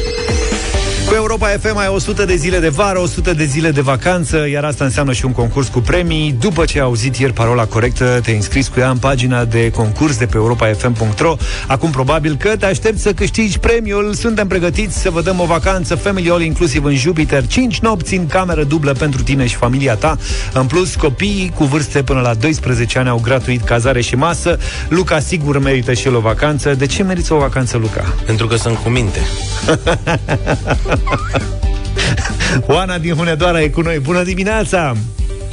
Cu 1.07 1.14
Europa 1.14 1.47
FM 1.47 1.77
ai 1.77 1.88
100 1.88 2.25
de 2.25 2.37
zile 2.37 2.59
de 2.59 2.69
vară, 2.69 2.99
100 2.99 3.33
de 3.33 3.45
zile 3.45 3.71
de 3.71 3.81
vacanță, 3.81 4.49
iar 4.49 4.64
asta 4.64 4.85
înseamnă 4.85 5.12
și 5.12 5.24
un 5.24 5.33
concurs 5.33 5.68
cu 5.68 5.81
premii. 5.81 6.37
După 6.41 6.64
ce 6.64 6.78
ai 6.78 6.85
auzit 6.85 7.16
ieri 7.16 7.33
parola 7.33 7.64
corectă, 7.66 8.20
te-ai 8.22 8.37
înscris 8.37 8.68
cu 8.68 8.81
ea 8.81 8.91
în 8.91 8.97
pagina 8.97 9.45
de 9.45 9.70
concurs 9.70 10.18
de 10.18 10.26
pe 10.26 10.37
europafm.ro. 10.37 11.37
Acum 11.66 11.91
probabil 11.91 12.37
că 12.37 12.57
te 12.57 12.66
aștepți 12.66 13.03
să 13.03 13.12
câștigi 13.12 13.59
premiul. 13.59 14.14
Suntem 14.14 14.47
pregătiți 14.47 14.99
să 14.99 15.11
vă 15.11 15.22
dăm 15.22 15.41
o 15.41 15.45
vacanță 15.45 15.95
Family 15.95 16.31
All 16.31 16.43
inclusiv 16.43 16.85
în 16.85 16.97
Jupiter, 16.97 17.47
5 17.47 17.78
nopți 17.78 18.14
în 18.14 18.26
cameră 18.26 18.64
dublă 18.64 18.93
pentru 18.93 19.22
tine 19.22 19.47
și 19.47 19.55
familia 19.55 19.95
ta. 19.95 20.18
În 20.53 20.66
plus, 20.66 20.95
copiii 20.95 21.53
cu 21.55 21.64
vârste 21.64 22.03
până 22.03 22.20
la 22.20 22.35
12 22.35 22.99
ani 22.99 23.09
au 23.09 23.20
gratuit 23.22 23.62
cazare 23.62 24.01
și 24.01 24.14
masă. 24.14 24.59
Luca 24.89 25.20
sigur 25.20 25.59
merită 25.59 25.93
și 25.93 26.07
el 26.07 26.14
o 26.14 26.20
vacanță. 26.20 26.74
De 26.74 26.87
ce 26.87 27.03
meriți 27.03 27.33
o 27.33 27.37
vacanță, 27.37 27.76
Luca? 27.76 28.14
Pentru 28.24 28.47
că 28.47 28.57
sunt 28.57 28.76
cu 28.76 28.89
minte. 28.89 29.20
Oana 32.74 32.99
din 32.99 33.14
Hunedoara 33.14 33.62
e 33.62 33.68
cu 33.68 33.80
noi. 33.80 33.99
Bună 33.99 34.22
dimineața! 34.22 34.92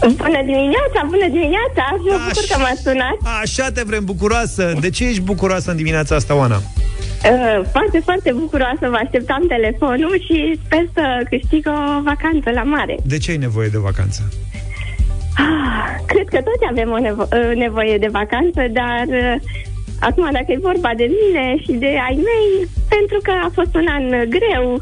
Bună 0.01 0.41
dimineața, 0.45 0.99
bună 1.05 1.27
dimineața! 1.29 1.83
Mă 1.91 2.17
bucur 2.27 2.43
că 2.49 2.57
m-ați 2.57 2.81
sunat. 2.81 3.17
Așa 3.41 3.71
te 3.71 3.81
vrem, 3.85 4.05
bucuroasă! 4.05 4.73
De 4.79 4.89
ce 4.89 5.07
ești 5.07 5.21
bucuroasă 5.21 5.71
în 5.71 5.77
dimineața 5.77 6.15
asta, 6.15 6.35
Oana? 6.35 6.55
Uh, 6.55 7.65
foarte, 7.71 7.99
foarte 8.03 8.31
bucuroasă, 8.31 8.83
vă 8.89 8.99
așteptam 9.03 9.43
telefonul 9.47 10.21
și 10.27 10.59
sper 10.65 10.83
să 10.93 11.03
câștig 11.29 11.67
o 11.67 12.01
vacanță 12.03 12.49
la 12.53 12.63
mare. 12.63 12.95
De 13.03 13.17
ce 13.17 13.31
ai 13.31 13.37
nevoie 13.37 13.67
de 13.67 13.77
vacanță? 13.77 14.21
Ah, 15.37 15.95
cred 16.05 16.27
că 16.27 16.39
toți 16.49 16.65
avem 16.71 16.89
o 16.91 16.99
nevo- 17.07 17.29
uh, 17.37 17.55
nevoie 17.55 17.97
de 17.97 18.09
vacanță, 18.11 18.61
dar 18.79 19.05
uh, 19.07 19.35
acum 19.99 20.29
dacă 20.31 20.45
e 20.47 20.67
vorba 20.71 20.91
de 20.97 21.07
mine 21.21 21.45
și 21.63 21.71
de 21.71 21.91
ai 22.07 22.17
mei, 22.29 22.67
pentru 22.95 23.17
că 23.23 23.31
a 23.45 23.49
fost 23.53 23.75
un 23.75 23.85
an 23.97 24.05
greu, 24.29 24.73
uh, 24.73 24.81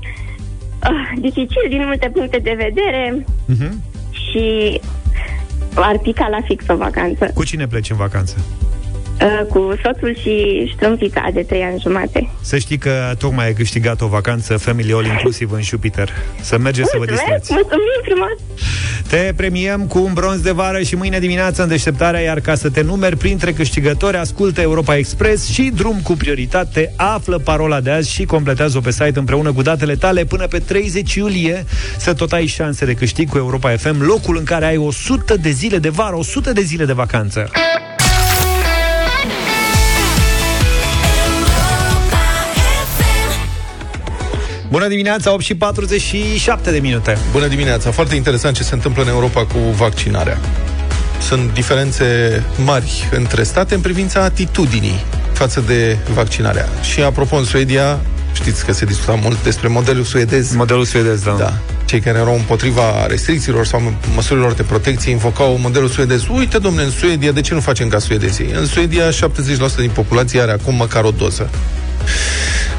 dificil 1.19 1.65
din 1.69 1.81
multe 1.85 2.09
puncte 2.13 2.37
de 2.43 2.55
vedere 2.57 3.25
Uh-huh. 3.25 3.71
și 4.11 4.79
ar 5.75 5.97
pica 5.99 6.27
la 6.27 6.37
fix 6.45 6.63
o 6.67 6.75
vacanță. 6.75 7.31
Cu 7.33 7.43
cine 7.43 7.67
pleci 7.67 7.89
în 7.89 7.97
vacanță? 7.97 8.37
Uh, 9.21 9.45
cu 9.49 9.73
soțul 9.83 10.15
și 10.21 10.71
strâmpița 10.75 11.29
de 11.33 11.41
trei 11.41 11.61
ani 11.61 11.79
jumate. 11.81 12.29
Să 12.41 12.57
știi 12.57 12.77
că 12.77 13.13
tocmai 13.19 13.45
ai 13.45 13.53
câștigat 13.53 14.01
o 14.01 14.07
vacanță 14.07 14.57
Family 14.57 14.93
All 14.93 15.05
inclusiv 15.05 15.51
în 15.51 15.61
Jupiter. 15.61 16.09
Să 16.41 16.57
mergeți 16.57 16.89
să 16.89 16.97
vă 16.97 17.05
Mulțumesc, 17.07 17.39
distrați. 17.39 17.51
mulțumim 17.53 18.01
frumos! 18.03 18.29
Te 19.07 19.33
premiem 19.35 19.85
cu 19.87 19.99
un 19.99 20.13
bronz 20.13 20.41
de 20.41 20.51
vară 20.51 20.81
și 20.81 20.95
mâine 20.95 21.19
dimineață 21.19 21.61
în 21.61 21.67
deșteptarea, 21.67 22.19
iar 22.19 22.39
ca 22.39 22.55
să 22.55 22.69
te 22.69 22.81
numeri 22.81 23.17
printre 23.17 23.51
câștigători, 23.51 24.17
ascultă 24.17 24.61
Europa 24.61 24.95
Express 24.97 25.49
și 25.49 25.71
drum 25.75 25.99
cu 26.03 26.13
prioritate, 26.13 26.93
află 26.95 27.37
parola 27.37 27.79
de 27.81 27.91
azi 27.91 28.11
și 28.11 28.25
completează-o 28.25 28.79
pe 28.81 28.91
site 28.91 29.19
împreună 29.19 29.53
cu 29.53 29.61
datele 29.61 29.95
tale 29.95 30.25
până 30.25 30.47
pe 30.47 30.59
30 30.59 31.13
iulie 31.15 31.65
să 31.97 32.13
tot 32.13 32.31
ai 32.31 32.45
șanse 32.45 32.85
de 32.85 32.93
câștig 32.93 33.29
cu 33.29 33.37
Europa 33.37 33.69
FM, 33.69 34.01
locul 34.01 34.37
în 34.37 34.43
care 34.43 34.65
ai 34.65 34.77
100 34.77 35.35
de 35.35 35.49
zile 35.49 35.77
de 35.77 35.89
vară, 35.89 36.17
100 36.17 36.51
de 36.51 36.61
zile 36.61 36.85
de 36.85 36.93
vacanță. 36.93 37.49
Bună 44.71 44.87
dimineața, 44.87 45.33
8 45.33 45.43
și 45.43 45.55
47 45.55 46.71
de 46.71 46.79
minute. 46.79 47.17
Bună 47.31 47.47
dimineața! 47.47 47.91
Foarte 47.91 48.15
interesant 48.15 48.55
ce 48.55 48.63
se 48.63 48.73
întâmplă 48.73 49.01
în 49.03 49.09
Europa 49.09 49.45
cu 49.45 49.57
vaccinarea. 49.75 50.39
Sunt 51.21 51.53
diferențe 51.53 52.05
mari 52.63 53.09
între 53.15 53.43
state 53.43 53.73
în 53.75 53.81
privința 53.81 54.23
atitudinii 54.23 55.03
față 55.33 55.63
de 55.67 55.97
vaccinarea. 56.13 56.67
Și 56.81 57.01
apropo, 57.01 57.35
în 57.35 57.43
Suedia, 57.43 57.99
știți 58.33 58.65
că 58.65 58.73
se 58.73 58.85
discuta 58.85 59.13
mult 59.21 59.43
despre 59.43 59.67
modelul 59.67 60.03
suedez. 60.03 60.53
Modelul 60.55 60.85
suedez, 60.85 61.21
da. 61.23 61.31
Da. 61.31 61.53
Cei 61.85 61.99
care 61.99 62.17
erau 62.19 62.35
împotriva 62.35 63.05
restricțiilor 63.07 63.65
sau 63.65 63.81
mă- 63.81 63.91
măsurilor 64.15 64.53
de 64.53 64.63
protecție 64.63 65.11
invocau 65.11 65.57
modelul 65.61 65.89
suedez. 65.89 66.23
Uite, 66.29 66.57
domne, 66.57 66.83
în 66.83 66.91
Suedia, 66.91 67.31
de 67.31 67.41
ce 67.41 67.53
nu 67.53 67.59
facem 67.59 67.87
ca 67.87 67.99
suedezii? 67.99 68.49
În 68.59 68.65
Suedia, 68.65 69.09
70% 69.09 69.81
din 69.81 69.91
populație 69.93 70.41
are 70.41 70.51
acum 70.51 70.75
măcar 70.75 71.03
o 71.03 71.11
doză. 71.11 71.49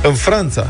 În 0.03 0.15
Franța, 0.15 0.67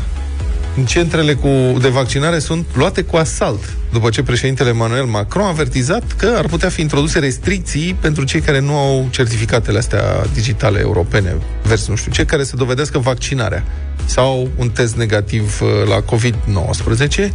centrele 0.85 1.33
cu, 1.33 1.77
de 1.81 1.87
vaccinare 1.87 2.39
sunt 2.39 2.65
luate 2.73 3.01
cu 3.01 3.15
asalt, 3.15 3.73
după 3.91 4.09
ce 4.09 4.23
președintele 4.23 4.69
Emmanuel 4.69 5.05
Macron 5.05 5.45
a 5.45 5.47
avertizat 5.47 6.03
că 6.17 6.33
ar 6.37 6.45
putea 6.45 6.69
fi 6.69 6.81
introduse 6.81 7.19
restricții 7.19 7.97
pentru 8.01 8.23
cei 8.23 8.41
care 8.41 8.59
nu 8.59 8.75
au 8.75 9.07
certificatele 9.09 9.77
astea 9.77 10.01
digitale 10.33 10.79
europene, 10.79 11.35
vers 11.63 11.87
nu 11.87 11.95
știu 11.95 12.11
ce, 12.11 12.25
care 12.25 12.43
să 12.43 12.55
dovedească 12.55 12.99
vaccinarea 12.99 13.63
sau 14.05 14.49
un 14.55 14.69
test 14.69 14.95
negativ 14.95 15.61
uh, 15.61 15.69
la 15.87 16.01
COVID-19, 16.15 17.29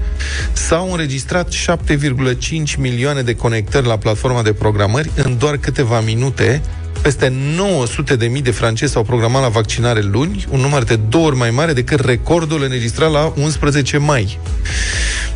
s-au 0.53 0.91
înregistrat 0.91 1.49
7,5 1.53 2.77
milioane 2.79 3.23
de 3.23 3.35
conectări 3.35 3.87
la 3.87 3.97
platforma 3.97 4.43
de 4.43 4.53
programări 4.53 5.11
în 5.17 5.39
doar 5.39 5.57
câteva 5.57 6.01
minute, 6.01 6.63
peste 7.03 7.33
900 7.57 8.17
de 8.17 8.27
mii 8.27 8.43
de 8.43 8.51
francezi 8.51 8.93
s-au 8.93 9.03
programat 9.03 9.43
la 9.43 9.49
vaccinare 9.49 10.01
luni, 10.03 10.47
un 10.51 10.61
număr 10.61 10.85
de 10.85 10.97
două 10.97 11.27
ori 11.27 11.37
mai 11.37 11.51
mare 11.51 11.73
decât 11.73 12.01
recordul 12.01 12.63
înregistrat 12.63 13.11
la 13.11 13.33
11 13.37 13.99
mai. 13.99 14.39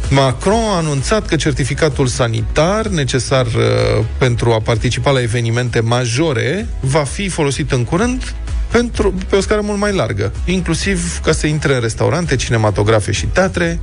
Macron 0.09 0.63
a 0.73 0.77
anunțat 0.77 1.27
că 1.27 1.37
certificatul 1.37 2.07
sanitar 2.07 2.87
necesar 2.87 3.47
uh, 3.47 4.05
pentru 4.19 4.53
a 4.53 4.61
participa 4.61 5.11
la 5.11 5.23
evenimente 5.23 5.81
majore 5.81 6.69
va 6.81 7.05
fi 7.05 7.29
folosit 7.29 7.73
în 7.73 7.85
curând 7.85 8.35
pentru, 8.71 9.15
pe 9.29 9.37
o 9.37 9.41
scară 9.41 9.61
mult 9.61 9.79
mai 9.79 9.93
largă, 9.93 10.33
inclusiv 10.45 11.21
ca 11.21 11.33
să 11.33 11.47
intre 11.47 11.75
în 11.75 11.81
restaurante, 11.81 12.37
cinematografe 12.37 13.13
și 13.13 13.27
teatre. 13.27 13.81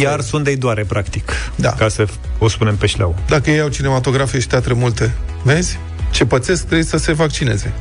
Iar 0.00 0.20
sondei 0.20 0.56
doare, 0.56 0.84
practic. 0.84 1.32
Da. 1.54 1.70
Ca 1.70 1.88
să 1.88 2.06
o 2.38 2.48
spunem 2.48 2.76
pe 2.76 2.86
șleau. 2.86 3.16
Dacă 3.28 3.50
ei 3.50 3.60
au 3.60 3.68
cinematografe 3.68 4.38
și 4.38 4.46
teatre 4.46 4.72
multe, 4.72 5.14
vezi? 5.42 5.78
Ce 6.10 6.24
pățesc 6.24 6.64
trebuie 6.64 6.86
să 6.86 6.96
se 6.96 7.12
vaccineze. 7.12 7.72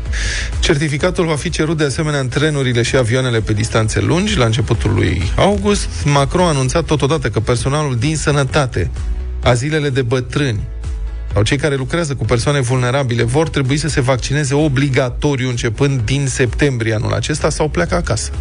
Certificatul 0.59 1.25
va 1.25 1.35
fi 1.35 1.49
cerut 1.49 1.77
de 1.77 1.83
asemenea 1.83 2.19
în 2.19 2.27
trenurile 2.27 2.81
și 2.81 2.95
avioanele 2.95 3.39
pe 3.39 3.53
distanțe 3.53 3.99
lungi 3.99 4.37
la 4.37 4.45
începutul 4.45 4.93
lui 4.93 5.21
august. 5.35 5.89
Macron 6.05 6.45
a 6.45 6.49
anunțat 6.49 6.85
totodată 6.85 7.29
că 7.29 7.39
personalul 7.39 7.95
din 7.95 8.17
sănătate, 8.17 8.91
azilele 9.43 9.89
de 9.89 10.01
bătrâni 10.01 10.59
sau 11.33 11.43
cei 11.43 11.57
care 11.57 11.75
lucrează 11.75 12.15
cu 12.15 12.25
persoane 12.25 12.59
vulnerabile 12.59 13.23
vor 13.23 13.49
trebui 13.49 13.77
să 13.77 13.87
se 13.87 14.01
vaccineze 14.01 14.53
obligatoriu 14.53 15.49
începând 15.49 16.01
din 16.01 16.27
septembrie 16.27 16.93
anul 16.93 17.13
acesta 17.13 17.49
sau 17.49 17.69
pleacă 17.69 17.95
acasă. 17.95 18.31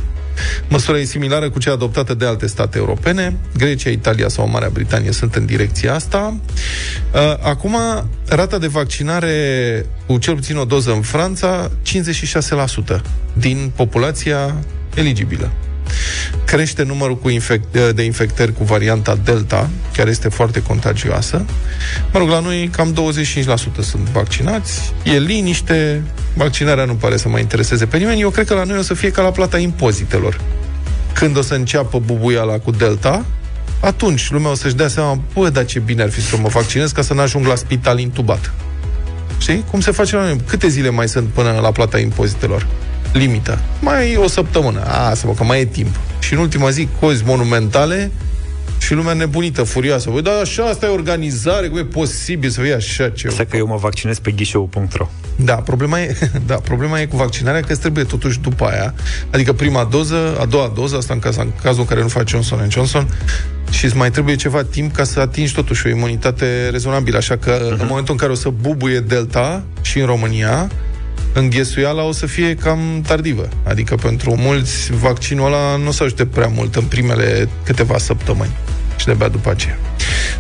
Măsura 0.69 0.99
e 0.99 1.05
similară 1.05 1.51
cu 1.51 1.59
cea 1.59 1.73
adoptată 1.73 2.15
de 2.15 2.27
alte 2.27 2.47
state 2.47 2.79
europene. 2.79 3.37
Grecia, 3.57 3.91
Italia 3.91 4.29
sau 4.29 4.49
Marea 4.49 4.69
Britanie 4.73 5.13
sunt 5.13 5.35
în 5.35 5.47
direcția 5.47 5.95
asta. 5.95 6.37
Uh, 7.15 7.21
Acum, 7.43 7.77
rata 8.27 8.59
de 8.59 8.67
vaccinare 8.67 9.87
cu 10.07 10.19
cel 10.19 10.35
puțin 10.35 10.57
o 10.57 10.65
doză 10.65 10.93
în 10.93 11.01
Franța, 11.01 11.71
56% 12.97 13.01
din 13.33 13.73
populația 13.77 14.55
eligibilă. 14.95 15.51
Crește 16.45 16.83
numărul 16.83 17.19
cu 17.19 17.29
infect- 17.29 17.93
de 17.95 18.03
infectări 18.03 18.53
cu 18.53 18.65
varianta 18.65 19.19
Delta, 19.25 19.71
care 19.97 20.11
este 20.11 20.29
foarte 20.29 20.63
contagioasă. 20.63 21.45
Mă 22.13 22.19
rog, 22.19 22.29
la 22.29 22.41
noi 22.41 22.71
cam 22.73 22.93
25% 22.93 23.81
sunt 23.81 24.09
vaccinați. 24.09 24.93
E 25.05 25.19
liniște, 25.19 26.03
vaccinarea 26.37 26.85
nu 26.85 26.95
pare 26.95 27.17
să 27.17 27.29
mai 27.29 27.41
intereseze 27.41 27.87
pe 27.87 27.97
nimeni. 27.97 28.21
Eu 28.21 28.31
cred 28.31 28.47
că 28.47 28.55
la 28.55 28.65
noi 28.65 28.79
o 28.79 28.83
să 28.83 28.95
fie 28.95 29.11
ca 29.11 29.23
la 29.23 29.31
plata 29.31 29.59
impozitelor. 29.59 30.41
Când 31.13 31.37
o 31.37 31.43
să 31.43 31.55
înceapă 31.55 31.99
bubuiala 31.99 32.59
cu 32.59 32.71
Delta, 32.71 33.25
atunci 33.81 34.31
lumea 34.31 34.51
o 34.51 34.55
să-și 34.55 34.75
dea 34.75 34.89
seama, 34.89 35.21
bă, 35.35 35.49
dar 35.49 35.65
ce 35.65 35.79
bine 35.79 36.03
ar 36.03 36.11
fi 36.11 36.21
să 36.21 36.37
mă 36.37 36.49
vaccinez 36.49 36.91
ca 36.91 37.03
să 37.03 37.15
n-ajung 37.15 37.47
la 37.47 37.55
spital 37.55 37.99
intubat. 37.99 38.53
Știi? 39.39 39.65
Cum 39.71 39.81
se 39.81 39.91
face 39.91 40.17
la 40.17 40.23
noi? 40.23 40.41
Câte 40.47 40.69
zile 40.69 40.91
mai 40.91 41.09
sunt 41.09 41.29
până 41.29 41.59
la 41.63 41.73
plata 41.73 41.99
impozitelor? 41.99 42.67
Limită. 43.13 43.59
Mai 43.81 44.13
e 44.13 44.17
o 44.17 44.29
săptămână. 44.29 44.85
A, 44.85 45.15
să 45.15 45.27
mă, 45.27 45.33
că 45.33 45.45
mai 45.45 45.61
e 45.61 45.65
timp. 45.65 45.95
Și 46.19 46.33
în 46.33 46.39
ultima 46.39 46.71
zi, 46.71 46.89
cozi 47.01 47.23
monumentale 47.25 48.11
și 48.79 48.95
lumea 48.95 49.13
nebunită, 49.13 49.63
furioasă. 49.63 50.11
Băi, 50.11 50.23
dar 50.23 50.35
așa, 50.43 50.65
asta 50.65 50.87
e 50.87 50.89
organizare, 50.89 51.69
cum 51.69 51.79
e 51.79 51.85
posibil 51.85 52.51
să 52.51 52.61
fie 52.61 52.75
așa 52.75 53.09
ceva? 53.09 53.33
Asta 53.33 53.45
că 53.45 53.57
eu 53.57 53.67
mă 53.67 53.77
vaccinez 53.77 54.19
pe 54.19 54.31
ghișeu.ro 54.31 55.09
Da, 55.37 55.55
problema 55.55 56.01
e, 56.01 56.17
da, 56.47 56.55
problema 56.55 57.01
e 57.01 57.07
cu 57.07 57.17
vaccinarea 57.17 57.61
că 57.61 57.73
îți 57.73 57.81
trebuie 57.81 58.05
totuși 58.05 58.41
după 58.41 58.65
aia, 58.65 58.95
adică 59.33 59.53
prima 59.53 59.85
doză, 59.85 60.37
a 60.41 60.45
doua 60.45 60.73
doză, 60.75 60.97
asta 60.97 61.15
în, 61.15 61.19
caz, 61.19 61.37
în 61.37 61.53
cazul 61.63 61.81
în 61.81 61.87
care 61.87 62.01
nu 62.01 62.09
faci 62.09 62.29
Johnson 62.29 62.67
Johnson, 62.71 63.09
și 63.71 63.85
îți 63.85 63.97
mai 63.97 64.11
trebuie 64.11 64.35
ceva 64.35 64.63
timp 64.63 64.95
ca 64.95 65.05
să 65.05 65.21
atingi 65.21 65.55
totuși 65.55 65.87
o 65.87 65.91
imunitate 65.91 66.69
rezonabilă. 66.71 67.17
Așa 67.17 67.37
că 67.37 67.59
uh-huh. 67.59 67.79
în 67.79 67.87
momentul 67.89 68.13
în 68.13 68.19
care 68.19 68.33
o 68.33 68.35
să 68.35 68.49
bubuie 68.61 69.01
Delta 69.01 69.63
și 69.81 69.99
în 69.99 70.07
România, 70.07 70.71
înghesuiala 71.33 72.03
o 72.03 72.13
să 72.13 72.27
fie 72.27 72.55
cam 72.55 73.03
tardivă. 73.07 73.49
Adică 73.63 73.95
pentru 73.95 74.37
mulți 74.37 74.93
vaccinul 74.93 75.47
ăla 75.47 75.77
nu 75.77 75.89
o 75.89 75.91
să 75.91 76.03
ajute 76.03 76.27
prea 76.27 76.51
mult 76.55 76.75
în 76.75 76.85
primele 76.85 77.49
câteva 77.65 77.99
săptămâni 77.99 78.57
și 79.07 79.13
de-abia 79.13 79.29
după 79.29 79.51
aceea. 79.51 79.79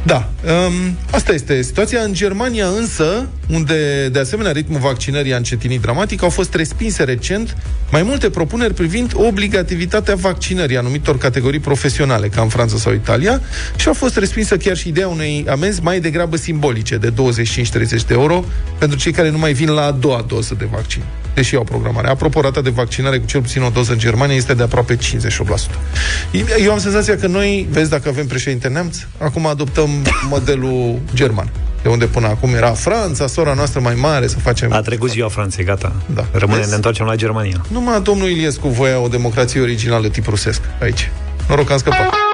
Da, 0.02 0.28
um, 0.66 0.96
asta 1.10 1.32
este 1.32 1.62
situația. 1.62 2.00
În 2.00 2.12
Germania 2.12 2.66
însă, 2.66 3.28
unde 3.48 4.08
de 4.08 4.18
asemenea 4.18 4.52
ritmul 4.52 4.80
vaccinării 4.80 5.32
a 5.32 5.36
încetinit 5.36 5.80
dramatic, 5.80 6.22
au 6.22 6.28
fost 6.28 6.54
respinse 6.54 7.04
recent 7.04 7.56
mai 7.90 8.02
multe 8.02 8.30
propuneri 8.30 8.74
privind 8.74 9.12
obligativitatea 9.14 10.14
vaccinării 10.14 10.76
anumitor 10.76 11.18
categorii 11.18 11.60
profesionale, 11.60 12.28
ca 12.28 12.42
în 12.42 12.48
Franța 12.48 12.76
sau 12.76 12.92
Italia, 12.92 13.40
și 13.76 13.88
a 13.88 13.92
fost 13.92 14.16
respinsă 14.16 14.56
chiar 14.56 14.76
și 14.76 14.88
ideea 14.88 15.08
unei 15.08 15.44
amenzi 15.48 15.82
mai 15.82 16.00
degrabă 16.00 16.36
simbolice, 16.36 16.96
de 16.96 17.12
25-30 17.12 17.14
de 18.06 18.14
euro, 18.14 18.44
pentru 18.78 18.98
cei 18.98 19.12
care 19.12 19.30
nu 19.30 19.38
mai 19.38 19.52
vin 19.52 19.70
la 19.70 19.84
a 19.84 19.90
doua 19.90 20.24
doză 20.28 20.54
de 20.58 20.68
vaccin, 20.70 21.02
deși 21.36 21.54
au 21.54 21.64
programare. 21.64 22.08
Apropo, 22.08 22.40
rata 22.40 22.60
de 22.60 22.70
vaccinare 22.70 23.18
cu 23.18 23.26
cel 23.26 23.40
puțin 23.40 23.62
o 23.62 23.68
doză 23.68 23.92
în 23.92 23.98
Germania 23.98 24.36
este 24.36 24.54
de 24.54 24.62
aproape 24.62 24.96
58%. 24.96 24.98
Eu 26.64 26.72
am 26.72 26.78
senzația 26.78 27.16
că 27.16 27.26
noi, 27.26 27.66
vezi 27.70 27.90
dacă 27.90 28.08
avem 28.08 28.26
președinte 28.26 28.68
neamț, 28.68 28.96
acum 29.18 29.46
adoptăm 29.46 29.90
modelul 30.28 30.98
german. 31.14 31.50
De 31.82 31.88
unde 31.88 32.06
până 32.06 32.26
acum 32.26 32.54
era 32.54 32.70
Franța, 32.70 33.26
sora 33.26 33.52
noastră 33.52 33.80
mai 33.80 33.94
mare, 33.94 34.26
să 34.26 34.38
facem... 34.38 34.72
A 34.72 34.80
trecut 34.80 35.10
ziua 35.10 35.28
Franței, 35.28 35.64
gata. 35.64 35.92
Da. 36.14 36.26
Rămâne, 36.32 36.58
Vezi? 36.58 36.68
ne 36.70 36.74
întoarcem 36.74 37.06
la 37.06 37.14
Germania. 37.14 37.64
Numai 37.68 38.00
domnul 38.02 38.28
Iliescu 38.28 38.68
voia 38.68 38.98
o 38.98 39.08
democrație 39.08 39.60
originală 39.60 40.08
tip 40.08 40.26
rusesc 40.26 40.60
aici. 40.80 41.10
Noroc 41.48 41.66
că 41.66 41.72
am 41.72 41.78
scăpat. 41.78 42.25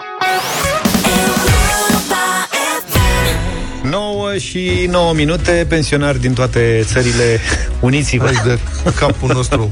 9 4.32 4.44
și 4.44 4.86
9 4.90 5.12
minute, 5.12 5.66
pensionari 5.68 6.20
din 6.20 6.32
toate 6.32 6.82
țările, 6.84 7.40
uniți-vă. 7.80 8.24
Hai 8.24 8.42
de 8.44 8.58
capul 8.94 9.30
nostru 9.32 9.70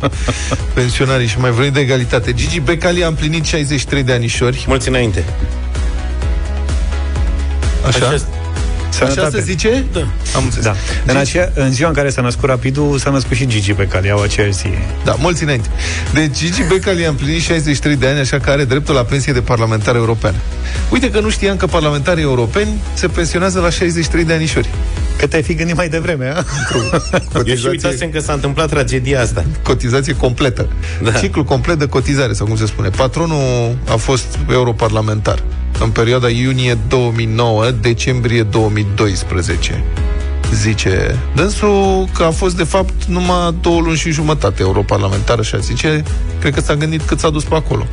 pensionarii 0.75 1.27
și 1.27 1.39
mai 1.39 1.51
vorbim 1.51 1.73
de 1.73 1.81
egalitate. 1.81 2.33
Gigi 2.33 2.61
Becali 2.61 3.05
a 3.05 3.07
împlinit 3.07 3.45
63 3.45 4.03
de 4.03 4.13
anișori. 4.13 4.65
Mulți 4.67 4.89
înainte. 4.89 5.25
Așa? 7.87 8.07
Așa 8.07 8.40
Așa, 8.91 9.05
Așa 9.05 9.31
se 9.31 9.41
zice? 9.41 9.85
Da. 9.93 10.01
Am 10.37 10.45
înțeles. 10.45 10.65
Da. 10.65 10.75
În, 11.07 11.17
acea, 11.17 11.51
în 11.55 11.73
ziua 11.73 11.89
în 11.89 11.95
care 11.95 12.11
s-a 12.11 12.23
născut 12.23 12.49
Rapidul, 12.49 12.99
s-a 12.99 13.11
născut 13.11 13.37
și 13.37 13.47
Gigi 13.47 13.73
pe 13.73 13.87
care 13.87 14.11
au 14.11 14.23
aceeași 14.23 14.53
zi. 14.53 14.69
Da, 15.05 15.15
mulți 15.19 15.43
înainte. 15.43 15.69
Deci 16.15 16.37
Gigi 16.37 16.63
Becali 16.69 17.07
a 17.07 17.09
împlinit 17.09 17.43
63 17.43 17.97
de 17.97 18.07
ani, 18.07 18.19
așa 18.19 18.39
că 18.39 18.51
are 18.51 18.65
dreptul 18.65 18.95
la 18.95 19.03
pensie 19.05 19.33
de 19.33 19.41
parlamentar 19.41 19.95
european. 19.95 20.35
Uite 20.91 21.11
că 21.11 21.21
nu 21.21 21.31
știam 21.31 21.57
că 21.57 21.67
parlamentarii 21.67 22.23
europeni 22.23 22.83
se 22.95 23.07
pensionează 23.07 23.61
la 23.61 23.71
63 23.71 24.25
de 24.25 24.33
anișori. 24.33 24.69
Că 25.19 25.27
te-ai 25.27 25.43
fi 25.43 25.55
gândit 25.55 25.77
mai 25.77 25.89
devreme, 25.89 26.33
a? 26.37 26.45
Eu 27.47 27.55
și 27.55 27.67
uitasem 27.67 28.11
că 28.11 28.21
s-a 28.21 28.33
întâmplat 28.33 28.69
tragedia 28.69 29.21
asta. 29.21 29.45
Cotizație 29.63 30.17
completă. 30.17 30.69
Da. 31.03 31.11
Ciclu 31.13 31.45
complet 31.45 31.79
de 31.79 31.87
cotizare, 31.87 32.33
sau 32.33 32.47
cum 32.47 32.57
se 32.57 32.67
spune. 32.67 32.89
Patronul 32.89 33.77
a 33.89 33.97
fost 33.97 34.39
europarlamentar 34.51 35.43
în 35.79 35.91
perioada 35.91 36.29
iunie 36.29 36.75
2009-decembrie 36.75 38.43
2012 38.51 39.85
zice 40.55 41.19
dânsul 41.35 42.09
că 42.15 42.23
a 42.23 42.31
fost 42.31 42.57
de 42.57 42.65
fapt 42.65 43.05
numai 43.05 43.55
două 43.61 43.81
luni 43.81 43.97
și 43.97 44.11
jumătate 44.11 44.63
europarlamentar, 44.63 45.39
așa 45.39 45.59
zice, 45.59 46.03
cred 46.41 46.55
că 46.55 46.61
s-a 46.61 46.75
gândit 46.75 47.03
cât 47.03 47.19
s-a 47.19 47.31
dus 47.31 47.45
pe 47.45 47.55
acolo. 47.55 47.87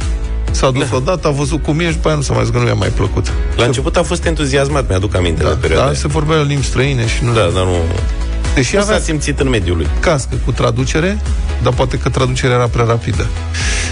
S-a 0.52 0.72
dus 0.72 0.90
da. 0.90 0.96
odată, 0.96 1.28
a 1.28 1.32
văzut 1.32 1.64
cum 1.64 1.80
e 1.80 1.92
și 1.92 1.98
pe 1.98 2.08
aia 2.08 2.16
nu 2.16 2.22
s-a 2.22 2.34
mai 2.34 2.44
zis 2.44 2.54
că 2.54 2.60
nu 2.60 2.68
i-a 2.68 2.74
mai 2.74 2.90
plăcut. 2.90 3.34
La 3.56 3.66
început 3.66 3.96
a 3.96 4.04
fost 4.04 4.26
entuziasmat, 4.26 4.90
mi-aduc 4.90 5.16
aminte 5.16 5.44
da, 5.44 5.50
de 5.50 5.56
perioada 5.56 5.88
Da, 5.88 5.94
se 5.94 6.08
vorbea 6.08 6.42
limbi 6.42 6.66
străine 6.66 7.08
și 7.08 7.24
nu... 7.24 7.34
Da, 7.34 7.42
dar 7.42 7.64
nu... 7.64 7.76
Deși 8.58 8.76
nu 8.76 8.82
avea 8.82 8.98
s-a 8.98 9.04
simțit 9.04 9.40
în 9.40 9.50
mediul 9.50 9.78
lui. 9.78 9.88
cască 10.00 10.36
cu 10.46 10.52
traducere, 10.52 11.18
dar 11.64 11.74
poate 11.74 11.98
că 11.98 12.10
traducerea 12.10 12.56
era 12.56 12.68
prea 12.68 12.86
rapidă. 12.86 13.28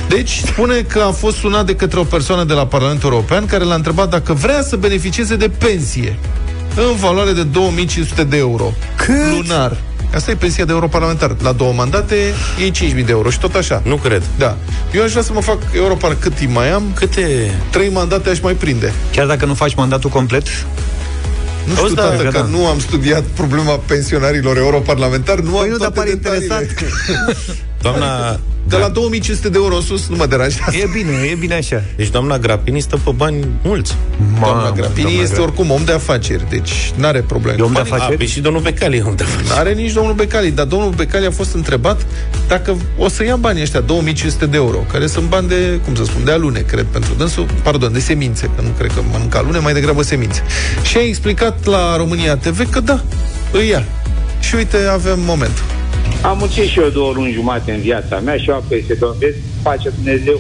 Deci, 0.08 0.42
spune 0.46 0.82
că 0.82 1.00
a 1.00 1.12
fost 1.12 1.38
sunat 1.38 1.66
de 1.66 1.76
către 1.76 2.00
o 2.00 2.04
persoană 2.04 2.44
de 2.44 2.54
la 2.54 2.68
Parlamentul 2.68 3.12
European 3.12 3.46
care 3.46 3.64
l-a 3.64 3.76
întrebat 3.76 4.10
dacă 4.10 4.34
vrea 4.34 4.62
să 4.62 4.76
beneficieze 4.76 5.36
de 5.36 5.50
pensie 5.50 6.18
în 6.76 6.96
valoare 6.96 7.32
de 7.32 7.44
2500 7.44 8.24
de 8.24 8.38
euro 8.38 8.74
Cât? 8.96 9.32
lunar. 9.32 9.78
Asta 10.14 10.32
e 10.32 10.36
pensia 10.36 10.66
de 10.66 10.72
europarlamentar. 10.72 11.36
La 11.42 11.52
două 11.52 11.74
mandate 11.74 12.16
e 12.66 12.70
5.000 12.94 13.06
de 13.06 13.12
euro 13.12 13.30
și 13.30 13.40
tot 13.40 13.56
așa. 13.56 13.82
Nu 13.86 13.96
cred. 13.96 14.24
Da. 14.38 14.58
Eu 14.94 15.04
aș 15.04 15.10
vrea 15.10 15.24
să 15.24 15.34
mă 15.34 15.42
fac 15.42 15.58
europar 15.74 16.16
cât 16.20 16.34
timp 16.34 16.54
mai 16.56 16.72
am. 16.72 16.84
Câte... 16.94 17.52
Trei 17.70 17.90
mandate 17.90 18.30
aș 18.30 18.40
mai 18.40 18.54
prinde. 18.54 18.94
Chiar 19.12 19.26
dacă 19.28 19.46
nu 19.46 19.54
faci 19.54 19.76
mandatul 19.76 20.10
complet, 20.10 20.48
Nu 21.66 21.72
știu, 21.72 21.84
Auzi, 21.84 21.96
da, 21.96 22.02
tată, 22.02 22.24
că 22.24 22.30
că 22.30 22.38
da. 22.38 22.46
nu 22.46 22.68
am 22.68 22.80
studiat 22.80 23.24
problema 23.24 23.72
pensionarilor 23.78 24.58
europarlamentari, 24.58 25.44
nu 25.44 25.58
am 25.58 25.62
Păi 25.62 25.70
nu, 25.70 25.78
dar 25.78 25.92
toate 25.92 26.00
pare 26.00 26.14
detaliile. 26.14 26.44
interesant. 26.46 26.94
Doamna... 27.92 28.40
De 28.68 28.78
la 28.78 28.88
2500 28.88 29.50
de 29.50 29.58
euro 29.58 29.76
în 29.76 29.82
sus 29.82 30.08
nu 30.08 30.16
mă 30.16 30.26
deranjează. 30.26 30.76
e 30.78 30.90
bine, 30.94 31.12
e 31.32 31.36
bine 31.36 31.54
așa. 31.54 31.84
Deci 31.96 32.10
doamna 32.10 32.38
Grapini 32.38 32.80
stă 32.80 32.98
pe 33.04 33.12
bani 33.16 33.46
mulți. 33.64 33.96
Doamna 34.40 34.62
Mamă, 34.62 34.76
Grapini 34.76 35.02
doamna 35.04 35.22
este 35.22 35.36
Gra- 35.36 35.42
oricum 35.42 35.72
om 35.72 35.84
de 35.86 35.92
afaceri, 35.92 36.50
deci 36.50 36.92
n-are 36.96 37.22
probleme. 37.22 37.58
E 37.60 37.64
om 37.64 37.74
de 37.74 37.80
Banii- 37.80 37.92
afaceri? 37.92 38.14
A, 38.14 38.18
păi 38.18 38.28
și 38.28 38.40
domnul 38.40 38.62
Becali 38.62 38.98
e 38.98 39.02
om 39.02 39.16
de 39.16 39.24
afaceri. 39.24 39.48
N-are 39.50 39.74
nici 39.74 39.92
domnul 39.92 40.14
Becali, 40.14 40.52
dar 40.52 40.66
domnul 40.66 40.90
Becali 40.90 41.26
a 41.26 41.32
fost 41.32 41.54
întrebat 41.54 42.06
dacă 42.48 42.76
o 42.98 43.08
să 43.08 43.24
ia 43.24 43.36
banii 43.36 43.62
ăștia, 43.62 43.80
2500 43.80 44.46
de 44.46 44.58
euro, 44.58 44.78
care 44.92 45.08
sunt 45.08 45.28
bani 45.30 45.48
de, 45.48 45.80
cum 45.86 45.96
să 45.96 46.04
spun, 46.04 46.24
de 46.24 46.32
alune, 46.32 46.60
cred, 46.60 46.86
pentru 46.92 47.14
dânsul, 47.18 47.46
pardon, 47.64 47.94
de 47.94 48.00
semințe, 48.00 48.50
că 48.56 48.62
nu 48.62 48.70
cred 48.78 48.92
că 48.96 49.02
mănâncă 49.12 49.38
alune, 49.38 49.58
mai 49.60 49.74
degrabă 49.74 50.02
semințe. 50.02 50.42
Și 50.84 50.98
a 50.98 51.02
explicat 51.02 51.66
la 51.66 51.98
România 51.98 52.36
TV 52.38 52.70
că 52.70 52.80
da, 52.80 53.02
îi 53.52 53.68
ia. 53.68 53.84
Și 54.40 54.56
uite, 54.56 54.78
avem 54.92 55.20
momentul. 55.26 55.64
Am 56.22 56.38
muncit 56.38 56.64
și 56.70 56.80
eu 56.80 56.90
două 56.90 57.12
luni 57.16 57.32
jumate 57.34 57.72
în 57.72 57.80
viața 57.80 58.20
mea 58.20 58.38
și 58.38 58.50
eu 58.50 58.56
am 58.56 58.64
peste 58.68 58.94
tot. 58.94 59.16
Vezi, 59.16 59.38
face 59.62 59.90
Dumnezeu. 59.96 60.40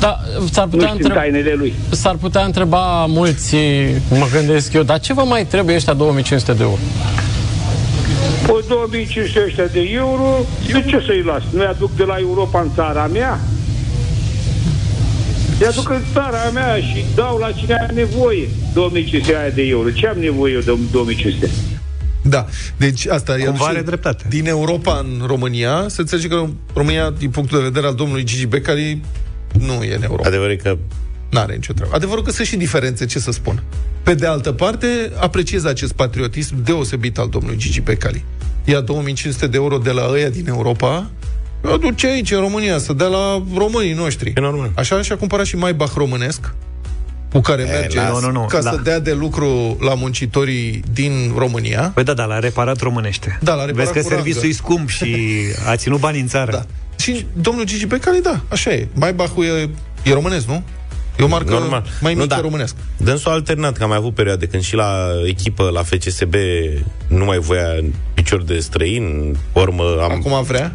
Da, 0.00 0.20
s-ar 0.50 0.64
Nu 0.64 0.70
putea, 0.70 0.86
știu 0.86 0.98
întreba, 0.98 1.20
tainele 1.20 1.54
lui. 1.56 1.74
s-ar 1.90 2.14
putea 2.16 2.44
întreba 2.44 3.06
mulți, 3.06 3.56
mă 4.10 4.26
gândesc 4.32 4.72
eu, 4.72 4.82
dar 4.82 5.00
ce 5.00 5.12
vă 5.12 5.22
mai 5.22 5.46
trebuie 5.46 5.76
ăștia 5.76 5.92
2500 5.92 6.52
de 6.52 6.62
euro? 6.62 6.78
Păi 8.46 8.62
2500 8.68 9.42
ăștia 9.46 9.66
de 9.66 9.80
euro, 9.92 10.28
de 10.72 10.84
ce 10.86 11.02
să-i 11.06 11.22
las? 11.26 11.42
Nu-i 11.52 11.66
aduc 11.66 11.96
de 11.96 12.04
la 12.04 12.16
Europa 12.18 12.60
în 12.60 12.68
țara 12.74 13.06
mea? 13.12 13.40
Îi 15.60 15.66
aduc 15.66 15.90
în 15.90 16.02
țara 16.12 16.50
mea 16.54 16.76
și 16.76 17.04
dau 17.14 17.36
la 17.38 17.50
cine 17.52 17.74
are 17.74 17.92
nevoie 17.94 18.48
2500 18.74 19.36
aia 19.36 19.48
de 19.48 19.62
euro. 19.62 19.90
Ce 19.90 20.06
am 20.06 20.18
nevoie 20.18 20.52
eu 20.52 20.60
de 20.60 20.72
2500? 20.92 21.50
Da, 22.22 22.46
deci 22.76 23.06
asta 23.06 23.38
e 23.38 23.44
Cumva 23.44 23.64
și 23.64 23.70
are 23.70 23.82
dreptate. 23.82 24.24
Din 24.28 24.46
Europa 24.46 24.98
în 24.98 25.26
România, 25.26 25.84
se 25.88 26.00
înțelege 26.00 26.28
că 26.28 26.46
România, 26.74 27.10
din 27.18 27.30
punctul 27.30 27.58
de 27.58 27.64
vedere 27.64 27.86
al 27.86 27.94
domnului 27.94 28.24
Gigi 28.24 28.46
Becali, 28.46 29.02
nu 29.58 29.82
e 29.82 29.94
în 29.94 30.02
Europa. 30.02 30.28
Adevărul 30.28 30.52
e 30.52 30.56
că 30.56 30.78
N-are 31.30 31.54
nicio 31.54 31.72
treabă. 31.72 31.94
Adevărul 31.94 32.22
că 32.24 32.30
sunt 32.30 32.46
și 32.46 32.56
diferențe, 32.56 33.06
ce 33.06 33.18
să 33.18 33.30
spun. 33.30 33.62
Pe 34.02 34.14
de 34.14 34.26
altă 34.26 34.52
parte, 34.52 35.12
apreciez 35.20 35.64
acest 35.64 35.92
patriotism 35.92 36.62
deosebit 36.64 37.18
al 37.18 37.28
domnului 37.28 37.56
Gigi 37.56 37.80
Becali. 37.80 38.24
Ia 38.64 38.80
2500 38.80 39.46
de 39.46 39.56
euro 39.56 39.78
de 39.78 39.90
la 39.90 40.08
ăia 40.10 40.28
din 40.28 40.48
Europa, 40.48 41.10
îi 41.60 41.72
aduce 41.72 42.06
aici, 42.06 42.30
în 42.30 42.40
România, 42.40 42.78
să 42.78 42.92
dea 42.92 43.06
la 43.06 43.42
românii 43.54 43.92
noștri. 43.92 44.32
E 44.36 44.40
normal. 44.40 44.70
Așa 44.74 45.02
și-a 45.02 45.16
cumpărat 45.16 45.46
și 45.46 45.56
Maybach 45.56 45.92
românesc, 45.94 46.54
cu 47.32 47.40
care 47.40 47.62
merge 47.64 47.96
las. 47.98 48.10
Nu, 48.10 48.20
nu, 48.20 48.30
nu, 48.30 48.46
ca 48.46 48.60
da. 48.62 48.70
să 48.70 48.80
dea 48.82 48.98
de 48.98 49.12
lucru 49.12 49.76
la 49.80 49.94
muncitorii 49.94 50.82
din 50.92 51.32
România. 51.36 51.90
Păi 51.94 52.04
da, 52.04 52.12
da, 52.14 52.24
l-a 52.24 52.38
reparat 52.38 52.80
românește. 52.80 53.38
Da, 53.42 53.54
l-a 53.54 53.64
reparat 53.64 53.92
Vezi 53.92 53.92
că 53.92 54.00
cu 54.02 54.14
serviciul 54.14 54.40
rangă. 54.40 54.48
e 54.48 54.52
scump 54.52 54.88
și 54.88 55.16
a 55.68 55.76
ținut 55.76 56.00
bani 56.00 56.20
în 56.20 56.26
țară. 56.26 56.50
Da. 56.50 56.64
Și 56.96 57.26
domnul 57.32 57.64
Gigi 57.64 57.86
Becali, 57.86 58.20
da, 58.22 58.40
așa 58.48 58.70
e. 58.70 58.88
Maybach-ul 58.92 59.44
e, 59.44 59.70
e 60.02 60.12
românesc, 60.12 60.46
nu? 60.46 60.62
E 61.18 61.22
o 61.22 61.26
marcă 61.28 61.52
Normal. 61.52 61.84
mai 62.00 62.14
Nu, 62.14 62.22
mică 62.22 62.34
da. 62.34 62.40
românesc. 62.40 62.74
Dânsul 62.96 63.30
a 63.30 63.34
alternat, 63.34 63.76
că 63.76 63.82
am 63.82 63.88
mai 63.88 63.98
avut 63.98 64.14
perioade 64.14 64.46
când 64.46 64.62
și 64.62 64.74
la 64.74 65.06
echipă, 65.26 65.70
la 65.72 65.82
FCSB, 65.82 66.34
nu 67.08 67.24
mai 67.24 67.38
voia 67.38 67.66
picior 68.14 68.42
de 68.42 68.58
străin, 68.58 69.36
urmă 69.52 69.82
am... 70.02 70.10
Acum 70.10 70.42
vrea? 70.42 70.72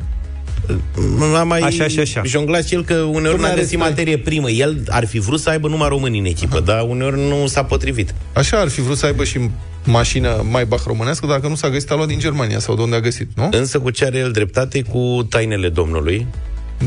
Am 1.40 1.48
mai 1.48 1.60
Așa 1.60 1.88
și 1.88 2.00
așa. 2.00 2.22
jonglat 2.26 2.66
și 2.66 2.74
el 2.74 2.84
că 2.84 2.94
uneori 2.94 3.38
Dom'le, 3.38 3.42
n-a 3.42 3.46
are 3.48 3.56
găsit 3.56 3.68
străini. 3.72 3.90
materie 3.90 4.18
primă. 4.18 4.50
El 4.50 4.84
ar 4.90 5.06
fi 5.06 5.20
vrut 5.20 5.40
să 5.40 5.50
aibă 5.50 5.68
numai 5.68 5.88
români 5.88 6.20
în 6.20 6.26
echipă, 6.26 6.60
dar 6.60 6.86
uneori 6.90 7.20
nu 7.20 7.48
s-a 7.48 7.64
potrivit. 7.64 8.14
Așa 8.34 8.58
ar 8.58 8.68
fi 8.68 8.82
vrut 8.82 8.98
să 8.98 9.06
aibă 9.06 9.24
și 9.24 9.50
mașină 9.84 10.46
Maybach 10.52 10.84
românească, 10.86 11.26
dacă 11.26 11.48
nu 11.48 11.56
s-a 11.56 11.70
găsit, 11.70 11.92
a 11.92 11.96
luat 11.96 12.08
din 12.08 12.20
Germania 12.20 12.60
sau 12.60 12.76
de 12.76 12.82
unde 12.82 12.96
a 12.96 13.00
găsit, 13.00 13.30
nu? 13.36 13.50
Însă 13.52 13.80
cu 13.80 13.90
ce 13.90 14.06
are 14.06 14.18
el 14.18 14.32
dreptate 14.32 14.82
cu 14.82 15.26
tainele 15.30 15.70
Domnului, 15.70 16.28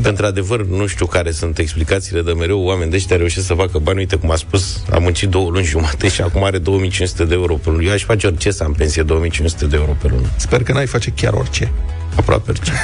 da. 0.03 0.09
Într-adevăr, 0.09 0.67
nu 0.67 0.87
știu 0.87 1.07
care 1.07 1.31
sunt 1.31 1.59
explicațiile 1.59 2.23
de 2.23 2.33
mereu 2.33 2.61
oameni 2.63 2.91
de 2.91 2.97
ăștia 2.97 3.17
reușesc 3.17 3.47
să 3.47 3.55
facă 3.55 3.79
bani. 3.79 3.99
Uite 3.99 4.17
cum 4.17 4.31
a 4.31 4.37
spus, 4.37 4.83
a 4.91 4.99
muncit 4.99 5.29
două 5.29 5.51
luni 5.51 5.65
jumate 5.65 6.09
și 6.09 6.21
acum 6.21 6.45
are 6.45 6.59
2500 6.59 7.25
de 7.25 7.35
euro 7.35 7.55
pe 7.55 7.71
lună. 7.71 7.83
Eu 7.83 7.93
aș 7.93 8.05
face 8.05 8.27
orice 8.27 8.51
să 8.51 8.65
am 8.65 8.73
pensie 8.73 9.03
2500 9.03 9.67
de 9.67 9.77
euro 9.77 9.97
pe 10.03 10.09
lună. 10.09 10.27
Sper 10.37 10.63
că 10.63 10.73
n-ai 10.73 10.87
face 10.87 11.11
chiar 11.11 11.33
orice. 11.33 11.73
Aproape 12.17 12.51
orice. 12.51 12.73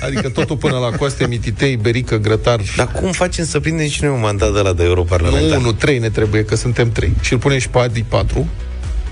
Adică 0.00 0.28
totul 0.28 0.56
până 0.56 0.78
la 0.78 0.96
coaste, 0.96 1.26
mititei, 1.26 1.76
berică, 1.76 2.16
grătar. 2.16 2.60
Dar 2.76 2.88
cum 2.92 3.12
facem 3.12 3.44
să 3.44 3.60
prindem 3.60 3.88
și 3.88 4.02
noi 4.02 4.12
un 4.12 4.20
mandat 4.20 4.52
de 4.52 4.60
la 4.60 4.72
de 4.72 4.84
europarlamentar? 4.84 5.58
Nu, 5.58 5.64
nu, 5.64 5.72
trei 5.72 5.98
ne 5.98 6.10
trebuie, 6.10 6.44
că 6.44 6.56
suntem 6.56 6.92
trei. 6.92 7.12
Și 7.20 7.32
îl 7.32 7.38
punem 7.38 7.58
și 7.58 7.68
pe 7.68 7.78
Adi 7.78 8.02
patru. 8.02 8.48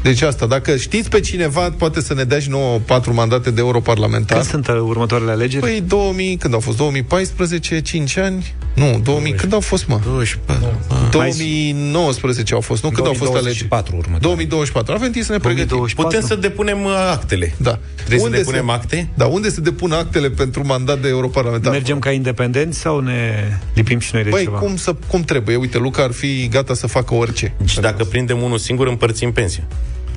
Deci 0.02 0.22
asta, 0.22 0.46
dacă 0.46 0.76
știți 0.76 1.08
pe 1.08 1.20
cineva, 1.20 1.70
poate 1.76 2.00
să 2.00 2.14
ne 2.14 2.24
dea 2.24 2.38
și 2.38 2.48
nouă 2.48 2.78
patru 2.78 3.14
mandate 3.14 3.50
de 3.50 3.60
europarlamentar. 3.60 4.38
Când 4.38 4.50
sunt 4.50 4.68
uh, 4.68 4.74
următoarele 4.74 5.30
alegeri? 5.30 5.62
Păi 5.62 5.82
2000, 5.86 6.36
când 6.36 6.54
au 6.54 6.60
fost? 6.60 6.76
2014, 6.76 7.80
5 7.80 8.16
ani? 8.16 8.54
Nu, 8.74 9.00
2000, 9.04 9.32
când 9.32 9.52
au 9.52 9.60
fost, 9.60 9.86
mă? 9.86 10.00
24. 10.04 10.64
2019 11.12 12.54
au 12.54 12.60
fost, 12.60 12.82
nu? 12.82 12.90
Când 12.90 13.06
au 13.06 13.12
fost 13.12 13.34
alegeri? 13.34 13.68
2024 13.68 13.96
urmă. 13.96 14.16
2024. 14.20 14.92
Avem 14.92 15.10
timp 15.10 15.24
să 15.24 15.32
ne 15.32 15.38
pregătim. 15.38 15.66
2024. 15.66 16.04
Putem 16.04 16.36
să 16.36 16.48
depunem 16.48 16.84
uh, 16.84 16.92
actele. 17.10 17.54
Da. 17.56 17.78
Trebuie 17.94 18.18
să 18.18 18.28
depunem 18.28 18.70
acte? 18.70 19.08
Da, 19.14 19.26
unde 19.26 19.48
se 19.48 19.60
depun 19.60 19.92
actele 19.92 20.30
pentru 20.30 20.66
mandat 20.66 21.00
de 21.00 21.08
europarlamentar? 21.08 21.72
Mergem 21.72 21.98
ca 21.98 22.10
independenți 22.10 22.78
sau 22.78 23.00
ne 23.00 23.32
lipim 23.74 23.98
și 23.98 24.10
noi 24.14 24.22
de 24.22 24.28
Băi, 24.28 24.42
ceva? 24.42 24.58
cum, 24.58 24.76
să, 24.76 24.94
cum 25.06 25.22
trebuie? 25.22 25.56
Uite, 25.56 25.78
Luca 25.78 26.02
ar 26.02 26.12
fi 26.12 26.48
gata 26.48 26.74
să 26.74 26.86
facă 26.86 27.14
orice. 27.14 27.54
Și 27.64 27.80
dacă 27.80 28.04
prindem 28.04 28.42
unul 28.42 28.58
singur, 28.58 28.86
împărțim 28.86 29.32
pensia. 29.32 29.64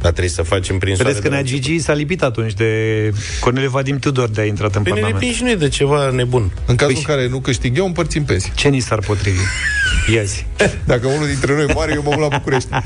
Dar 0.05 0.13
trebuie 0.13 0.33
să 0.33 0.41
facem 0.41 0.77
prin 0.77 0.95
Vedeți 0.95 1.15
că 1.15 1.21
soare 1.27 1.35
Nea 1.35 1.43
de- 1.43 1.49
Gigi 1.59 1.79
s-a 1.79 1.93
lipit 1.93 2.21
atunci 2.23 2.53
de 2.53 2.69
Corneliu 3.39 3.69
Vadim 3.69 3.99
Tudor 3.99 4.29
de 4.29 4.41
a 4.41 4.45
intrat 4.45 4.75
în 4.75 4.81
Păi 4.83 4.91
ne 4.91 4.99
Parlament. 4.99 5.21
lipim 5.23 5.37
și 5.37 5.43
noi 5.43 5.55
de 5.55 5.67
ceva 5.67 6.09
nebun. 6.09 6.51
În 6.65 6.75
cazul 6.75 6.95
în 6.97 7.01
care 7.01 7.27
nu 7.27 7.39
câștig 7.39 7.77
eu, 7.77 7.85
împărțim 7.85 8.23
pensii. 8.23 8.51
Ce 8.55 8.67
ni 8.67 8.79
s-ar 8.79 8.99
potrivi? 8.99 9.39
Iazi. 10.13 10.45
Dacă 10.91 11.07
unul 11.07 11.27
dintre 11.27 11.55
noi 11.55 11.65
moare, 11.73 11.93
eu 11.93 12.01
mă 12.01 12.09
mut 12.15 12.29
la 12.29 12.37
București. 12.37 12.69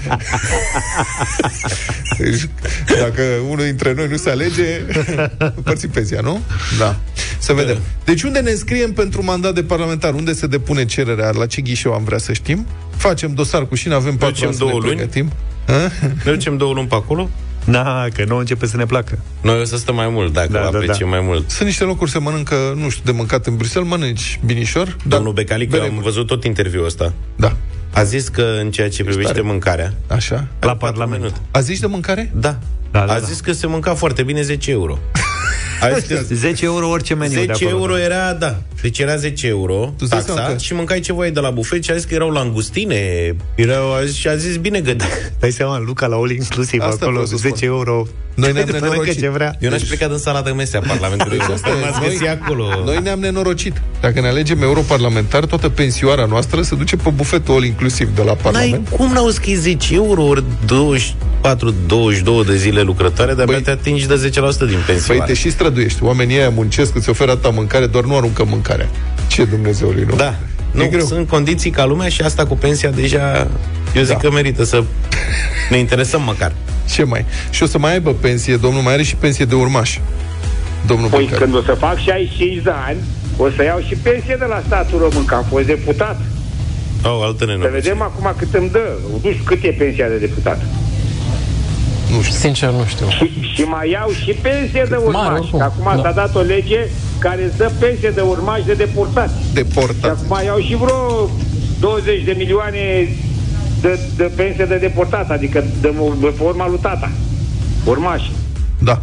Deci, 2.18 2.42
dacă 3.00 3.22
unul 3.50 3.64
dintre 3.66 3.94
noi 3.94 4.08
nu 4.08 4.18
se 4.18 4.30
alege, 4.30 4.64
împărțim 5.56 5.90
pensia, 5.90 6.22
nu? 6.22 6.42
Da. 6.80 7.00
Să 7.40 7.54
vedem. 7.54 7.78
Deci 8.06 8.22
unde 8.24 8.40
ne 8.40 8.50
înscriem 8.52 8.92
pentru 8.94 9.24
mandat 9.24 9.54
de 9.54 9.64
parlamentar? 9.64 10.14
Unde 10.14 10.34
se 10.34 10.48
depune 10.48 10.86
cererea? 10.86 11.30
La 11.32 11.46
ce 11.46 11.62
ghișeu 11.62 11.94
am 11.94 12.04
vrea 12.04 12.18
să 12.18 12.34
știm? 12.34 12.68
Facem 12.98 13.34
dosar 13.34 13.68
cu 13.68 13.76
șine, 13.76 13.94
avem 13.94 14.12
patru 14.16 14.26
Mergem 14.26 14.48
ani 14.48 14.56
să 14.58 14.60
două 14.64 14.72
ne 14.72 14.78
luni? 14.80 14.96
pregătim. 14.96 15.32
Mergem 16.26 16.58
două 16.58 16.74
luni 16.74 16.88
pe 16.88 16.96
acolo? 16.96 17.30
Na, 17.66 18.08
că 18.08 18.24
nu 18.28 18.38
începe 18.38 18.66
să 18.66 18.78
ne 18.78 18.86
placă. 18.86 19.20
Noi 19.42 19.60
o 19.60 19.64
să 19.64 19.78
stăm 19.78 19.96
mai 19.96 20.08
mult, 20.10 20.34
dacă 20.34 20.48
Da, 20.52 20.60
da, 20.60 20.70
da, 20.70 20.78
apreciem 20.78 21.10
da. 21.10 21.16
mai 21.16 21.26
mult. 21.26 21.50
Sunt 21.50 21.68
niște 21.68 21.84
locuri 21.84 22.10
se 22.12 22.20
mănâncă, 22.20 22.56
nu 22.76 22.90
știu, 22.90 23.04
de 23.06 23.12
mâncat 23.12 23.46
în 23.46 23.56
Bruxelles, 23.56 23.90
mănânci 23.90 24.40
binișor. 24.46 24.96
Domnul 25.08 25.34
Becalic, 25.34 25.74
eu 25.74 25.80
bere 25.80 25.92
am 25.96 26.02
văzut 26.02 26.28
tot 26.28 26.44
interviul 26.44 26.86
ăsta. 26.86 27.14
Da. 27.36 27.56
A 27.94 28.04
zis 28.04 28.28
că 28.28 28.46
în 28.62 28.72
ceea 28.72 28.90
ce 28.90 29.04
privește 29.04 29.32
tare. 29.32 29.44
mâncarea... 29.44 29.94
Așa. 30.08 30.48
La 30.60 30.76
Parlament. 30.76 31.42
A 31.52 31.60
zis 31.60 31.80
de 31.80 31.88
mâncare? 31.88 32.32
Da. 32.36 32.58
Da, 32.92 33.06
da, 33.06 33.14
A 33.14 33.20
da. 33.20 33.26
zis 33.26 33.40
că 33.40 33.52
se 33.52 33.68
mânca 33.68 33.94
foarte 33.94 34.24
bine 34.24 34.42
10 34.42 34.72
euro. 34.72 34.98
A 35.82 35.90
zis 36.00 36.08
că 36.08 36.34
10 36.34 36.66
euro 36.66 36.90
orice 36.90 37.14
meniu 37.14 37.34
de 37.34 37.40
10 37.40 37.66
acolo. 37.66 37.80
euro 37.80 37.98
era, 38.00 38.34
da. 38.34 38.56
Deci 38.82 39.00
era 39.00 39.16
10 39.16 39.48
euro 39.48 39.94
îți 40.00 40.10
dai 40.10 40.22
seama 40.26 40.40
taxa 40.40 40.54
că- 40.56 40.60
și 40.62 40.74
mâncai 40.74 41.00
ce 41.00 41.14
voiai 41.14 41.32
de 41.32 41.40
la 41.40 41.50
bufet 41.50 41.84
și 41.84 41.92
a 41.92 41.96
zis 41.96 42.04
că 42.04 42.14
erau 42.14 42.30
langustine, 42.30 43.36
erau, 43.56 43.94
a 43.94 44.04
zis, 44.06 44.16
și 44.16 44.28
a 44.28 44.36
zis 44.36 44.56
bine 44.58 44.80
gândit. 44.80 45.08
Dai 45.40 45.52
seama, 45.52 45.80
Luca 45.86 46.08
la 46.08 46.16
all 46.16 46.32
inclusiv 46.32 46.80
Asta 46.82 46.94
acolo, 46.96 47.12
vreau 47.12 47.26
să 47.26 47.36
10 47.36 47.56
spun. 47.56 47.68
euro. 47.68 48.08
Noi 48.36 48.52
ne-am 48.52 48.66
Mănâncă 48.70 48.86
nenorocit. 48.90 49.20
ce 49.22 49.30
vrea. 49.30 49.56
Eu 49.60 49.70
n-aș 49.70 49.82
pleca 49.82 50.08
din 50.08 50.18
sala 50.18 50.42
de 50.42 50.52
mese 50.52 50.78
a 50.78 50.80
Parlamentului. 50.80 51.38
Deci 51.38 51.48
Asta 51.54 51.70
m-ați 51.70 52.00
găsit 52.10 52.28
acolo. 52.28 52.66
Noi 52.86 53.00
ne-am 53.04 53.20
nenorocit. 53.20 53.82
Dacă 54.02 54.22
ne 54.22 54.28
alegem 54.28 54.62
europarlamentar, 54.62 55.46
toată 55.46 55.70
pensioara 55.70 56.26
noastră 56.26 56.62
se 56.62 56.76
duce 56.76 56.96
pe 56.96 57.10
bufetul 57.10 57.54
all 57.54 57.64
inclusiv 57.66 58.08
de 58.16 58.22
la 58.22 58.26
N-ai 58.34 58.38
Parlament. 58.42 58.88
cum 58.90 59.12
n-au 59.12 59.30
scris 59.30 59.60
10 59.60 59.94
euro 59.94 60.24
ori 60.24 60.44
24, 60.66 61.74
22 61.88 62.44
de 62.46 62.56
zile 62.56 62.82
lucrătoare, 62.82 63.34
dar 63.34 63.46
Băi- 63.46 63.50
abia 63.56 63.62
te 63.62 63.72
atingi 63.72 64.08
de 64.08 64.16
10% 64.16 64.66
din 64.66 64.78
pensie. 64.86 65.14
Păi 65.16 65.24
te 65.28 65.34
și 65.34 65.50
străduiești. 65.70 66.04
Oamenii 66.04 66.38
ăia 66.38 66.50
muncesc, 66.50 66.96
îți 66.96 67.10
oferă 67.10 67.36
ta 67.36 67.50
mâncare, 67.50 67.86
doar 67.86 68.04
nu 68.04 68.16
aruncă 68.16 68.44
mâncarea. 68.46 68.90
Ce 69.28 69.46
Dumnezeului, 69.46 70.04
nu? 70.10 70.16
Da. 70.16 70.26
E 70.76 70.78
Nu, 70.84 70.88
greu. 70.90 71.06
sunt 71.06 71.28
condiții 71.28 71.70
ca 71.72 71.86
lumea 71.86 72.10
și 72.10 72.22
asta 72.22 72.46
cu 72.46 72.56
pensia 72.56 72.90
deja, 72.90 73.48
eu 73.96 74.04
zic 74.04 74.14
Da. 74.14 74.20
că 74.20 74.32
merită 74.32 74.64
să 74.64 74.84
ne 75.70 75.78
interesăm 75.78 76.22
măcar. 76.22 76.52
Ce 76.90 77.04
mai? 77.04 77.26
Și 77.50 77.64
o 77.64 77.66
să 77.66 77.78
mai 77.78 77.92
aibă 77.92 78.14
pensie, 78.14 78.56
domnul 78.58 78.82
mai 78.82 78.94
are 78.94 79.04
și 79.04 79.16
pensie 79.16 79.46
de 79.46 79.56
urmaș. 79.56 79.98
Domnul 80.88 81.10
Păi 81.10 81.24
Becali. 81.24 81.42
când 81.42 81.56
o 81.56 81.62
să 81.62 81.74
fac 81.80 81.98
65 81.98 82.64
de 82.64 82.72
ani, 82.88 82.98
o 83.38 83.50
să 83.56 83.64
iau 83.64 83.80
și 83.88 83.96
pensie 83.96 84.36
de 84.40 84.46
la 84.46 84.62
statul 84.66 85.00
român, 85.00 85.26
că 85.26 85.36
am 85.36 85.46
fost 85.50 85.66
deputat. 85.66 86.22
Au 87.04 87.22
altă 87.24 87.38
Să 87.40 87.46
nenorocire. 87.46 87.80
vedem 87.80 88.02
acum 88.02 88.34
cât 88.38 88.54
îmi 88.54 88.70
dă. 88.70 88.88
Nu 89.24 89.32
știu 89.32 89.44
cât 89.46 89.64
e 89.64 89.76
pensia 89.78 90.08
de 90.08 90.18
deputat. 90.18 90.60
Nu 92.16 92.22
știu. 92.22 92.36
Sincer, 92.36 92.70
nu 92.70 92.86
știu. 92.86 93.08
Și, 93.10 93.32
și 93.54 93.62
mai 93.62 93.90
iau 93.90 94.10
și 94.24 94.32
pensie 94.32 94.84
de 94.90 94.96
Mare, 94.96 95.06
urmași. 95.06 95.30
oricum. 95.42 95.60
Că 95.60 95.66
Acum 95.66 95.84
Da. 95.96 96.02
s-a 96.02 96.12
dat 96.12 96.36
o 96.36 96.40
lege 96.40 96.80
care 97.20 97.44
îți 97.44 97.58
dă 97.58 97.72
pensie 97.80 98.10
de 98.10 98.22
urmași 98.22 98.66
de 98.66 98.74
deportați. 98.74 99.34
Și 99.34 99.54
Deportat. 99.54 100.10
acum 100.24 100.46
iau 100.46 100.60
și 100.60 100.76
vreo 100.76 101.30
20 101.80 102.24
de 102.24 102.34
milioane 102.38 103.08
de, 103.82 104.00
de 104.18 104.24
pensie 104.36 104.66
de 104.66 104.78
deportat, 104.78 105.30
adică 105.32 105.64
de, 105.82 105.94
de 106.22 106.34
forma 106.38 106.68
lui 106.68 106.80
tata. 106.82 107.10
Urmași. 107.86 108.32
Da. 108.80 109.00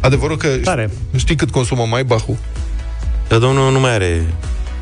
Adevărul 0.00 0.36
că 0.36 0.48
Tare. 0.48 0.90
știi 1.16 1.34
cât 1.36 1.50
consumă 1.50 1.86
Maybach-ul? 1.90 2.36
Dar 3.28 3.38
domnul 3.38 3.72
nu 3.72 3.80
mai 3.80 3.94
are... 3.94 4.22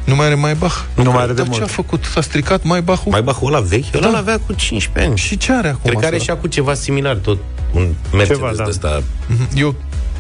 Nu 0.05 0.14
mai 0.14 0.26
are 0.26 0.34
Maybach? 0.34 0.74
Nu 0.94 1.11
mai 1.11 1.22
are 1.22 1.32
de 1.32 1.42
Dar 1.42 1.44
ce 1.44 1.50
mult. 1.50 1.62
a 1.62 1.66
făcut? 1.66 2.05
S-a 2.05 2.20
stricat 2.20 2.62
Maybach-ul? 2.64 3.11
Mai 3.11 3.24
ăla 3.42 3.61
vechi? 3.61 3.90
Da. 3.90 4.09
Ăla 4.09 4.18
avea 4.18 4.38
cu 4.46 4.53
15 4.53 5.11
ani. 5.11 5.18
Și 5.20 5.36
ce 5.36 5.53
are 5.53 5.68
acum? 5.68 5.80
Cred 5.82 5.98
că 5.98 6.07
are 6.07 6.14
ăsta? 6.16 6.24
și 6.32 6.38
acum 6.38 6.48
ceva 6.48 6.74
similar, 6.74 7.16
tot 7.16 7.38
un 7.74 7.88
Mercedes 8.12 8.36
Ceva, 8.36 8.53
da. 8.57 8.62
de 8.62 8.68
ăsta. 8.68 9.03
Mhm. 9.26 9.48
Eu 9.57 9.74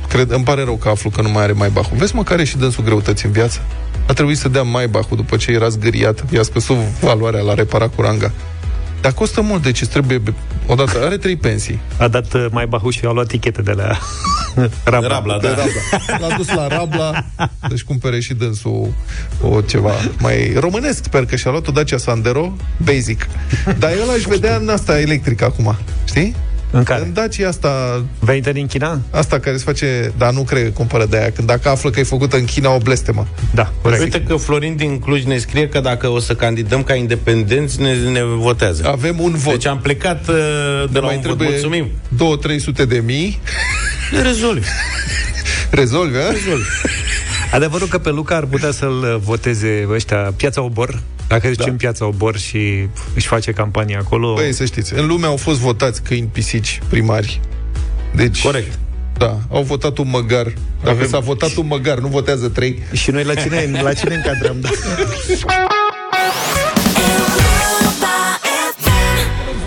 cred, 0.08 0.30
îmi 0.30 0.44
pare 0.44 0.64
rău 0.64 0.76
că 0.76 0.88
aflu 0.88 1.10
că 1.10 1.22
nu 1.22 1.28
mai 1.30 1.42
are 1.42 1.52
Maybach-ul. 1.52 1.96
Vezi 1.96 2.14
mă 2.14 2.22
care 2.22 2.44
și 2.44 2.56
dânsul 2.56 2.84
greutăți 2.84 3.26
în 3.26 3.32
viață? 3.32 3.60
A 4.08 4.12
trebuit 4.12 4.38
să 4.38 4.48
dea 4.48 4.62
Maybach-ul 4.62 5.16
după 5.16 5.36
ce 5.36 5.50
era 5.50 5.68
zgâriat. 5.68 6.22
I-a 6.32 6.42
scăzut 6.42 6.76
valoarea 7.00 7.40
la 7.40 7.54
reparat 7.54 7.94
cu 7.94 8.02
ranga. 8.02 8.30
Dar 9.02 9.12
costă 9.12 9.40
mult, 9.40 9.62
deci 9.62 9.80
îți 9.80 9.90
trebuie... 9.90 10.22
Odată, 10.66 11.04
are 11.04 11.16
trei 11.16 11.36
pensii. 11.36 11.80
A 11.98 12.08
dat 12.08 12.32
uh, 12.34 12.46
mai 12.50 12.66
bahu 12.66 12.90
și 12.90 13.04
a 13.04 13.10
luat 13.10 13.26
tichete 13.26 13.62
de 13.62 13.72
la 13.72 13.98
Rabla. 14.84 15.08
Rabla, 15.08 15.38
De 15.38 15.46
da. 15.48 15.54
Rabla. 15.54 16.28
L-a 16.28 16.36
dus 16.36 16.48
la 16.48 16.66
Rabla, 16.66 17.24
deci 17.68 17.82
cumpere 17.82 18.20
și 18.20 18.34
dânsul 18.34 18.92
o 19.42 19.60
ceva 19.60 19.92
mai 20.18 20.52
românesc. 20.58 21.04
Sper 21.04 21.24
că 21.26 21.36
și-a 21.36 21.50
luat 21.50 21.68
o 21.68 21.72
Dacia 21.72 21.96
Sandero, 21.96 22.52
basic. 22.84 23.26
Dar 23.78 23.90
el 23.90 24.10
aș 24.10 24.22
vedea 24.22 24.56
în 24.56 24.68
asta 24.68 25.00
electrică 25.00 25.44
acum, 25.44 25.76
știi? 26.04 26.34
În 26.74 26.82
care? 26.82 27.02
În 27.02 27.12
Dacia 27.12 27.48
asta, 27.48 28.04
Venită 28.18 28.52
din 28.52 28.66
China? 28.66 29.00
asta 29.10 29.38
care 29.38 29.56
se 29.56 29.62
face, 29.64 30.12
dar 30.16 30.32
nu 30.32 30.42
cred 30.42 30.62
că 30.62 30.70
cumpără 30.70 31.06
de 31.06 31.16
aia. 31.16 31.30
Când 31.30 31.46
dacă 31.46 31.68
află 31.68 31.90
că 31.90 32.00
e 32.00 32.02
făcută 32.02 32.36
în 32.36 32.44
China, 32.44 32.74
o 32.74 32.78
blestemă. 32.78 33.26
Da, 33.54 33.72
corect. 33.82 34.02
Uite 34.02 34.22
că 34.22 34.36
Florin 34.36 34.76
din 34.76 34.98
Cluj 34.98 35.24
ne 35.24 35.38
scrie 35.38 35.68
că 35.68 35.80
dacă 35.80 36.08
o 36.08 36.18
să 36.18 36.34
candidăm 36.34 36.82
ca 36.82 36.94
independenți, 36.94 37.80
ne, 37.80 37.94
ne 37.94 38.22
votează. 38.22 38.86
Avem 38.86 39.20
un 39.20 39.32
vot. 39.34 39.52
Deci 39.52 39.66
am 39.66 39.78
plecat 39.78 40.28
uh, 40.28 40.34
de 40.92 40.98
la 40.98 41.04
mai 41.04 41.14
un 41.14 41.20
vot. 41.20 41.22
trebuie 41.22 41.48
Mulțumim. 41.48 41.90
2-300 42.84 42.88
de 42.88 43.02
mii. 43.04 43.40
Le 44.10 44.22
rezolvi. 44.22 44.66
Rezolvi, 45.70 46.16
a? 46.16 46.30
Rezolvi. 46.30 46.64
Adevărul 47.52 47.88
că 47.88 47.98
pe 47.98 48.10
Luca 48.10 48.36
ar 48.36 48.44
putea 48.44 48.70
să-l 48.70 49.20
voteze 49.24 49.88
ăștia 49.90 50.32
Piața 50.36 50.62
Obor, 50.62 51.00
dacă 51.32 51.48
zicem 51.48 51.70
da. 51.70 51.76
Piața 51.76 52.06
Obor 52.06 52.38
și 52.38 52.86
își 53.14 53.26
face 53.26 53.52
campanie 53.52 53.96
acolo. 53.96 54.34
Băi, 54.34 54.52
să 54.52 54.64
știți, 54.64 54.94
în 54.94 55.06
lume 55.06 55.26
au 55.26 55.36
fost 55.36 55.58
votați 55.58 56.02
câini 56.02 56.28
pisici 56.32 56.80
primari. 56.88 57.40
Deci, 58.14 58.42
Corect. 58.42 58.78
Da, 59.18 59.38
au 59.50 59.62
votat 59.62 59.98
un 59.98 60.08
măgar. 60.10 60.52
Dacă 60.84 60.96
Avem- 60.96 61.08
s-a 61.08 61.18
votat 61.18 61.54
un 61.56 61.66
măgar, 61.66 61.98
nu 61.98 62.08
votează 62.08 62.48
trei. 62.48 62.82
Și 62.92 63.10
noi 63.10 63.24
la 63.24 63.34
cine, 63.34 63.70
la 63.82 63.92
cine 63.92 64.14
încadrăm? 64.14 64.56
Da. 64.60 64.68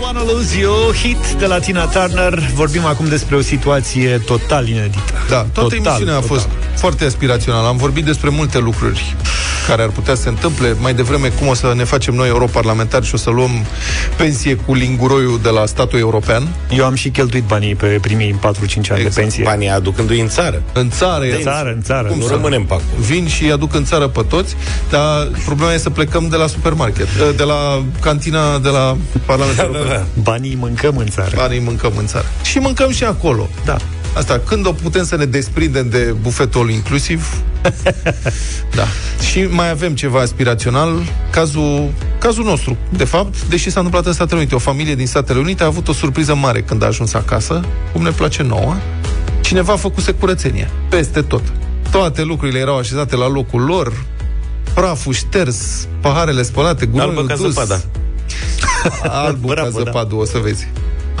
Wanna 0.02 0.22
Lose 0.32 0.58
You, 0.58 0.92
hit 0.92 1.32
de 1.38 1.46
la 1.46 1.58
Tina 1.58 1.84
Turner. 1.86 2.50
Vorbim 2.54 2.84
acum 2.84 3.08
despre 3.08 3.36
o 3.36 3.40
situație 3.40 4.18
total 4.26 4.68
inedită. 4.68 5.12
Da, 5.28 5.36
toată 5.52 5.74
total, 5.74 5.76
emisiunea 5.76 6.14
a 6.14 6.20
total. 6.20 6.36
fost 6.36 6.48
foarte 6.74 7.04
aspirațională. 7.04 7.66
Am 7.68 7.76
vorbit 7.76 8.04
despre 8.04 8.28
multe 8.28 8.58
lucruri 8.58 9.16
care 9.66 9.82
ar 9.82 9.88
putea 9.88 10.14
să 10.14 10.22
se 10.22 10.28
întâmple. 10.28 10.76
Mai 10.80 10.94
devreme, 10.94 11.28
cum 11.28 11.46
o 11.46 11.54
să 11.54 11.72
ne 11.76 11.84
facem 11.84 12.14
noi 12.14 12.28
europarlamentari 12.28 13.06
și 13.06 13.14
o 13.14 13.16
să 13.16 13.30
luăm 13.30 13.50
pensie 14.16 14.54
cu 14.54 14.74
linguroiul 14.74 15.38
de 15.42 15.48
la 15.48 15.66
statul 15.66 15.98
european. 15.98 16.48
Eu 16.70 16.84
am 16.84 16.94
și 16.94 17.08
cheltuit 17.08 17.44
banii 17.44 17.74
pe 17.74 17.86
primii 17.86 18.32
4-5 18.32 18.40
ani 18.42 18.52
Exact. 19.00 19.02
de 19.02 19.08
pensie. 19.14 19.42
Banii 19.44 19.68
aducându-i 19.70 20.20
în 20.20 20.28
țară. 20.28 20.62
În 20.72 20.90
țară, 20.90 21.24
În 21.24 21.30
e- 21.30 21.42
țară, 21.42 21.68
în 21.74 21.82
țară. 21.82 22.08
Cum 22.08 22.18
Nu 22.18 22.24
să- 22.26 22.32
rămânem 22.32 22.64
pe 22.64 22.72
acolo. 22.72 22.88
vin 23.06 23.26
și 23.28 23.44
îi 23.44 23.52
aduc 23.52 23.74
în 23.74 23.84
țară 23.84 24.06
pe 24.08 24.22
toți, 24.28 24.56
dar 24.90 25.28
problema 25.44 25.72
e 25.72 25.78
să 25.78 25.90
plecăm 25.90 26.28
de 26.28 26.36
la 26.36 26.46
supermarket, 26.46 27.06
de 27.36 27.42
la 27.42 27.84
cantina 28.00 28.58
de 28.58 28.68
la 28.68 28.96
Parlamentul 29.26 29.64
Da, 29.64 29.70
da, 29.72 29.78
European. 29.78 30.06
da. 30.14 30.20
Banii 30.22 30.56
mâncăm 30.60 30.96
în 30.96 31.06
țară. 31.06 31.30
Banii 31.34 31.58
mâncăm 31.60 31.92
în 31.96 32.06
țară. 32.06 32.24
Și 32.42 32.58
mâncăm 32.58 32.90
și 32.90 33.04
acolo. 33.04 33.48
Da. 33.64 33.76
Asta, 34.16 34.40
când 34.46 34.66
o 34.66 34.72
putem 34.72 35.04
să 35.04 35.16
ne 35.16 35.24
desprindem 35.24 35.88
de 35.88 36.14
bufetul 36.20 36.70
inclusiv? 36.70 37.42
da. 38.78 38.86
Și 39.30 39.42
mai 39.42 39.70
avem 39.70 39.94
ceva 39.94 40.20
aspirațional, 40.20 41.02
cazul, 41.30 41.92
cazul 42.18 42.44
nostru, 42.44 42.76
de 42.88 43.04
fapt, 43.04 43.44
deși 43.44 43.70
s-a 43.70 43.80
întâmplat 43.80 44.06
în 44.06 44.12
Statele 44.12 44.38
Unite. 44.38 44.54
O 44.54 44.58
familie 44.58 44.94
din 44.94 45.06
Statele 45.06 45.38
Unite 45.38 45.62
a 45.62 45.66
avut 45.66 45.88
o 45.88 45.92
surpriză 45.92 46.34
mare 46.34 46.62
când 46.62 46.82
a 46.82 46.86
ajuns 46.86 47.14
acasă, 47.14 47.60
cum 47.92 48.02
ne 48.02 48.10
place 48.10 48.42
nouă. 48.42 48.76
Cineva 49.40 49.72
a 49.72 49.76
făcut 49.76 50.14
curățenie, 50.20 50.70
peste 50.88 51.22
tot. 51.22 51.42
Toate 51.90 52.22
lucrurile 52.22 52.58
erau 52.58 52.78
așezate 52.78 53.16
la 53.16 53.28
locul 53.28 53.60
lor, 53.60 53.92
praful 54.74 55.12
șters, 55.12 55.88
paharele 56.00 56.42
spălate, 56.42 56.86
gunoiul 56.86 57.16
Albă 57.16 57.26
ca 57.26 57.36
dus. 57.36 57.52
zăpada. 57.52 57.80
Albul 59.24 59.48
ca 59.48 59.54
Bravo, 59.54 59.78
da. 59.78 59.84
zăpadul, 59.84 60.18
o 60.18 60.24
să 60.24 60.38
vezi. 60.38 60.68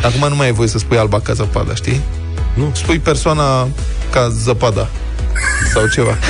Acum 0.02 0.28
nu 0.28 0.36
mai 0.36 0.46
ai 0.46 0.52
voie 0.52 0.68
să 0.68 0.78
spui 0.78 0.98
alba 0.98 1.20
ca 1.20 1.32
zăpada, 1.32 1.74
știi? 1.74 2.00
Nu. 2.56 2.70
Spui 2.74 2.98
persoana 2.98 3.68
ca 4.10 4.28
zăpada 4.28 4.88
sau 5.72 5.86
ceva. 5.86 6.18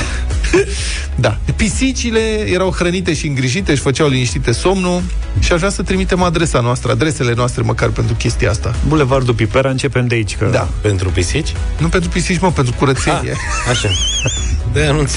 Da. 1.19 1.37
Pisicile 1.55 2.19
erau 2.49 2.71
hrănite 2.71 3.13
și 3.13 3.27
îngrijite, 3.27 3.71
își 3.71 3.81
făceau 3.81 4.07
liniștite 4.07 4.51
somnul 4.51 5.01
și 5.39 5.51
aș 5.51 5.57
vrea 5.57 5.69
să 5.69 5.81
trimitem 5.81 6.21
adresa 6.23 6.59
noastră, 6.59 6.91
adresele 6.91 7.33
noastre 7.33 7.61
măcar 7.61 7.89
pentru 7.89 8.15
chestia 8.15 8.49
asta. 8.49 8.75
Bulevardul 8.87 9.33
Pipera, 9.33 9.69
începem 9.69 10.07
de 10.07 10.15
aici. 10.15 10.35
Că... 10.35 10.49
Da. 10.51 10.67
Pentru 10.81 11.09
pisici? 11.09 11.53
Nu 11.77 11.87
pentru 11.87 12.09
pisici, 12.09 12.39
mă, 12.39 12.51
pentru 12.51 12.73
curățenie. 12.77 13.31
Ah, 13.31 13.69
așa. 13.69 13.89
De 14.73 14.83
anunț. 14.83 15.11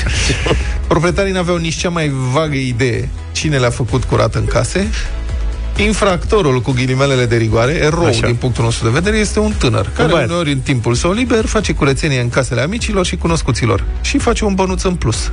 Proprietarii 0.87 1.33
n-aveau 1.33 1.57
nici 1.57 1.75
cea 1.75 1.89
mai 1.89 2.13
vagă 2.33 2.57
idee 2.57 3.09
cine 3.33 3.59
le-a 3.59 3.71
făcut 3.71 4.05
curat 4.05 4.35
în 4.35 4.45
case. 4.45 4.91
Infractorul 5.85 6.61
cu 6.61 6.73
ghilimelele 6.73 7.27
de 7.27 7.37
rigoare, 7.37 7.73
erou 7.73 8.05
Așa. 8.05 8.27
din 8.27 8.35
punctul 8.35 8.65
nostru 8.65 8.85
de 8.85 8.91
vedere, 8.91 9.17
este 9.17 9.39
un 9.39 9.53
tânăr 9.59 9.91
care 9.95 10.13
băiat. 10.13 10.27
uneori 10.29 10.53
în 10.53 10.59
timpul 10.59 10.95
său 10.95 11.13
liber 11.13 11.47
face 11.47 11.73
curățenie 11.73 12.21
în 12.21 12.29
casele 12.29 12.61
amicilor 12.61 13.07
și 13.07 13.17
cunoscuților 13.17 13.85
și 14.01 14.19
face 14.19 14.45
un 14.45 14.55
bănuț 14.55 14.83
în 14.83 14.95
plus. 14.95 15.33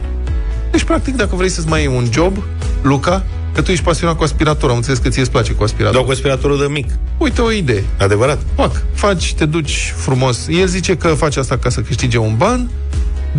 Deci, 0.72 0.84
practic, 0.84 1.16
dacă 1.16 1.36
vrei 1.36 1.50
să-ți 1.50 1.68
mai 1.68 1.80
iei 1.80 1.96
un 1.96 2.08
job, 2.12 2.38
Luca, 2.82 3.24
că 3.54 3.62
tu 3.62 3.72
ești 3.72 3.84
pasionat 3.84 4.18
cu 4.18 4.24
aspiratorul, 4.24 4.70
am 4.70 4.76
înțeles 4.76 5.00
că 5.00 5.10
ție 5.10 5.22
îți 5.22 5.32
place 5.32 5.52
cu 5.52 5.64
aspiratorul. 5.64 6.00
Dau 6.00 6.06
cu 6.06 6.12
aspiratorul 6.12 6.58
de 6.58 6.66
mic. 6.70 6.90
Uite 7.18 7.42
o 7.42 7.52
idee. 7.52 7.84
Adevărat. 7.98 8.40
Fac, 8.56 8.84
faci, 8.94 9.34
te 9.34 9.46
duci 9.46 9.94
frumos. 9.96 10.48
El 10.50 10.68
zice 10.68 10.96
că 10.96 11.08
face 11.08 11.40
asta 11.40 11.58
ca 11.58 11.70
să 11.70 11.82
câștige 11.82 12.18
un 12.18 12.36
ban, 12.38 12.70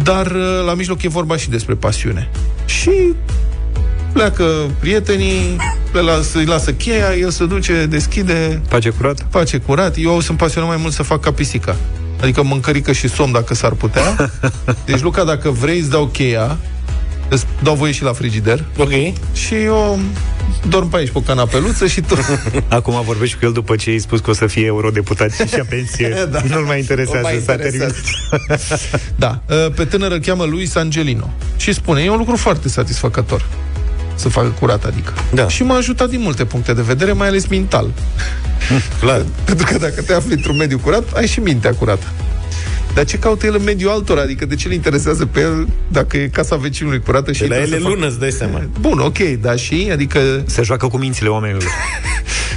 dar 0.03 0.27
uh, 0.27 0.63
la 0.67 0.75
mijloc 0.75 1.03
e 1.03 1.09
vorba 1.09 1.37
și 1.37 1.51
despre 1.51 1.75
pasiune. 1.75 2.31
Și 2.65 2.91
pleacă 4.19 4.71
prietenii, 4.79 5.57
le 5.93 6.01
lasă, 6.01 6.39
îi 6.39 6.45
lasă 6.45 6.73
cheia, 6.73 7.15
el 7.21 7.31
se 7.31 7.45
duce, 7.47 7.87
deschide, 7.87 8.61
Face 8.69 8.89
curat? 8.91 9.27
face 9.31 9.59
curat. 9.59 9.95
Eu 9.99 10.21
sunt 10.21 10.39
pasionat 10.39 10.69
mai 10.69 10.79
mult 10.81 10.93
să 10.93 11.03
fac 11.03 11.21
ca 11.21 11.33
pisica. 11.33 11.77
Adică 12.23 12.43
mâncărică 12.43 12.93
și 12.93 13.09
somn 13.09 13.33
dacă 13.33 13.55
s-ar 13.55 13.73
putea. 13.73 14.31
Deci, 14.87 15.01
Luca, 15.01 15.25
dacă 15.25 15.51
vrei, 15.51 15.79
îți 15.79 15.91
dau 15.91 16.07
cheia, 16.07 16.57
îți 17.29 17.45
dau 17.63 17.75
voie 17.75 17.93
și 17.93 18.03
la 18.03 18.13
frigider. 18.13 18.65
Ok. 18.77 18.91
Și 19.33 19.55
eu 19.55 19.99
dorm 20.69 20.89
pe 20.89 20.97
aici, 20.97 21.11
pe 21.11 21.19
o 21.19 21.21
canapeluță 21.21 21.87
și 21.87 22.01
tu... 22.01 22.15
Acum 22.69 23.03
vorbești 23.05 23.39
cu 23.39 23.45
el 23.45 23.53
după 23.53 23.77
ce 23.77 23.91
ai 23.91 23.99
spus 23.99 24.21
că 24.21 24.31
o 24.31 24.33
să 24.33 24.47
fie 24.47 24.65
eurodeputat 24.67 25.31
și 25.33 25.47
și-a 25.47 25.65
pensie. 25.69 26.09
Da. 26.31 26.41
Nu-l 26.49 26.65
mai 26.65 26.79
interesează, 26.79 27.27
Nu 27.29 27.33
mai 27.35 27.43
s-a 27.45 27.53
interesează. 27.53 27.95
terminat. 28.39 28.81
Da, 29.17 29.43
pe 29.75 29.85
tânăr 29.85 30.11
îl 30.13 30.19
cheamă 30.19 30.45
Luis 30.45 30.75
Angelino 30.77 31.31
și 31.57 31.73
spune, 31.73 32.03
e 32.03 32.11
un 32.11 32.19
lucru 32.19 32.37
foarte 32.37 32.69
satisfăcător 32.69 33.45
să 34.19 34.29
facă 34.29 34.55
curat, 34.61 34.85
adică. 34.85 35.13
Da. 35.35 35.49
Și 35.49 35.63
m-a 35.63 35.77
ajutat 35.77 36.09
din 36.11 36.21
multe 36.21 36.45
puncte 36.45 36.73
de 36.73 36.83
vedere, 36.83 37.13
mai 37.13 37.29
ales 37.29 37.47
mental. 37.47 37.91
Clar. 39.01 39.25
Pentru 39.45 39.67
că 39.73 39.79
dacă 39.79 40.03
te 40.03 40.13
afli 40.15 40.33
într-un 40.33 40.57
mediu 40.57 40.79
curat, 40.79 41.13
ai 41.15 41.27
și 41.27 41.41
mintea 41.41 41.75
curată. 41.75 42.07
Dar 42.95 43.05
ce 43.05 43.19
caută 43.19 43.47
el 43.47 43.55
în 43.55 43.63
mediul 43.65 43.91
altora? 43.91 44.21
Adică 44.21 44.47
de 44.47 44.55
ce 44.55 44.69
le 44.69 44.75
interesează 44.75 45.27
pe 45.27 45.41
el 45.41 45.69
dacă 45.89 46.17
e 46.17 46.29
casa 46.29 46.57
vecinului 46.57 47.01
curată 47.01 47.33
și 47.33 47.41
De 47.41 47.47
la 47.47 47.55
intră 47.55 47.69
ele 47.71 47.77
să 47.79 47.83
facă- 47.83 47.95
lună, 47.95 48.07
îți 48.11 48.19
dai 48.19 48.31
seama. 48.31 48.63
Bun, 48.81 48.99
ok, 48.99 49.19
dar 49.19 49.59
și, 49.59 49.89
adică... 49.93 50.21
Se 50.47 50.63
joacă 50.63 50.87
cu 50.87 50.97
mințile 50.97 51.29
oamenilor. 51.29 51.63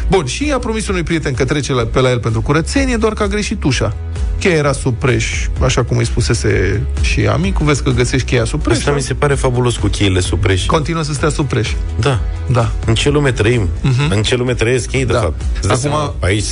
Bun, 0.09 0.25
și 0.25 0.51
a 0.53 0.57
promis 0.57 0.87
unui 0.87 1.03
prieten 1.03 1.33
că 1.33 1.45
trece 1.45 1.73
la, 1.73 1.83
pe 1.85 1.99
la 1.99 2.09
el 2.09 2.19
pentru 2.19 2.41
curățenie, 2.41 2.95
doar 2.97 3.13
că 3.13 3.23
a 3.23 3.27
greșit 3.27 3.63
ușa. 3.63 3.95
Cheia 4.41 4.55
era 4.55 4.71
sub 4.71 4.95
preș, 4.99 5.47
așa 5.63 5.83
cum 5.83 5.97
îi 5.97 6.05
spusese 6.05 6.81
și 7.01 7.19
amicul, 7.27 7.65
vezi 7.65 7.83
că 7.83 7.89
găsești 7.89 8.27
cheia 8.27 8.43
sub 8.45 8.61
preș. 8.63 8.77
Asta 8.77 8.91
mi 8.91 9.01
se 9.01 9.13
pare 9.13 9.33
fabulos 9.33 9.75
cu 9.75 9.87
cheile 9.87 10.19
sub 10.19 10.39
preș. 10.39 10.65
Continuă 10.65 11.01
să 11.01 11.13
stea 11.13 11.29
sub 11.29 11.47
preș. 11.47 11.69
Da. 11.99 12.19
Da. 12.51 12.71
În 12.85 12.95
ce 12.95 13.09
lume 13.09 13.31
trăim? 13.31 13.69
În 14.09 14.23
ce 14.23 14.35
lume 14.35 14.53
trăiesc 14.53 14.91
ei, 14.91 15.05
de 15.05 15.13
Da. 15.13 15.19
fapt? 15.19 15.41
Îți 15.41 15.67
dai 15.67 15.75
Acum- 15.75 15.77
seama, 15.89 16.13
aici 16.19 16.43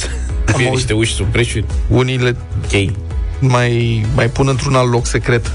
fie 0.46 0.54
auzit- 0.56 0.70
niște 0.70 0.94
uși 0.94 1.14
sub 1.14 1.26
preșuri. 1.26 1.66
Unii 1.88 2.18
le 2.18 2.36
Chei. 2.68 2.96
mai, 3.40 4.06
mai 4.16 4.28
pun 4.30 4.48
într-un 4.48 4.74
alt 4.76 4.92
loc 4.92 5.06
secret 5.06 5.52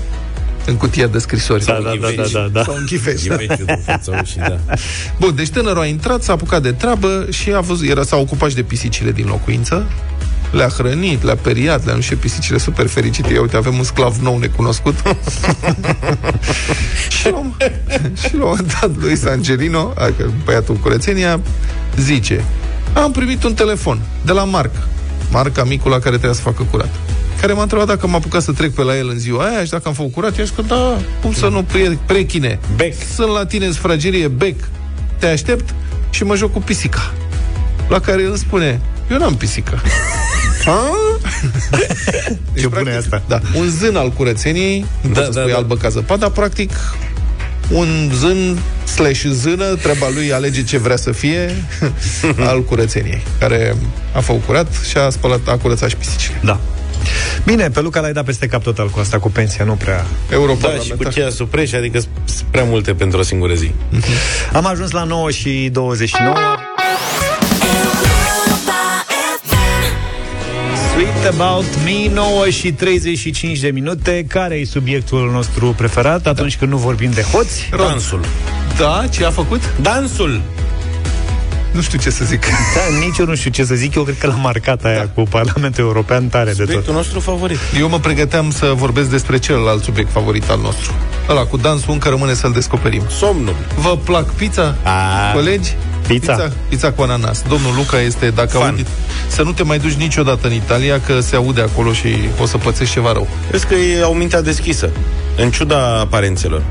în 0.66 0.76
cutia 0.76 1.06
de 1.06 1.18
scrisori. 1.18 1.64
Da, 1.64 1.72
da, 1.82 1.92
da, 2.00 2.08
da, 2.16 2.22
da, 2.32 2.48
da. 2.52 2.62
Sau 2.62 2.74
în 2.74 2.84
ghiveci, 2.86 3.22
da. 3.24 3.36
Ghiveciul 3.36 3.64
de 3.66 3.80
fața 3.86 4.18
ușii, 4.22 4.40
da. 4.40 4.56
Bun, 5.20 5.34
deci 5.34 5.48
tânărul 5.48 5.80
a 5.82 5.86
intrat, 5.86 6.22
s-a 6.22 6.32
apucat 6.32 6.62
de 6.62 6.72
treabă 6.72 7.26
și 7.30 7.50
a 7.52 7.60
văzut, 7.60 7.88
era, 7.88 8.02
s-a 8.02 8.16
ocupat 8.16 8.48
și 8.48 8.54
de 8.54 8.62
pisicile 8.62 9.12
din 9.12 9.26
locuință. 9.26 9.86
Le-a 10.54 10.68
hrănit, 10.68 11.22
le-a 11.22 11.36
periat, 11.36 11.84
le-a 11.86 12.00
și 12.00 12.14
pisicile 12.16 12.58
super 12.58 12.86
fericite. 12.86 13.32
Ia 13.32 13.40
uite, 13.40 13.56
avem 13.56 13.76
un 13.78 13.82
sclav 13.84 14.16
nou 14.16 14.38
necunoscut. 14.38 14.94
și, 17.18 17.28
la, 17.30 17.36
un- 17.36 17.52
și 18.26 18.36
la 18.36 18.44
un 18.44 18.48
moment 18.48 18.76
dat, 18.80 18.90
Luis 19.00 19.24
Angelino, 19.24 19.92
adică 19.98 20.32
băiatul 20.44 20.74
cu 20.74 20.80
curățenia, 20.80 21.40
zice 21.96 22.44
am 22.92 23.10
primit 23.12 23.44
un 23.44 23.54
telefon 23.54 24.00
de 24.24 24.32
la 24.32 24.44
Marc. 24.44 24.70
Marc, 25.30 25.58
amicul 25.58 25.90
la 25.90 25.96
care 25.98 26.10
trebuia 26.10 26.32
să 26.32 26.40
facă 26.40 26.66
curat 26.70 26.88
care 27.40 27.52
m-a 27.56 27.62
întrebat 27.62 27.86
dacă 27.86 28.06
m-a 28.06 28.16
apucat 28.16 28.42
să 28.42 28.52
trec 28.52 28.74
pe 28.74 28.82
la 28.82 28.96
el 28.96 29.08
în 29.08 29.18
ziua 29.18 29.44
aia 29.44 29.64
și 29.64 29.70
dacă 29.70 29.88
am 29.88 29.94
făcut 29.94 30.12
curat. 30.12 30.36
I-a 30.38 30.44
zis 30.44 30.52
că 30.56 30.62
da, 30.62 30.96
cum 31.22 31.32
să 31.32 31.48
nu 31.48 31.62
pre- 31.62 31.98
prechine. 32.06 32.58
Bec. 32.76 32.94
Sunt 33.14 33.28
la 33.32 33.46
tine 33.46 33.66
în 33.66 33.72
sufragerie, 33.72 34.28
bec. 34.28 34.56
Te 35.18 35.26
aștept 35.26 35.74
și 36.10 36.24
mă 36.24 36.34
joc 36.36 36.52
cu 36.52 36.58
pisica. 36.60 37.12
La 37.88 38.00
care 38.00 38.22
el 38.22 38.28
îmi 38.28 38.38
spune, 38.38 38.80
eu 39.10 39.18
n-am 39.18 39.34
pisică. 39.34 39.80
Ha? 40.64 40.90
Deci, 42.52 42.62
Ce 42.62 42.66
bună 42.68 42.90
e 42.90 42.96
asta. 42.96 43.22
Da, 43.28 43.40
un 43.54 43.68
zân 43.68 43.96
al 43.96 44.10
curățeniei, 44.10 44.84
nu 45.00 45.12
Da, 45.12 45.20
da, 45.20 45.24
să 45.26 45.30
da, 45.32 45.40
spui 45.40 45.52
da. 45.52 45.56
albă 45.56 45.76
ca 45.76 45.88
zăpada, 45.88 46.28
practic 46.30 46.70
un 47.70 48.10
zân 48.14 48.58
slash 48.94 49.24
zână, 49.30 49.74
treaba 49.74 50.06
lui 50.14 50.32
alege 50.32 50.62
ce 50.64 50.78
vrea 50.78 50.96
să 50.96 51.12
fie 51.12 51.54
al 52.50 52.64
curățeniei, 52.64 53.22
care 53.38 53.76
a 54.14 54.20
făcut 54.20 54.44
curat 54.44 54.66
și 54.88 54.96
a 54.96 55.10
spălat, 55.10 55.40
a 55.48 55.56
curățat 55.56 55.88
și 55.88 55.96
pisicile. 55.96 56.40
Da. 56.42 56.60
Bine, 57.44 57.70
pe 57.70 57.80
Luca 57.80 58.00
l-ai 58.00 58.12
dat 58.12 58.24
peste 58.24 58.46
cap 58.46 58.62
total 58.62 58.88
cu 58.88 58.98
asta, 58.98 59.18
cu 59.18 59.30
pensia, 59.30 59.64
nu 59.64 59.72
prea... 59.72 59.96
Da, 60.28 60.34
Europarlamentar. 60.34 60.86
și 60.86 61.02
cu 61.02 61.08
cheia 61.08 61.30
sub 61.30 61.48
preș, 61.48 61.72
adică 61.72 61.98
sunt 62.24 62.48
prea 62.50 62.64
multe 62.64 62.94
pentru 62.94 63.18
o 63.18 63.22
singură 63.22 63.54
zi. 63.54 63.70
Am 64.52 64.66
ajuns 64.66 64.90
la 64.90 65.04
9 65.04 65.30
și 65.30 65.68
29. 65.72 66.34
Sweet 71.24 71.40
About 71.40 71.64
Me, 71.84 72.14
9 72.14 72.48
și 72.50 72.72
35 72.72 73.58
de 73.58 73.70
minute. 73.70 74.24
Care 74.28 74.54
e 74.54 74.64
subiectul 74.64 75.30
nostru 75.30 75.74
preferat 75.76 76.26
atunci 76.26 76.56
când 76.56 76.70
nu 76.70 76.76
vorbim 76.76 77.10
de 77.10 77.22
hoți? 77.22 77.68
Dansul. 77.76 78.24
Da, 78.76 79.04
ce 79.10 79.24
a 79.24 79.30
făcut? 79.30 79.60
Dansul! 79.80 80.40
Nu 81.72 81.80
știu 81.80 81.98
ce 81.98 82.10
să 82.10 82.24
zic. 82.24 82.44
Da, 82.46 83.06
nici 83.06 83.18
eu 83.18 83.26
nu 83.26 83.34
știu 83.34 83.50
ce 83.50 83.64
să 83.64 83.74
zic. 83.74 83.94
Eu 83.94 84.02
cred 84.02 84.18
că 84.18 84.26
l-am 84.26 84.40
marcat 84.40 84.84
aia 84.84 85.08
cu 85.08 85.22
Parlamentul 85.22 85.84
European 85.84 86.28
tare 86.28 86.44
de 86.44 86.56
tot. 86.56 86.66
Subiectul 86.66 86.94
nostru 86.94 87.20
favorit. 87.20 87.58
Eu 87.78 87.88
mă 87.88 87.98
pregăteam 87.98 88.50
să 88.50 88.72
vorbesc 88.76 89.10
despre 89.10 89.38
celălalt 89.38 89.82
subiect 89.82 90.10
favorit 90.10 90.50
al 90.50 90.58
nostru. 90.62 90.94
Ăla 91.28 91.44
cu 91.44 91.56
dansul 91.56 91.92
încă 91.92 92.08
rămâne 92.08 92.34
să-l 92.34 92.52
descoperim. 92.52 93.02
Somnul. 93.08 93.56
Vă 93.76 93.96
plac 94.04 94.30
pizza, 94.30 94.76
A, 94.82 95.32
colegi? 95.32 95.74
Pizza. 96.06 96.32
pizza. 96.32 96.52
Pizza 96.68 96.92
cu 96.92 97.02
ananas. 97.02 97.42
Domnul 97.48 97.74
Luca 97.74 98.00
este, 98.00 98.30
dacă 98.30 98.56
Fan. 98.58 98.68
auzi, 98.70 98.84
să 99.28 99.42
nu 99.42 99.52
te 99.52 99.62
mai 99.62 99.78
duci 99.78 99.92
niciodată 99.92 100.46
în 100.46 100.52
Italia, 100.52 101.00
că 101.00 101.20
se 101.20 101.36
aude 101.36 101.60
acolo 101.60 101.92
și 101.92 102.08
o 102.40 102.46
să 102.46 102.56
pățești 102.58 102.92
ceva 102.92 103.12
rău. 103.12 103.28
Vezi 103.50 103.66
că 103.66 103.74
ei 103.74 104.02
au 104.02 104.12
mintea 104.14 104.42
deschisă, 104.42 104.90
în 105.36 105.50
ciuda 105.50 105.98
aparențelor. 106.00 106.62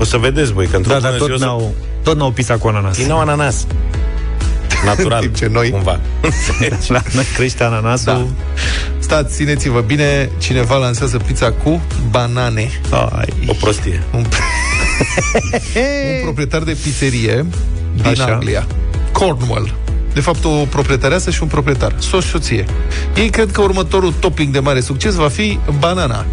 O 0.00 0.04
să 0.04 0.16
vedeți 0.16 0.52
voi 0.52 0.66
că 0.66 0.76
într-o 0.76 0.92
Da, 0.92 1.00
dar 1.00 1.10
bună 1.18 1.24
zi 1.24 1.30
tot 1.30 1.34
o 1.34 1.38
să... 1.38 1.44
n-au, 1.44 1.74
tot 2.02 2.16
n-au 2.16 2.30
pizza 2.30 2.56
cu 2.56 2.68
ananas. 2.68 2.98
Ei 2.98 3.06
n-au 3.06 3.20
ananas. 3.20 3.66
Natural. 4.84 5.12
În 5.12 5.20
timp 5.20 5.34
ce 5.34 5.46
noi- 5.52 5.70
Cumva. 5.70 6.00
La 6.88 7.02
noi 7.12 7.24
crește 7.34 7.62
ananasul. 7.64 8.04
Da. 8.04 8.26
Stați, 8.98 9.34
țineți-vă 9.34 9.80
bine, 9.80 10.30
cineva 10.38 10.76
lansează 10.76 11.16
pizza 11.16 11.52
cu 11.52 11.82
banane. 12.10 12.70
Ai. 12.90 13.28
O 13.46 13.52
prostie. 13.52 14.02
Un, 14.14 14.24
un 16.16 16.22
proprietar 16.22 16.62
de 16.62 16.76
pizzerie 16.82 17.46
din 18.02 18.22
Așa. 18.22 18.32
Anglia, 18.32 18.66
Cornwall. 19.12 19.74
De 20.12 20.20
fapt, 20.20 20.44
o 20.44 20.48
proprietareasă 20.48 21.30
și 21.30 21.42
un 21.42 21.48
proprietar, 21.48 21.94
soț 21.98 22.24
și 22.24 22.30
soție. 22.30 22.64
Ei 23.16 23.28
cred 23.28 23.50
că 23.50 23.60
următorul 23.60 24.12
topping 24.20 24.52
de 24.52 24.58
mare 24.58 24.80
succes 24.80 25.14
va 25.14 25.28
fi 25.28 25.58
banana. 25.78 26.24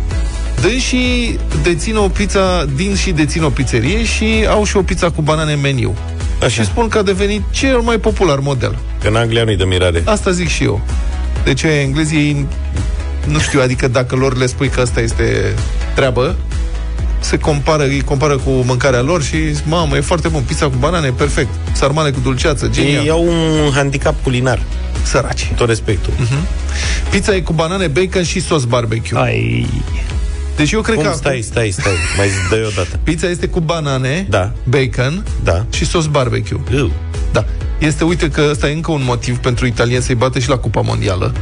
Dânsii 0.62 1.40
dețin 1.64 1.96
o 1.96 2.08
pizza, 2.08 2.66
din 2.76 2.96
și 2.96 3.12
dețin 3.12 3.44
o 3.44 3.50
pizzerie 3.50 4.04
și 4.04 4.46
au 4.50 4.66
și 4.66 4.78
o 4.78 4.82
pizza 4.82 5.12
cu 5.12 5.22
banane 5.22 5.54
în 5.54 5.62
meniu. 5.62 5.96
Așa. 6.40 6.50
Și 6.50 6.66
spun 6.66 6.88
că 6.88 6.98
a 6.98 7.02
devenit 7.02 7.42
cel 7.50 7.80
mai 7.80 7.98
popular 7.98 8.40
model. 8.40 8.78
Că 9.02 9.08
în 9.08 9.16
Anglia 9.16 9.44
nu-i 9.44 9.58
de 9.58 9.64
mirare. 9.64 10.02
Asta 10.06 10.32
zic 10.32 10.48
și 10.48 10.64
eu. 10.64 10.82
Deci 11.44 11.64
englezii, 11.64 12.18
ei, 12.18 12.48
nu 13.28 13.40
știu, 13.40 13.62
adică 13.62 13.88
dacă 13.88 14.16
lor 14.16 14.38
le 14.38 14.46
spui 14.46 14.70
că 14.70 14.82
asta 14.82 15.02
este 15.02 15.54
treabă, 15.96 16.36
se 17.24 17.38
compară, 17.38 17.84
îi 17.84 18.02
compară 18.02 18.38
cu 18.38 18.50
mâncarea 18.50 19.02
lor 19.02 19.24
și 19.24 19.54
zic, 19.54 19.64
mamă, 19.66 19.96
e 19.98 20.02
foarte 20.02 20.28
bun, 20.28 20.42
pizza 20.42 20.66
cu 20.66 20.76
banane, 20.80 21.10
perfect, 21.10 21.50
sarmale 21.74 22.12
cu 22.12 22.20
dulceață, 22.20 22.68
genial. 22.72 23.04
Ei 23.04 23.10
au 23.10 23.24
un 23.28 23.72
handicap 23.74 24.24
culinar. 24.24 24.62
Săraci. 25.04 25.48
Cu 25.48 25.54
tot 25.54 25.68
respectul. 25.68 26.14
Pizza 27.10 27.36
e 27.36 27.40
cu 27.42 27.54
banane, 27.54 27.88
bacon 27.88 28.24
și 28.24 28.42
sos 28.42 28.64
barbecue. 28.64 29.20
Ai. 29.20 29.68
Deci 30.56 30.72
eu 30.72 30.82
cred 30.82 30.96
Cum? 30.96 31.06
că 31.06 31.12
Stai, 31.16 31.42
stai, 31.42 31.70
stai. 31.70 31.94
Mai 32.18 32.28
zi, 32.28 32.50
dă 32.50 32.66
o 32.68 32.72
dată. 32.76 33.00
pizza 33.04 33.28
este 33.30 33.48
cu 33.48 33.60
banane, 33.60 34.26
Da. 34.30 34.52
bacon 34.64 35.24
Da. 35.44 35.66
și 35.70 35.86
sos 35.86 36.06
barbecue. 36.06 36.60
Ugh. 36.74 36.92
Da. 37.32 37.46
Este, 37.78 38.04
uite 38.04 38.30
că 38.30 38.48
ăsta 38.50 38.70
e 38.70 38.74
încă 38.74 38.92
un 38.92 39.02
motiv 39.06 39.38
pentru 39.38 39.66
italieni 39.66 40.04
să-i 40.04 40.16
bată 40.16 40.40
și 40.40 40.50
la 40.50 40.58
Cupa 40.58 40.82
Mondială. 40.82 41.34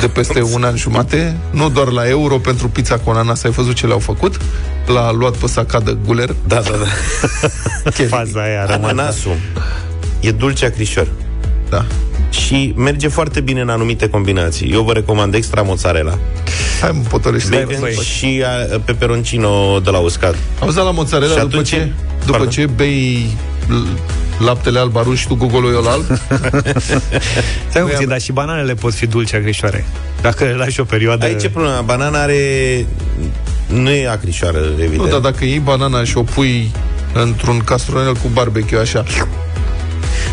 De 0.00 0.08
peste 0.08 0.42
un 0.42 0.64
an 0.64 0.76
jumate, 0.76 1.36
nu 1.50 1.68
doar 1.68 1.88
la 1.88 2.08
euro 2.08 2.38
pentru 2.38 2.68
pizza 2.68 2.98
cu 2.98 3.10
ananas, 3.10 3.44
ai 3.44 3.50
văzut 3.50 3.74
ce 3.74 3.86
le-au 3.86 3.98
făcut? 3.98 4.36
L-a 4.86 5.12
luat 5.12 5.36
pe 5.36 5.46
sacadă 5.46 5.98
guler. 6.06 6.34
Da, 6.46 6.60
da, 6.60 6.70
da. 6.70 7.90
Faza 8.16 8.42
aia 8.42 8.66
rămâne. 8.66 8.90
Ananasul 8.90 9.36
e 10.20 10.30
dulce 10.30 10.64
acrișor. 10.64 11.06
Da. 11.68 11.84
Și 12.30 12.72
merge 12.76 13.08
foarte 13.08 13.40
bine 13.40 13.60
în 13.60 13.68
anumite 13.68 14.08
combinații. 14.08 14.70
Eu 14.72 14.82
vă 14.82 14.92
recomand 14.92 15.34
extra 15.34 15.62
mozzarella. 15.62 16.18
Hai 16.80 16.90
mă, 16.92 17.00
potolește. 17.08 17.64
Bacon 17.68 17.90
și 18.02 18.42
a, 18.46 18.78
peperoncino 18.84 19.80
de 19.80 19.90
la 19.90 19.98
uscat. 19.98 20.34
Auzi 20.60 20.76
la 20.76 20.90
mozzarella 20.90 21.32
Și 21.34 21.40
după 21.40 21.46
atunci- 21.56 21.68
ce, 21.68 21.90
după 22.20 22.30
Pardon? 22.30 22.48
ce 22.48 22.66
bei 22.66 23.36
l- 23.68 23.98
laptele 24.38 24.78
alb 24.78 24.96
aruș 24.96 25.20
și 25.20 25.26
tu 25.26 25.34
gogoloiul 25.34 25.86
alb? 25.86 26.04
Stai 27.68 27.82
un 27.82 27.88
puțin, 27.88 28.08
dar 28.08 28.20
și 28.20 28.32
bananele 28.32 28.74
pot 28.74 28.94
fi 28.94 29.06
dulce 29.06 29.36
agrișoare. 29.36 29.84
Dacă 30.20 30.44
le 30.44 30.54
lași 30.54 30.80
o 30.80 30.84
perioadă... 30.84 31.24
Aici 31.24 31.42
e 31.42 31.48
problema. 31.48 31.80
Banana 31.80 32.22
are... 32.22 32.86
Nu 33.66 33.90
e 33.90 34.08
acrișoară, 34.08 34.58
evident. 34.78 34.96
nu, 34.96 35.06
dar 35.06 35.20
dacă 35.20 35.44
iei 35.44 35.58
banana 35.58 36.04
și 36.04 36.16
o 36.16 36.22
pui 36.22 36.70
într-un 37.12 37.58
castronel 37.58 38.14
cu 38.14 38.28
barbecue 38.32 38.78
așa, 38.78 39.04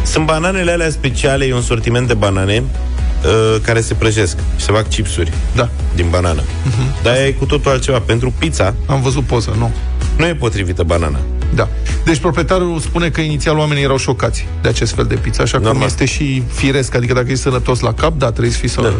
Sunt 0.03 0.25
bananele 0.25 0.71
alea 0.71 0.89
speciale, 0.89 1.45
e 1.45 1.53
un 1.53 1.61
sortiment 1.61 2.07
de 2.07 2.13
banane 2.13 2.63
uh, 2.63 3.61
care 3.61 3.81
se 3.81 3.93
prăjesc 3.93 4.37
și 4.57 4.65
se 4.65 4.71
fac 4.71 4.89
chipsuri 4.89 5.33
da. 5.55 5.69
din 5.95 6.09
banană. 6.09 6.41
Uh-huh. 6.41 7.03
Dar 7.03 7.15
e 7.15 7.31
cu 7.31 7.45
totul 7.45 7.71
altceva. 7.71 7.99
Pentru 7.99 8.33
pizza 8.39 8.73
am 8.85 9.01
văzut 9.01 9.23
poza, 9.23 9.51
nu. 9.57 9.71
nu 10.17 10.25
e 10.25 10.35
potrivită 10.35 10.83
banana. 10.83 11.19
Da. 11.55 11.67
Deci 12.05 12.17
proprietarul 12.17 12.79
spune 12.79 13.09
că 13.09 13.21
inițial 13.21 13.57
oamenii 13.57 13.83
erau 13.83 13.97
șocați 13.97 14.47
de 14.61 14.69
acest 14.69 14.93
fel 14.93 15.05
de 15.05 15.15
pizza, 15.15 15.43
așa 15.43 15.57
cum 15.57 15.65
Normal. 15.65 15.85
este 15.87 16.05
și 16.05 16.43
firesc, 16.53 16.95
adică 16.95 17.13
dacă 17.13 17.25
ești 17.29 17.41
sănătos 17.43 17.79
la 17.79 17.93
cap, 17.93 18.17
da, 18.17 18.29
trebuie 18.31 18.51
să 18.51 18.57
fii 18.59 18.69
sănătos. 18.69 18.99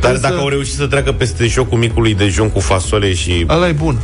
Dar 0.00 0.10
Însă- 0.10 0.22
dacă 0.28 0.40
au 0.40 0.48
reușit 0.48 0.74
să 0.74 0.86
treacă 0.86 1.12
peste 1.12 1.48
șocul 1.48 1.78
micului 1.78 2.14
dejun 2.14 2.50
cu 2.50 2.60
fasole 2.60 3.14
și 3.14 3.46
Ăla 3.48 3.68
e 3.68 3.72
bun. 3.72 3.98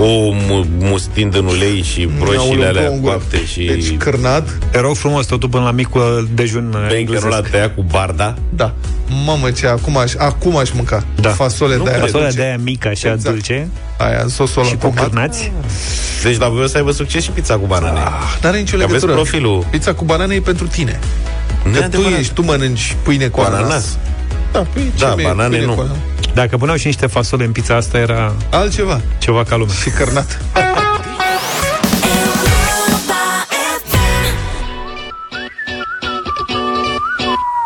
O 0.00 0.30
mu- 0.48 0.66
mustind 0.78 1.34
în 1.34 1.44
ulei 1.46 1.82
și 1.82 2.08
broșile 2.18 2.38
Aoleu, 2.40 2.68
alea 2.68 2.82
două 2.82 2.94
în 2.94 3.00
gură. 3.00 3.12
coapte 3.12 3.44
și 3.46 3.64
Deci 3.64 3.96
cârnat, 3.96 4.48
Te 4.70 4.80
rog 4.80 4.96
frumos, 4.96 5.26
totul 5.26 5.48
până 5.48 5.64
la 5.64 5.70
micul 5.70 6.28
dejun 6.34 6.66
uh, 6.90 7.04
baconul 7.04 7.28
la 7.28 7.40
tăiat 7.50 7.74
cu 7.74 7.82
barda. 7.90 8.34
da. 8.48 8.72
Mamă, 9.26 9.50
ce 9.50 9.66
acum 9.66 9.96
aș, 9.96 10.12
acum 10.18 10.56
aș 10.56 10.70
mânca. 10.70 11.04
Da. 11.20 11.28
Fasole 11.28 11.76
Nu 11.76 11.82
de 11.84 11.90
aia 11.90 11.98
Fasolea 11.98 12.20
dulce. 12.26 12.36
de 12.36 12.46
aia 12.46 12.56
mică, 12.62 12.88
așa 12.88 13.12
Exact. 13.12 13.34
dulce. 13.34 13.68
Aia, 13.98 14.20
în 14.22 14.28
sosul 14.28 14.64
Și 14.64 14.70
ăla 14.70 14.78
cu 14.80 14.86
tomat. 14.94 15.08
cârnați. 15.10 15.52
Deci 16.22 16.38
la 16.38 16.48
voi 16.48 16.62
o 16.62 16.66
să 16.66 16.76
aibă 16.76 16.90
succes 16.92 17.22
și 17.22 17.30
pizza 17.30 17.54
cu 17.56 17.66
banane. 17.66 17.98
Ah, 17.98 18.38
N-are 18.42 18.58
nicio 18.58 18.76
Că 18.76 18.82
aveți 18.82 18.92
legătură. 19.04 19.12
profilul. 19.12 19.66
Pizza 19.70 19.94
cu 19.94 20.04
banane 20.04 20.34
e 20.34 20.40
pentru 20.40 20.66
tine. 20.66 20.98
Nu 21.64 21.70
e 21.70 21.72
Că 21.72 21.78
tu 21.78 21.84
adevărat. 21.84 22.18
ești, 22.18 22.32
tu 22.32 22.42
mănânci 22.42 22.96
pâine 23.02 23.26
cu, 23.26 23.40
Cu 23.40 23.46
ananas. 23.46 23.98
Da, 24.52 24.58
păi, 24.72 24.92
Da, 24.98 25.14
ce 25.14 25.22
banane 25.22 25.48
pâine 25.48 25.64
nu. 25.64 25.74
cu 25.74 25.80
ananas? 25.80 25.98
Dacă 26.34 26.56
puneau 26.56 26.76
și 26.76 26.86
niște 26.86 27.06
fasole 27.06 27.44
în 27.44 27.52
pizza 27.52 27.76
asta, 27.76 27.98
era 27.98 28.34
Altceva. 28.50 29.00
ceva 29.18 29.44
ca 29.44 29.56
lumea. 29.56 29.74
Și 29.74 29.90
cărnat. 29.90 30.40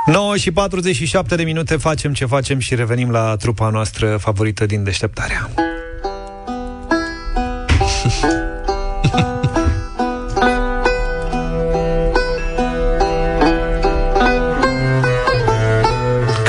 9 0.06 0.36
și 0.36 0.50
47 0.52 1.34
de 1.36 1.42
minute 1.42 1.76
facem 1.76 2.12
ce 2.12 2.26
facem 2.26 2.58
și 2.58 2.74
revenim 2.74 3.10
la 3.10 3.36
trupa 3.36 3.68
noastră 3.68 4.16
favorită 4.16 4.66
din 4.66 4.84
deșteptarea. 4.84 5.50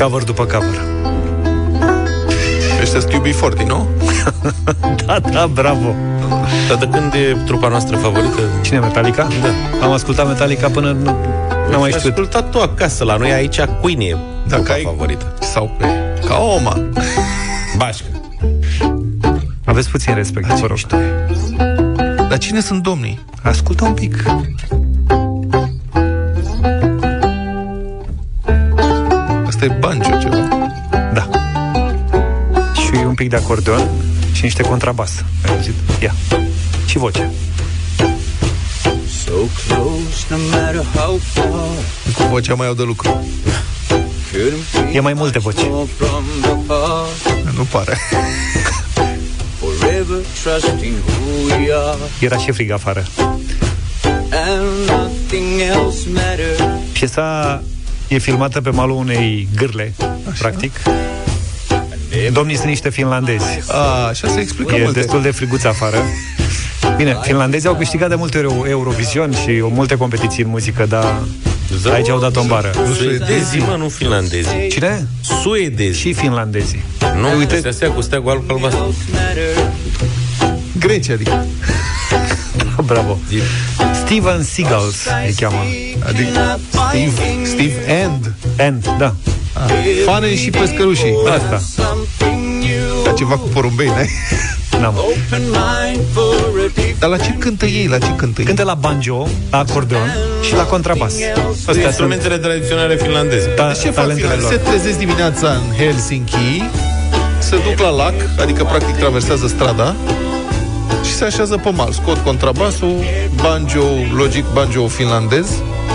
cover 0.03 0.23
după 0.23 0.43
cover. 0.45 0.81
Ăștia 2.81 2.99
sunt 2.99 3.13
UB40, 3.13 3.65
nu? 3.67 3.87
da, 5.05 5.19
da, 5.19 5.47
bravo. 5.47 5.95
Dar 6.67 6.77
de 6.77 6.87
când 6.91 7.13
e 7.13 7.37
trupa 7.45 7.67
noastră 7.67 7.95
favorită? 7.97 8.39
Cine, 8.61 8.79
Metallica? 8.79 9.27
Da. 9.41 9.85
Am 9.85 9.91
ascultat 9.91 10.27
Metallica 10.27 10.69
până 10.69 10.91
nu, 10.91 11.03
n-am 11.69 11.79
mai 11.79 11.89
Ai 11.89 11.91
știut. 11.91 12.11
ascultat 12.13 12.49
tu 12.49 12.59
acasă 12.59 13.03
la 13.03 13.15
noi, 13.17 13.31
aici 13.31 13.59
Queen 13.81 13.99
e 13.99 14.15
Dacă 14.47 14.61
trupa 14.61 14.73
ai- 14.73 14.83
favorită. 14.83 15.33
Sau 15.39 15.71
pe... 15.77 15.85
Ca 16.27 16.35
oma. 16.59 16.77
Bașcă. 17.77 18.05
Aveți 19.65 19.89
puțin 19.89 20.13
respect, 20.15 20.47
vă 20.47 20.67
rog. 20.67 20.77
Dar 22.29 22.37
cine 22.37 22.59
sunt 22.59 22.83
domnii? 22.83 23.19
Ascultă 23.41 23.85
un 23.85 23.93
pic. 23.93 24.23
Asta 29.63 29.75
e 29.75 29.79
banjo 29.79 30.17
ceva. 30.21 30.47
Da. 31.13 31.29
Și 32.73 33.03
un 33.05 33.13
pic 33.13 33.29
de 33.29 33.35
acordeon 33.35 33.89
și 34.31 34.43
niște 34.43 34.63
contrabas. 34.63 35.23
Ai 35.45 35.55
auzit? 35.55 35.73
Ia. 36.01 36.13
Și 36.85 36.97
voce. 36.97 37.31
So 39.23 39.31
close, 39.67 40.25
no 40.29 40.37
matter 40.51 40.85
how 40.95 41.17
far. 41.17 41.45
Cu 42.17 42.23
vocea 42.31 42.53
mai 42.53 42.67
au 42.67 42.73
de 42.73 42.83
lucru. 42.83 43.25
Couldn't 44.31 44.91
be 44.91 44.97
E 44.97 44.99
mai 44.99 45.13
multe 45.13 45.39
voci. 45.39 45.55
more 45.69 45.87
from 45.97 46.23
the 46.41 46.73
heart. 46.73 47.55
Nu 47.55 47.63
pare. 47.63 47.97
Forever 49.59 50.17
trusting 50.43 50.93
who 51.07 51.55
we 51.57 51.73
are, 51.87 51.97
Era 52.19 52.37
și 52.37 52.51
frig 52.51 52.71
afară. 52.71 53.03
and 54.31 54.89
nothing 54.89 55.59
else 55.59 55.97
matters. 56.13 56.59
Piesa 56.91 57.61
e 58.13 58.17
filmată 58.17 58.61
pe 58.61 58.69
malul 58.69 58.95
unei 58.95 59.47
gârle, 59.55 59.93
Așa. 59.99 60.37
practic. 60.39 60.71
Domnii 62.31 62.55
sunt 62.55 62.67
niște 62.67 62.89
finlandezi. 62.89 63.45
A, 63.67 64.07
așa 64.07 64.27
se 64.27 64.39
explică 64.39 64.75
E 64.75 64.81
multe. 64.83 64.99
destul 64.99 65.21
de 65.21 65.31
friguț 65.31 65.63
afară. 65.63 65.97
Bine, 66.97 67.17
finlandezii 67.21 67.67
au 67.69 67.75
câștigat 67.75 68.09
de 68.09 68.15
multe 68.15 68.37
ori 68.39 68.69
Eurovision 68.69 69.31
și 69.33 69.59
o 69.61 69.67
multe 69.67 69.97
competiții 69.97 70.43
în 70.43 70.49
muzică, 70.49 70.85
dar 70.89 71.21
aici 71.93 72.09
au 72.09 72.19
dat 72.19 72.35
o 72.35 72.43
bară. 72.43 72.71
Suedezii, 72.95 73.59
mă, 73.59 73.75
nu 73.77 73.89
finlandezii. 73.89 74.67
Cine? 74.69 75.07
Suedezi. 75.41 75.99
Și 75.99 76.13
finlandezii. 76.13 76.83
Nu, 77.19 77.37
Uite- 77.37 77.55
uite, 77.55 77.67
astea 77.67 77.89
cu 77.91 78.01
steagul 78.01 78.31
alb 78.31 78.47
cu 78.47 78.53
albastru. 78.53 78.95
Greci, 80.79 81.09
adică. 81.09 81.45
Bravo. 82.85 83.17
Steven 84.13 84.43
Seagulls 84.43 85.05
îi 85.25 85.33
cheamă. 85.39 85.57
Adică 86.07 86.59
Steve, 86.69 87.45
Steve 87.45 88.01
and. 88.03 88.31
And, 88.59 88.95
da. 88.97 89.13
Ah, 89.53 89.71
Fane 90.05 90.35
și 90.35 90.49
pescărușii. 90.49 91.13
Asta. 91.29 91.61
Dar 93.03 93.13
ceva 93.13 93.37
cu 93.37 93.47
porumbei, 93.47 93.87
n-ai? 93.87 94.09
N-am. 94.79 94.95
Open 94.97 95.41
mind 95.41 95.99
for 96.13 96.35
a 96.67 96.71
deep 96.75 96.99
Dar 96.99 97.09
la 97.09 97.17
ce 97.17 97.31
cântă 97.39 97.65
ei? 97.65 97.87
La 97.87 97.97
ce 97.97 98.15
cântă 98.15 98.41
ei? 98.41 98.47
Cântă 98.47 98.63
la 98.63 98.73
banjo, 98.73 99.27
la 99.51 99.57
acordeon 99.57 100.15
și 100.41 100.55
la 100.55 100.63
contrabas. 100.63 101.13
Astea 101.13 101.73
sunt 101.73 101.83
Instrumentele 101.85 102.37
tradiționale 102.37 102.95
finlandeze. 102.97 103.47
ta- 103.47 103.67
Deci 103.67 103.81
ce 103.81 103.89
fac? 103.89 103.93
talentele 104.03 104.33
Se 104.39 104.41
lor. 104.41 104.53
trezesc 104.69 104.97
dimineața 104.97 105.47
în 105.49 105.75
Helsinki, 105.77 106.63
se 107.39 107.55
duc 107.55 107.79
la 107.79 107.89
lac, 107.89 108.13
adică 108.39 108.63
practic 108.63 108.95
traversează 108.95 109.47
strada 109.47 109.95
și 110.09 110.22
se 111.23 111.29
așează 111.29 111.57
pe 111.57 111.69
mal. 111.69 111.91
Scot 111.91 112.17
contrabasul, 112.17 112.95
banjo, 113.41 113.83
logic 114.15 114.45
banjo 114.53 114.87
finlandez 114.87 115.47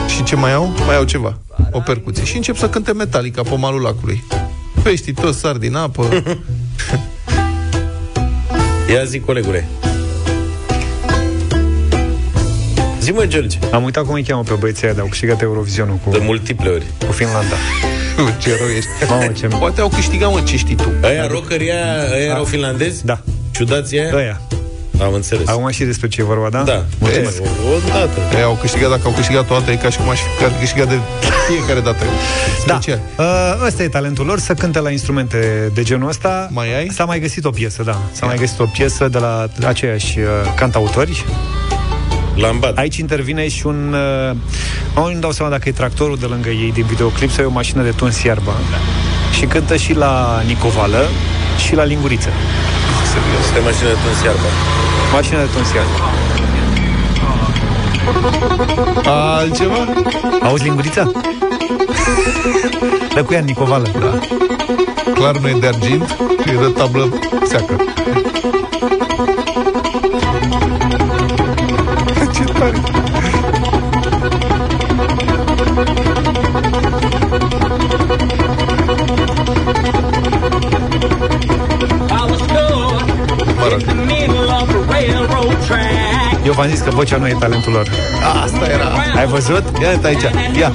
și 0.07 0.22
ce 0.22 0.37
mai 0.37 0.53
au? 0.53 0.72
Mai 0.87 0.97
au 0.97 1.05
ceva, 1.05 1.39
o 1.70 1.81
percuție. 1.81 2.24
Și 2.24 2.37
încep 2.37 2.57
să 2.57 2.68
cânte 2.68 2.93
Metallica 2.93 3.43
pe 3.43 3.57
malul 3.57 3.81
lacului. 3.81 4.24
Peștii 4.83 5.12
toți 5.12 5.39
sar 5.39 5.57
din 5.57 5.74
apă. 5.74 6.09
Ia 8.93 9.05
zi, 9.05 9.20
colegule. 9.20 9.68
Zi, 13.01 13.11
mă, 13.11 13.24
George. 13.26 13.59
Am 13.72 13.85
uitat 13.85 14.05
cum 14.05 14.14
îi 14.14 14.22
cheamă 14.22 14.43
pe 14.43 14.55
băieții 14.59 14.87
ăia 14.87 14.95
de 14.95 15.01
au 15.01 15.07
câștigat 15.07 15.43
Eurovizionul 15.43 15.99
cu, 16.05 16.11
De 16.11 16.20
multiple 16.22 16.70
ori. 16.70 16.85
cu 17.07 17.12
Finlanda. 17.12 17.57
ce 18.43 18.57
rău 18.59 18.68
ești. 18.68 18.89
Mamă, 19.09 19.33
ce... 19.33 19.47
Poate 19.47 19.81
au 19.81 19.89
câștigat, 19.89 20.33
mă, 20.33 20.41
ce 20.41 20.57
știi 20.57 20.74
tu. 20.74 20.93
Aia 21.03 21.26
rockerii 21.26 21.72
aia, 21.72 22.11
aia 22.12 22.24
erau 22.24 22.45
finlandezi? 22.45 23.05
Da. 23.05 23.20
Ciudații 23.51 24.01
aia? 24.01 24.14
Ăia. 24.14 24.41
Am 25.03 25.13
înțeles. 25.13 25.49
Acum 25.49 25.71
știi 25.71 25.85
despre 25.85 26.09
ce 26.09 26.21
e 26.21 26.25
vorba, 26.25 26.49
da? 26.49 26.63
Da. 26.63 26.85
Mulțumesc. 26.99 27.39
E, 27.39 27.43
O, 27.43 27.75
o 27.75 27.79
dată. 27.89 28.37
Ei 28.37 28.43
au 28.43 28.59
câștigat, 28.61 28.91
dacă 28.91 29.03
au 29.05 29.11
câștigat 29.13 29.51
o 29.51 29.55
dată, 29.55 29.71
e 29.71 29.75
ca 29.77 29.91
și 29.91 29.99
cum 29.99 30.09
aș 30.09 30.19
fi 30.19 30.59
câștigat 30.59 30.89
de 30.89 30.99
fiecare 31.49 31.81
dată. 31.81 32.05
Da. 32.67 32.75
Special. 32.75 33.01
Uh, 33.19 33.67
ăsta 33.67 33.83
e 33.83 33.89
talentul 33.89 34.27
lor, 34.27 34.39
să 34.39 34.55
cânte 34.55 34.81
la 34.81 34.91
instrumente 34.91 35.71
de 35.75 35.83
genul 35.83 36.09
ăsta. 36.09 36.49
Mai 36.51 36.77
ai? 36.79 36.89
S-a 36.89 37.05
mai 37.05 37.21
găsit 37.21 37.45
o 37.45 37.51
piesă, 37.51 37.83
da. 37.83 37.99
S-a 38.13 38.27
mai 38.27 38.37
găsit 38.37 38.59
o 38.59 38.65
piesă 38.65 39.09
de 39.09 39.19
la 39.19 39.49
aceiași 39.67 40.19
uh, 40.19 40.25
cantautori. 40.57 41.25
Lambat. 42.35 42.77
Aici 42.77 42.97
intervine 42.97 43.49
și 43.49 43.67
un... 43.67 43.95
Uh, 44.31 44.37
nu 44.95 45.05
îmi 45.05 45.21
dau 45.21 45.31
seama 45.33 45.51
dacă 45.51 45.69
e 45.69 45.73
tractorul 45.73 46.17
de 46.17 46.27
lângă 46.27 46.49
ei 46.49 46.73
din 46.73 46.85
videoclip 46.85 47.31
sau 47.31 47.45
e 47.45 47.47
o 47.47 47.51
mașină 47.51 47.83
de 47.83 47.91
tuns 47.91 48.23
iarba. 48.23 48.53
Și 49.33 49.45
cântă 49.45 49.77
și 49.77 49.93
la 49.95 50.43
Nicovală 50.47 51.07
și 51.67 51.75
la 51.75 51.85
Linguriță. 51.85 52.29
Serios. 53.13 53.45
Este 53.47 53.59
mașină 53.65 53.89
de 53.89 53.97
tuns 54.05 54.25
iarba. 54.25 54.51
Mașina 55.13 55.39
de 55.41 55.49
tuns 55.53 55.73
iarba. 55.73 56.11
Altceva? 59.05 59.75
Auzi 60.43 60.63
Lingurița? 60.63 61.11
Lăcuia 63.15 63.39
Nicovală. 63.39 63.87
Da. 64.01 64.19
Clar 65.15 65.37
nu 65.37 65.49
e 65.49 65.53
de 65.61 65.67
argint, 65.67 66.17
e 66.47 66.53
de 66.53 66.73
tablă 66.77 67.09
seacă. 67.45 67.77
Eu 86.49 86.55
v-am 86.55 86.69
zis 86.69 86.81
că 86.81 86.91
vocea 86.91 87.17
nu 87.17 87.27
e 87.27 87.37
talentul 87.39 87.73
lor. 87.73 87.89
Asta 88.45 88.67
era. 88.67 88.93
Ai 89.17 89.27
văzut? 89.27 89.65
Ia 89.81 89.89
uite 89.89 90.07
aici. 90.07 90.23
Ia. 90.59 90.73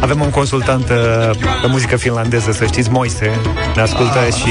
Avem 0.00 0.20
un 0.20 0.30
consultant 0.30 0.88
uh, 0.90 1.30
pe 1.62 1.66
muzică 1.68 1.96
finlandeză, 1.96 2.52
să 2.52 2.64
știți, 2.64 2.90
Moise, 2.90 3.40
ne 3.74 3.82
ascultă 3.82 4.18
Ah. 4.18 4.32
și 4.34 4.48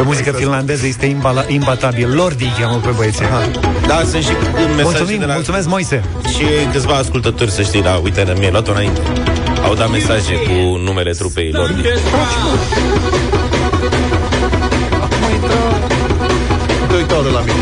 pe 0.00 0.06
muzică 0.06 0.30
finlandeză 0.30 0.86
este 0.86 1.06
imbala, 1.06 1.44
imbatabil. 1.46 2.14
Lordi 2.14 2.44
îi 2.44 2.52
cheamă 2.60 2.76
pe 2.76 2.88
băieții. 2.96 3.24
Da, 3.86 4.02
sunt 4.10 4.22
și 4.22 4.30
mesaje 4.30 4.82
Mulțumim, 4.82 5.18
de 5.18 5.24
la... 5.24 5.32
mulțumesc, 5.34 5.68
Moise. 5.68 6.04
Și 6.28 6.44
câțiva 6.72 6.94
ascultători, 6.94 7.50
să 7.50 7.62
știi, 7.62 7.82
da, 7.82 8.00
uite, 8.02 8.34
mi-ai 8.38 8.50
luat-o 8.50 8.70
înainte. 8.70 9.00
Au 9.64 9.74
dat 9.74 9.90
mesaje 9.90 10.34
cu 10.34 10.76
numele 10.76 11.10
trupei 11.10 11.50
lor. 11.52 11.68
Uite, 11.70 11.92
uite 16.96 17.14
oră 17.14 17.28
la 17.30 17.40
mine. 17.40 17.52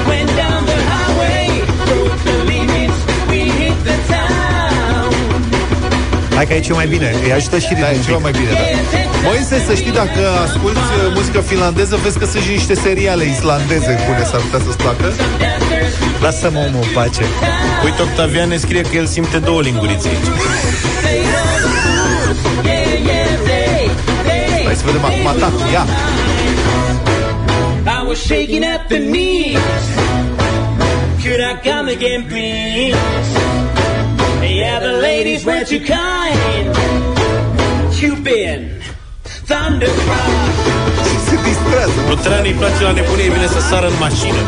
Hai 6.35 6.47
că 6.47 6.53
aici 6.53 6.69
e 6.69 6.73
mai 6.73 6.87
bine, 6.87 7.15
îi 7.25 7.33
ajută 7.33 7.59
și 7.59 7.75
Da, 7.75 7.89
e 7.89 7.93
ritmul 7.93 8.05
ceva 8.05 8.17
un 8.17 8.23
pic. 8.23 8.33
mai 8.33 8.33
bine, 8.33 8.53
da. 8.53 9.08
Moise, 9.29 9.65
să 9.67 9.75
știi, 9.75 9.93
dacă 9.93 10.21
asculti 10.45 10.79
uh, 10.79 11.13
muzică 11.15 11.41
finlandeză, 11.41 11.97
vezi 11.97 12.19
că 12.19 12.27
sunt 12.27 12.43
și 12.43 12.51
niște 12.51 12.75
seriale 12.75 13.25
islandeze 13.25 13.99
bune, 14.07 14.25
s-ar 14.25 14.41
putea 14.41 14.61
să-ți 14.65 14.77
placă. 14.77 15.13
Lasă-mă 16.21 16.59
omul 16.59 16.83
în 16.83 16.93
pace. 16.95 17.25
Uite, 17.85 18.03
Octavian 18.03 18.49
ne 18.49 18.57
scrie 18.57 18.81
că 18.81 18.97
el 18.97 19.07
simte 19.07 19.39
două 19.39 19.61
lingurițe 19.61 20.09
aici. 20.09 20.29
Hai 24.65 24.75
să 24.75 24.83
vedem 24.85 25.05
acum 25.05 25.27
atac. 25.27 25.53
Ia. 25.73 25.87
I 27.87 28.07
was 28.09 28.19
shaking 28.19 28.65
at 28.75 28.87
the 28.89 28.99
knees. 28.99 29.85
Could 31.23 31.41
I 31.51 31.55
come 31.69 31.87
again, 31.97 32.23
please? 32.33 32.97
Yeah, 34.61 34.79
the 34.81 34.95
ladies 35.09 35.45
were 35.45 35.65
too 35.71 35.81
kind. 35.97 36.77
Cupid, 38.01 38.61
thunderstruck. 39.49 40.31
Se 41.27 41.37
distrează. 41.47 41.99
Lui 42.09 42.19
Traian 42.25 42.45
îi 42.51 42.57
place 42.61 42.83
la 42.83 42.93
nebunie, 42.93 43.25
e 43.25 43.33
bine 43.37 43.47
să 43.47 43.61
sară 43.71 43.87
în 43.87 43.97
mașină. 44.07 44.41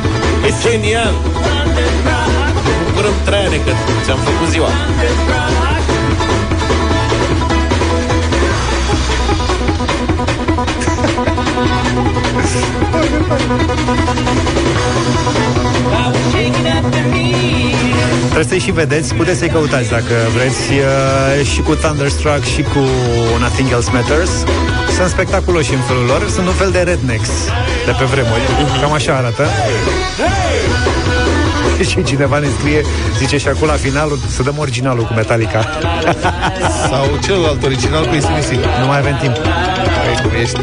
E 0.49 0.51
genial! 0.63 1.15
Ne 2.67 2.73
bucurăm, 2.85 3.15
Traiane, 3.25 3.57
că 3.65 3.73
ți-am 4.05 4.19
făcut 4.29 4.49
ziua. 4.55 4.71
I 16.01 16.09
was 16.13 16.25
shaking 16.33 16.67
at 16.77 16.85
the 16.93 17.03
knees. 17.11 17.61
Trebuie 18.21 18.45
să-i 18.45 18.59
și 18.59 18.71
vedeți, 18.71 19.15
puteți 19.15 19.39
să-i 19.39 19.49
căutați 19.49 19.91
dacă 19.91 20.15
vreți 20.35 20.71
uh, 20.71 21.47
și 21.47 21.61
cu 21.61 21.75
Thunderstruck 21.75 22.45
și 22.45 22.63
cu 22.63 22.83
Nothing 23.41 23.71
Else 23.71 23.91
Matters. 23.93 24.31
Sunt 25.01 25.13
spectaculoși 25.13 25.75
în 25.75 25.81
felul 25.81 26.05
lor, 26.05 26.29
sunt 26.29 26.47
un 26.47 26.53
fel 26.53 26.71
de 26.71 26.81
rednecks 26.91 27.31
de 27.87 27.93
pe 27.99 28.05
vremuri, 28.05 28.41
cam 28.81 28.93
așa 28.93 29.13
arată. 29.17 29.45
și 31.89 32.03
cineva 32.03 32.39
ne 32.39 32.47
scrie, 32.59 32.81
zice 33.19 33.37
și 33.39 33.49
acolo 33.49 33.71
la 33.71 33.77
finalul, 33.77 34.19
să 34.29 34.43
dăm 34.43 34.55
originalul 34.59 35.05
cu 35.05 35.13
Metallica. 35.13 35.61
Sau 36.91 37.05
celălalt 37.25 37.63
original 37.63 38.03
cu 38.05 38.15
ACDC. 38.19 38.51
Nu 38.81 38.87
mai 38.87 38.99
avem 38.99 39.17
timp. 39.21 39.37
Ai 40.09 40.17
cum 40.23 40.31
ești. 40.43 40.61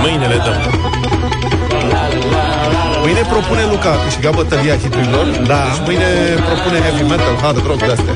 Mâine 0.00 0.26
le 0.26 0.38
dăm. 0.44 0.58
Mâine 3.02 3.22
propune 3.28 3.64
Luca, 3.70 3.90
a 3.90 4.02
câștigat 4.04 4.34
bătălia 4.34 4.76
hiturilor. 4.76 5.26
Da. 5.52 5.62
Deci 5.68 5.86
mâine 5.86 6.08
propune 6.48 6.78
heavy 6.84 7.02
metal, 7.02 7.36
hard 7.42 7.66
rock 7.66 7.78
de-astea. 7.78 8.14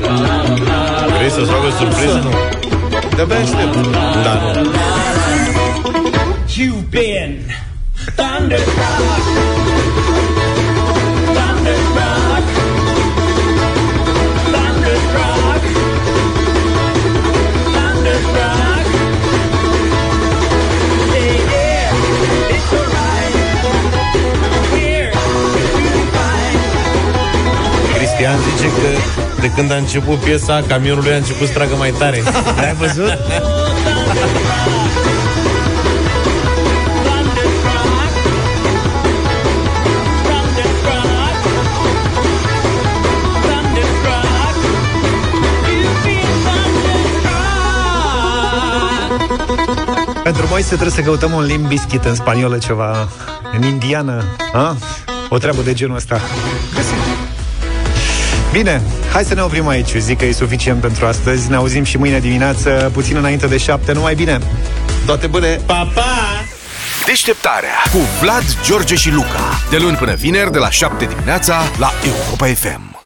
Vrei 1.17 1.29
să-ți 1.29 1.49
fac 1.51 1.63
o 1.63 1.71
surpriză? 1.79 2.11
Să 2.11 2.27
nu. 2.27 2.33
De-abia 3.15 3.35
aștept. 3.37 3.75
Da, 4.23 4.33
nu. 4.61 4.69
Cupid, 6.53 7.33
thunderstruck. 8.15 9.23
Thunderstruck. 11.35 12.45
Thunderstruck. 14.51 15.63
Thunderstruck. 17.75 18.85
Yeah, 21.13 21.51
yeah, 21.53 22.55
it's 22.55 22.71
alright. 22.79 23.33
We're 24.71 25.11
doing 25.73 26.09
fine. 26.15 26.61
Cristian 27.95 28.37
zice 28.45 28.67
că 28.67 28.89
de 29.39 29.51
când 29.51 29.71
a 29.71 29.75
început 29.75 30.17
piesa, 30.17 30.63
camionul 30.67 31.03
lui 31.03 31.13
a 31.13 31.15
început 31.15 31.47
să 31.47 31.53
tragă 31.53 31.75
mai 31.75 31.91
tare. 31.91 32.23
Ai 32.65 32.73
văzut? 32.73 33.17
Pentru 50.23 50.47
Moise 50.49 50.67
trebuie 50.67 50.89
să 50.89 51.01
căutăm 51.01 51.31
un 51.31 51.43
limb 51.43 51.67
biscuit 51.67 52.03
în 52.03 52.15
spaniolă 52.15 52.57
ceva, 52.57 53.07
în 53.53 53.63
indiană, 53.63 54.23
a? 54.53 54.75
O 55.29 55.37
treabă 55.37 55.61
de 55.61 55.73
genul 55.73 55.95
ăsta. 55.95 56.19
Bine, 58.55 58.81
hai 59.11 59.23
să 59.23 59.33
ne 59.33 59.41
oprim 59.41 59.67
aici. 59.67 59.95
Zic 59.97 60.17
că 60.17 60.25
e 60.25 60.31
suficient 60.31 60.81
pentru 60.81 61.05
astăzi. 61.05 61.49
Ne 61.49 61.55
auzim 61.55 61.83
și 61.83 61.97
mâine 61.97 62.19
dimineață, 62.19 62.89
puțin 62.93 63.15
înainte 63.15 63.47
de 63.47 63.57
șapte. 63.57 63.91
Numai 63.91 64.15
bine! 64.15 64.39
Toate 65.05 65.27
bune! 65.27 65.59
Pa, 65.65 65.91
pa! 65.93 66.45
Deșteptarea 67.05 67.75
cu 67.91 67.97
Vlad, 68.21 68.43
George 68.63 68.95
și 68.95 69.11
Luca. 69.11 69.59
De 69.69 69.77
luni 69.77 69.97
până 69.97 70.13
vineri, 70.13 70.51
de 70.51 70.57
la 70.57 70.69
7 70.69 71.05
dimineața, 71.05 71.61
la 71.77 71.91
Europa 72.03 72.45
FM. 72.45 72.85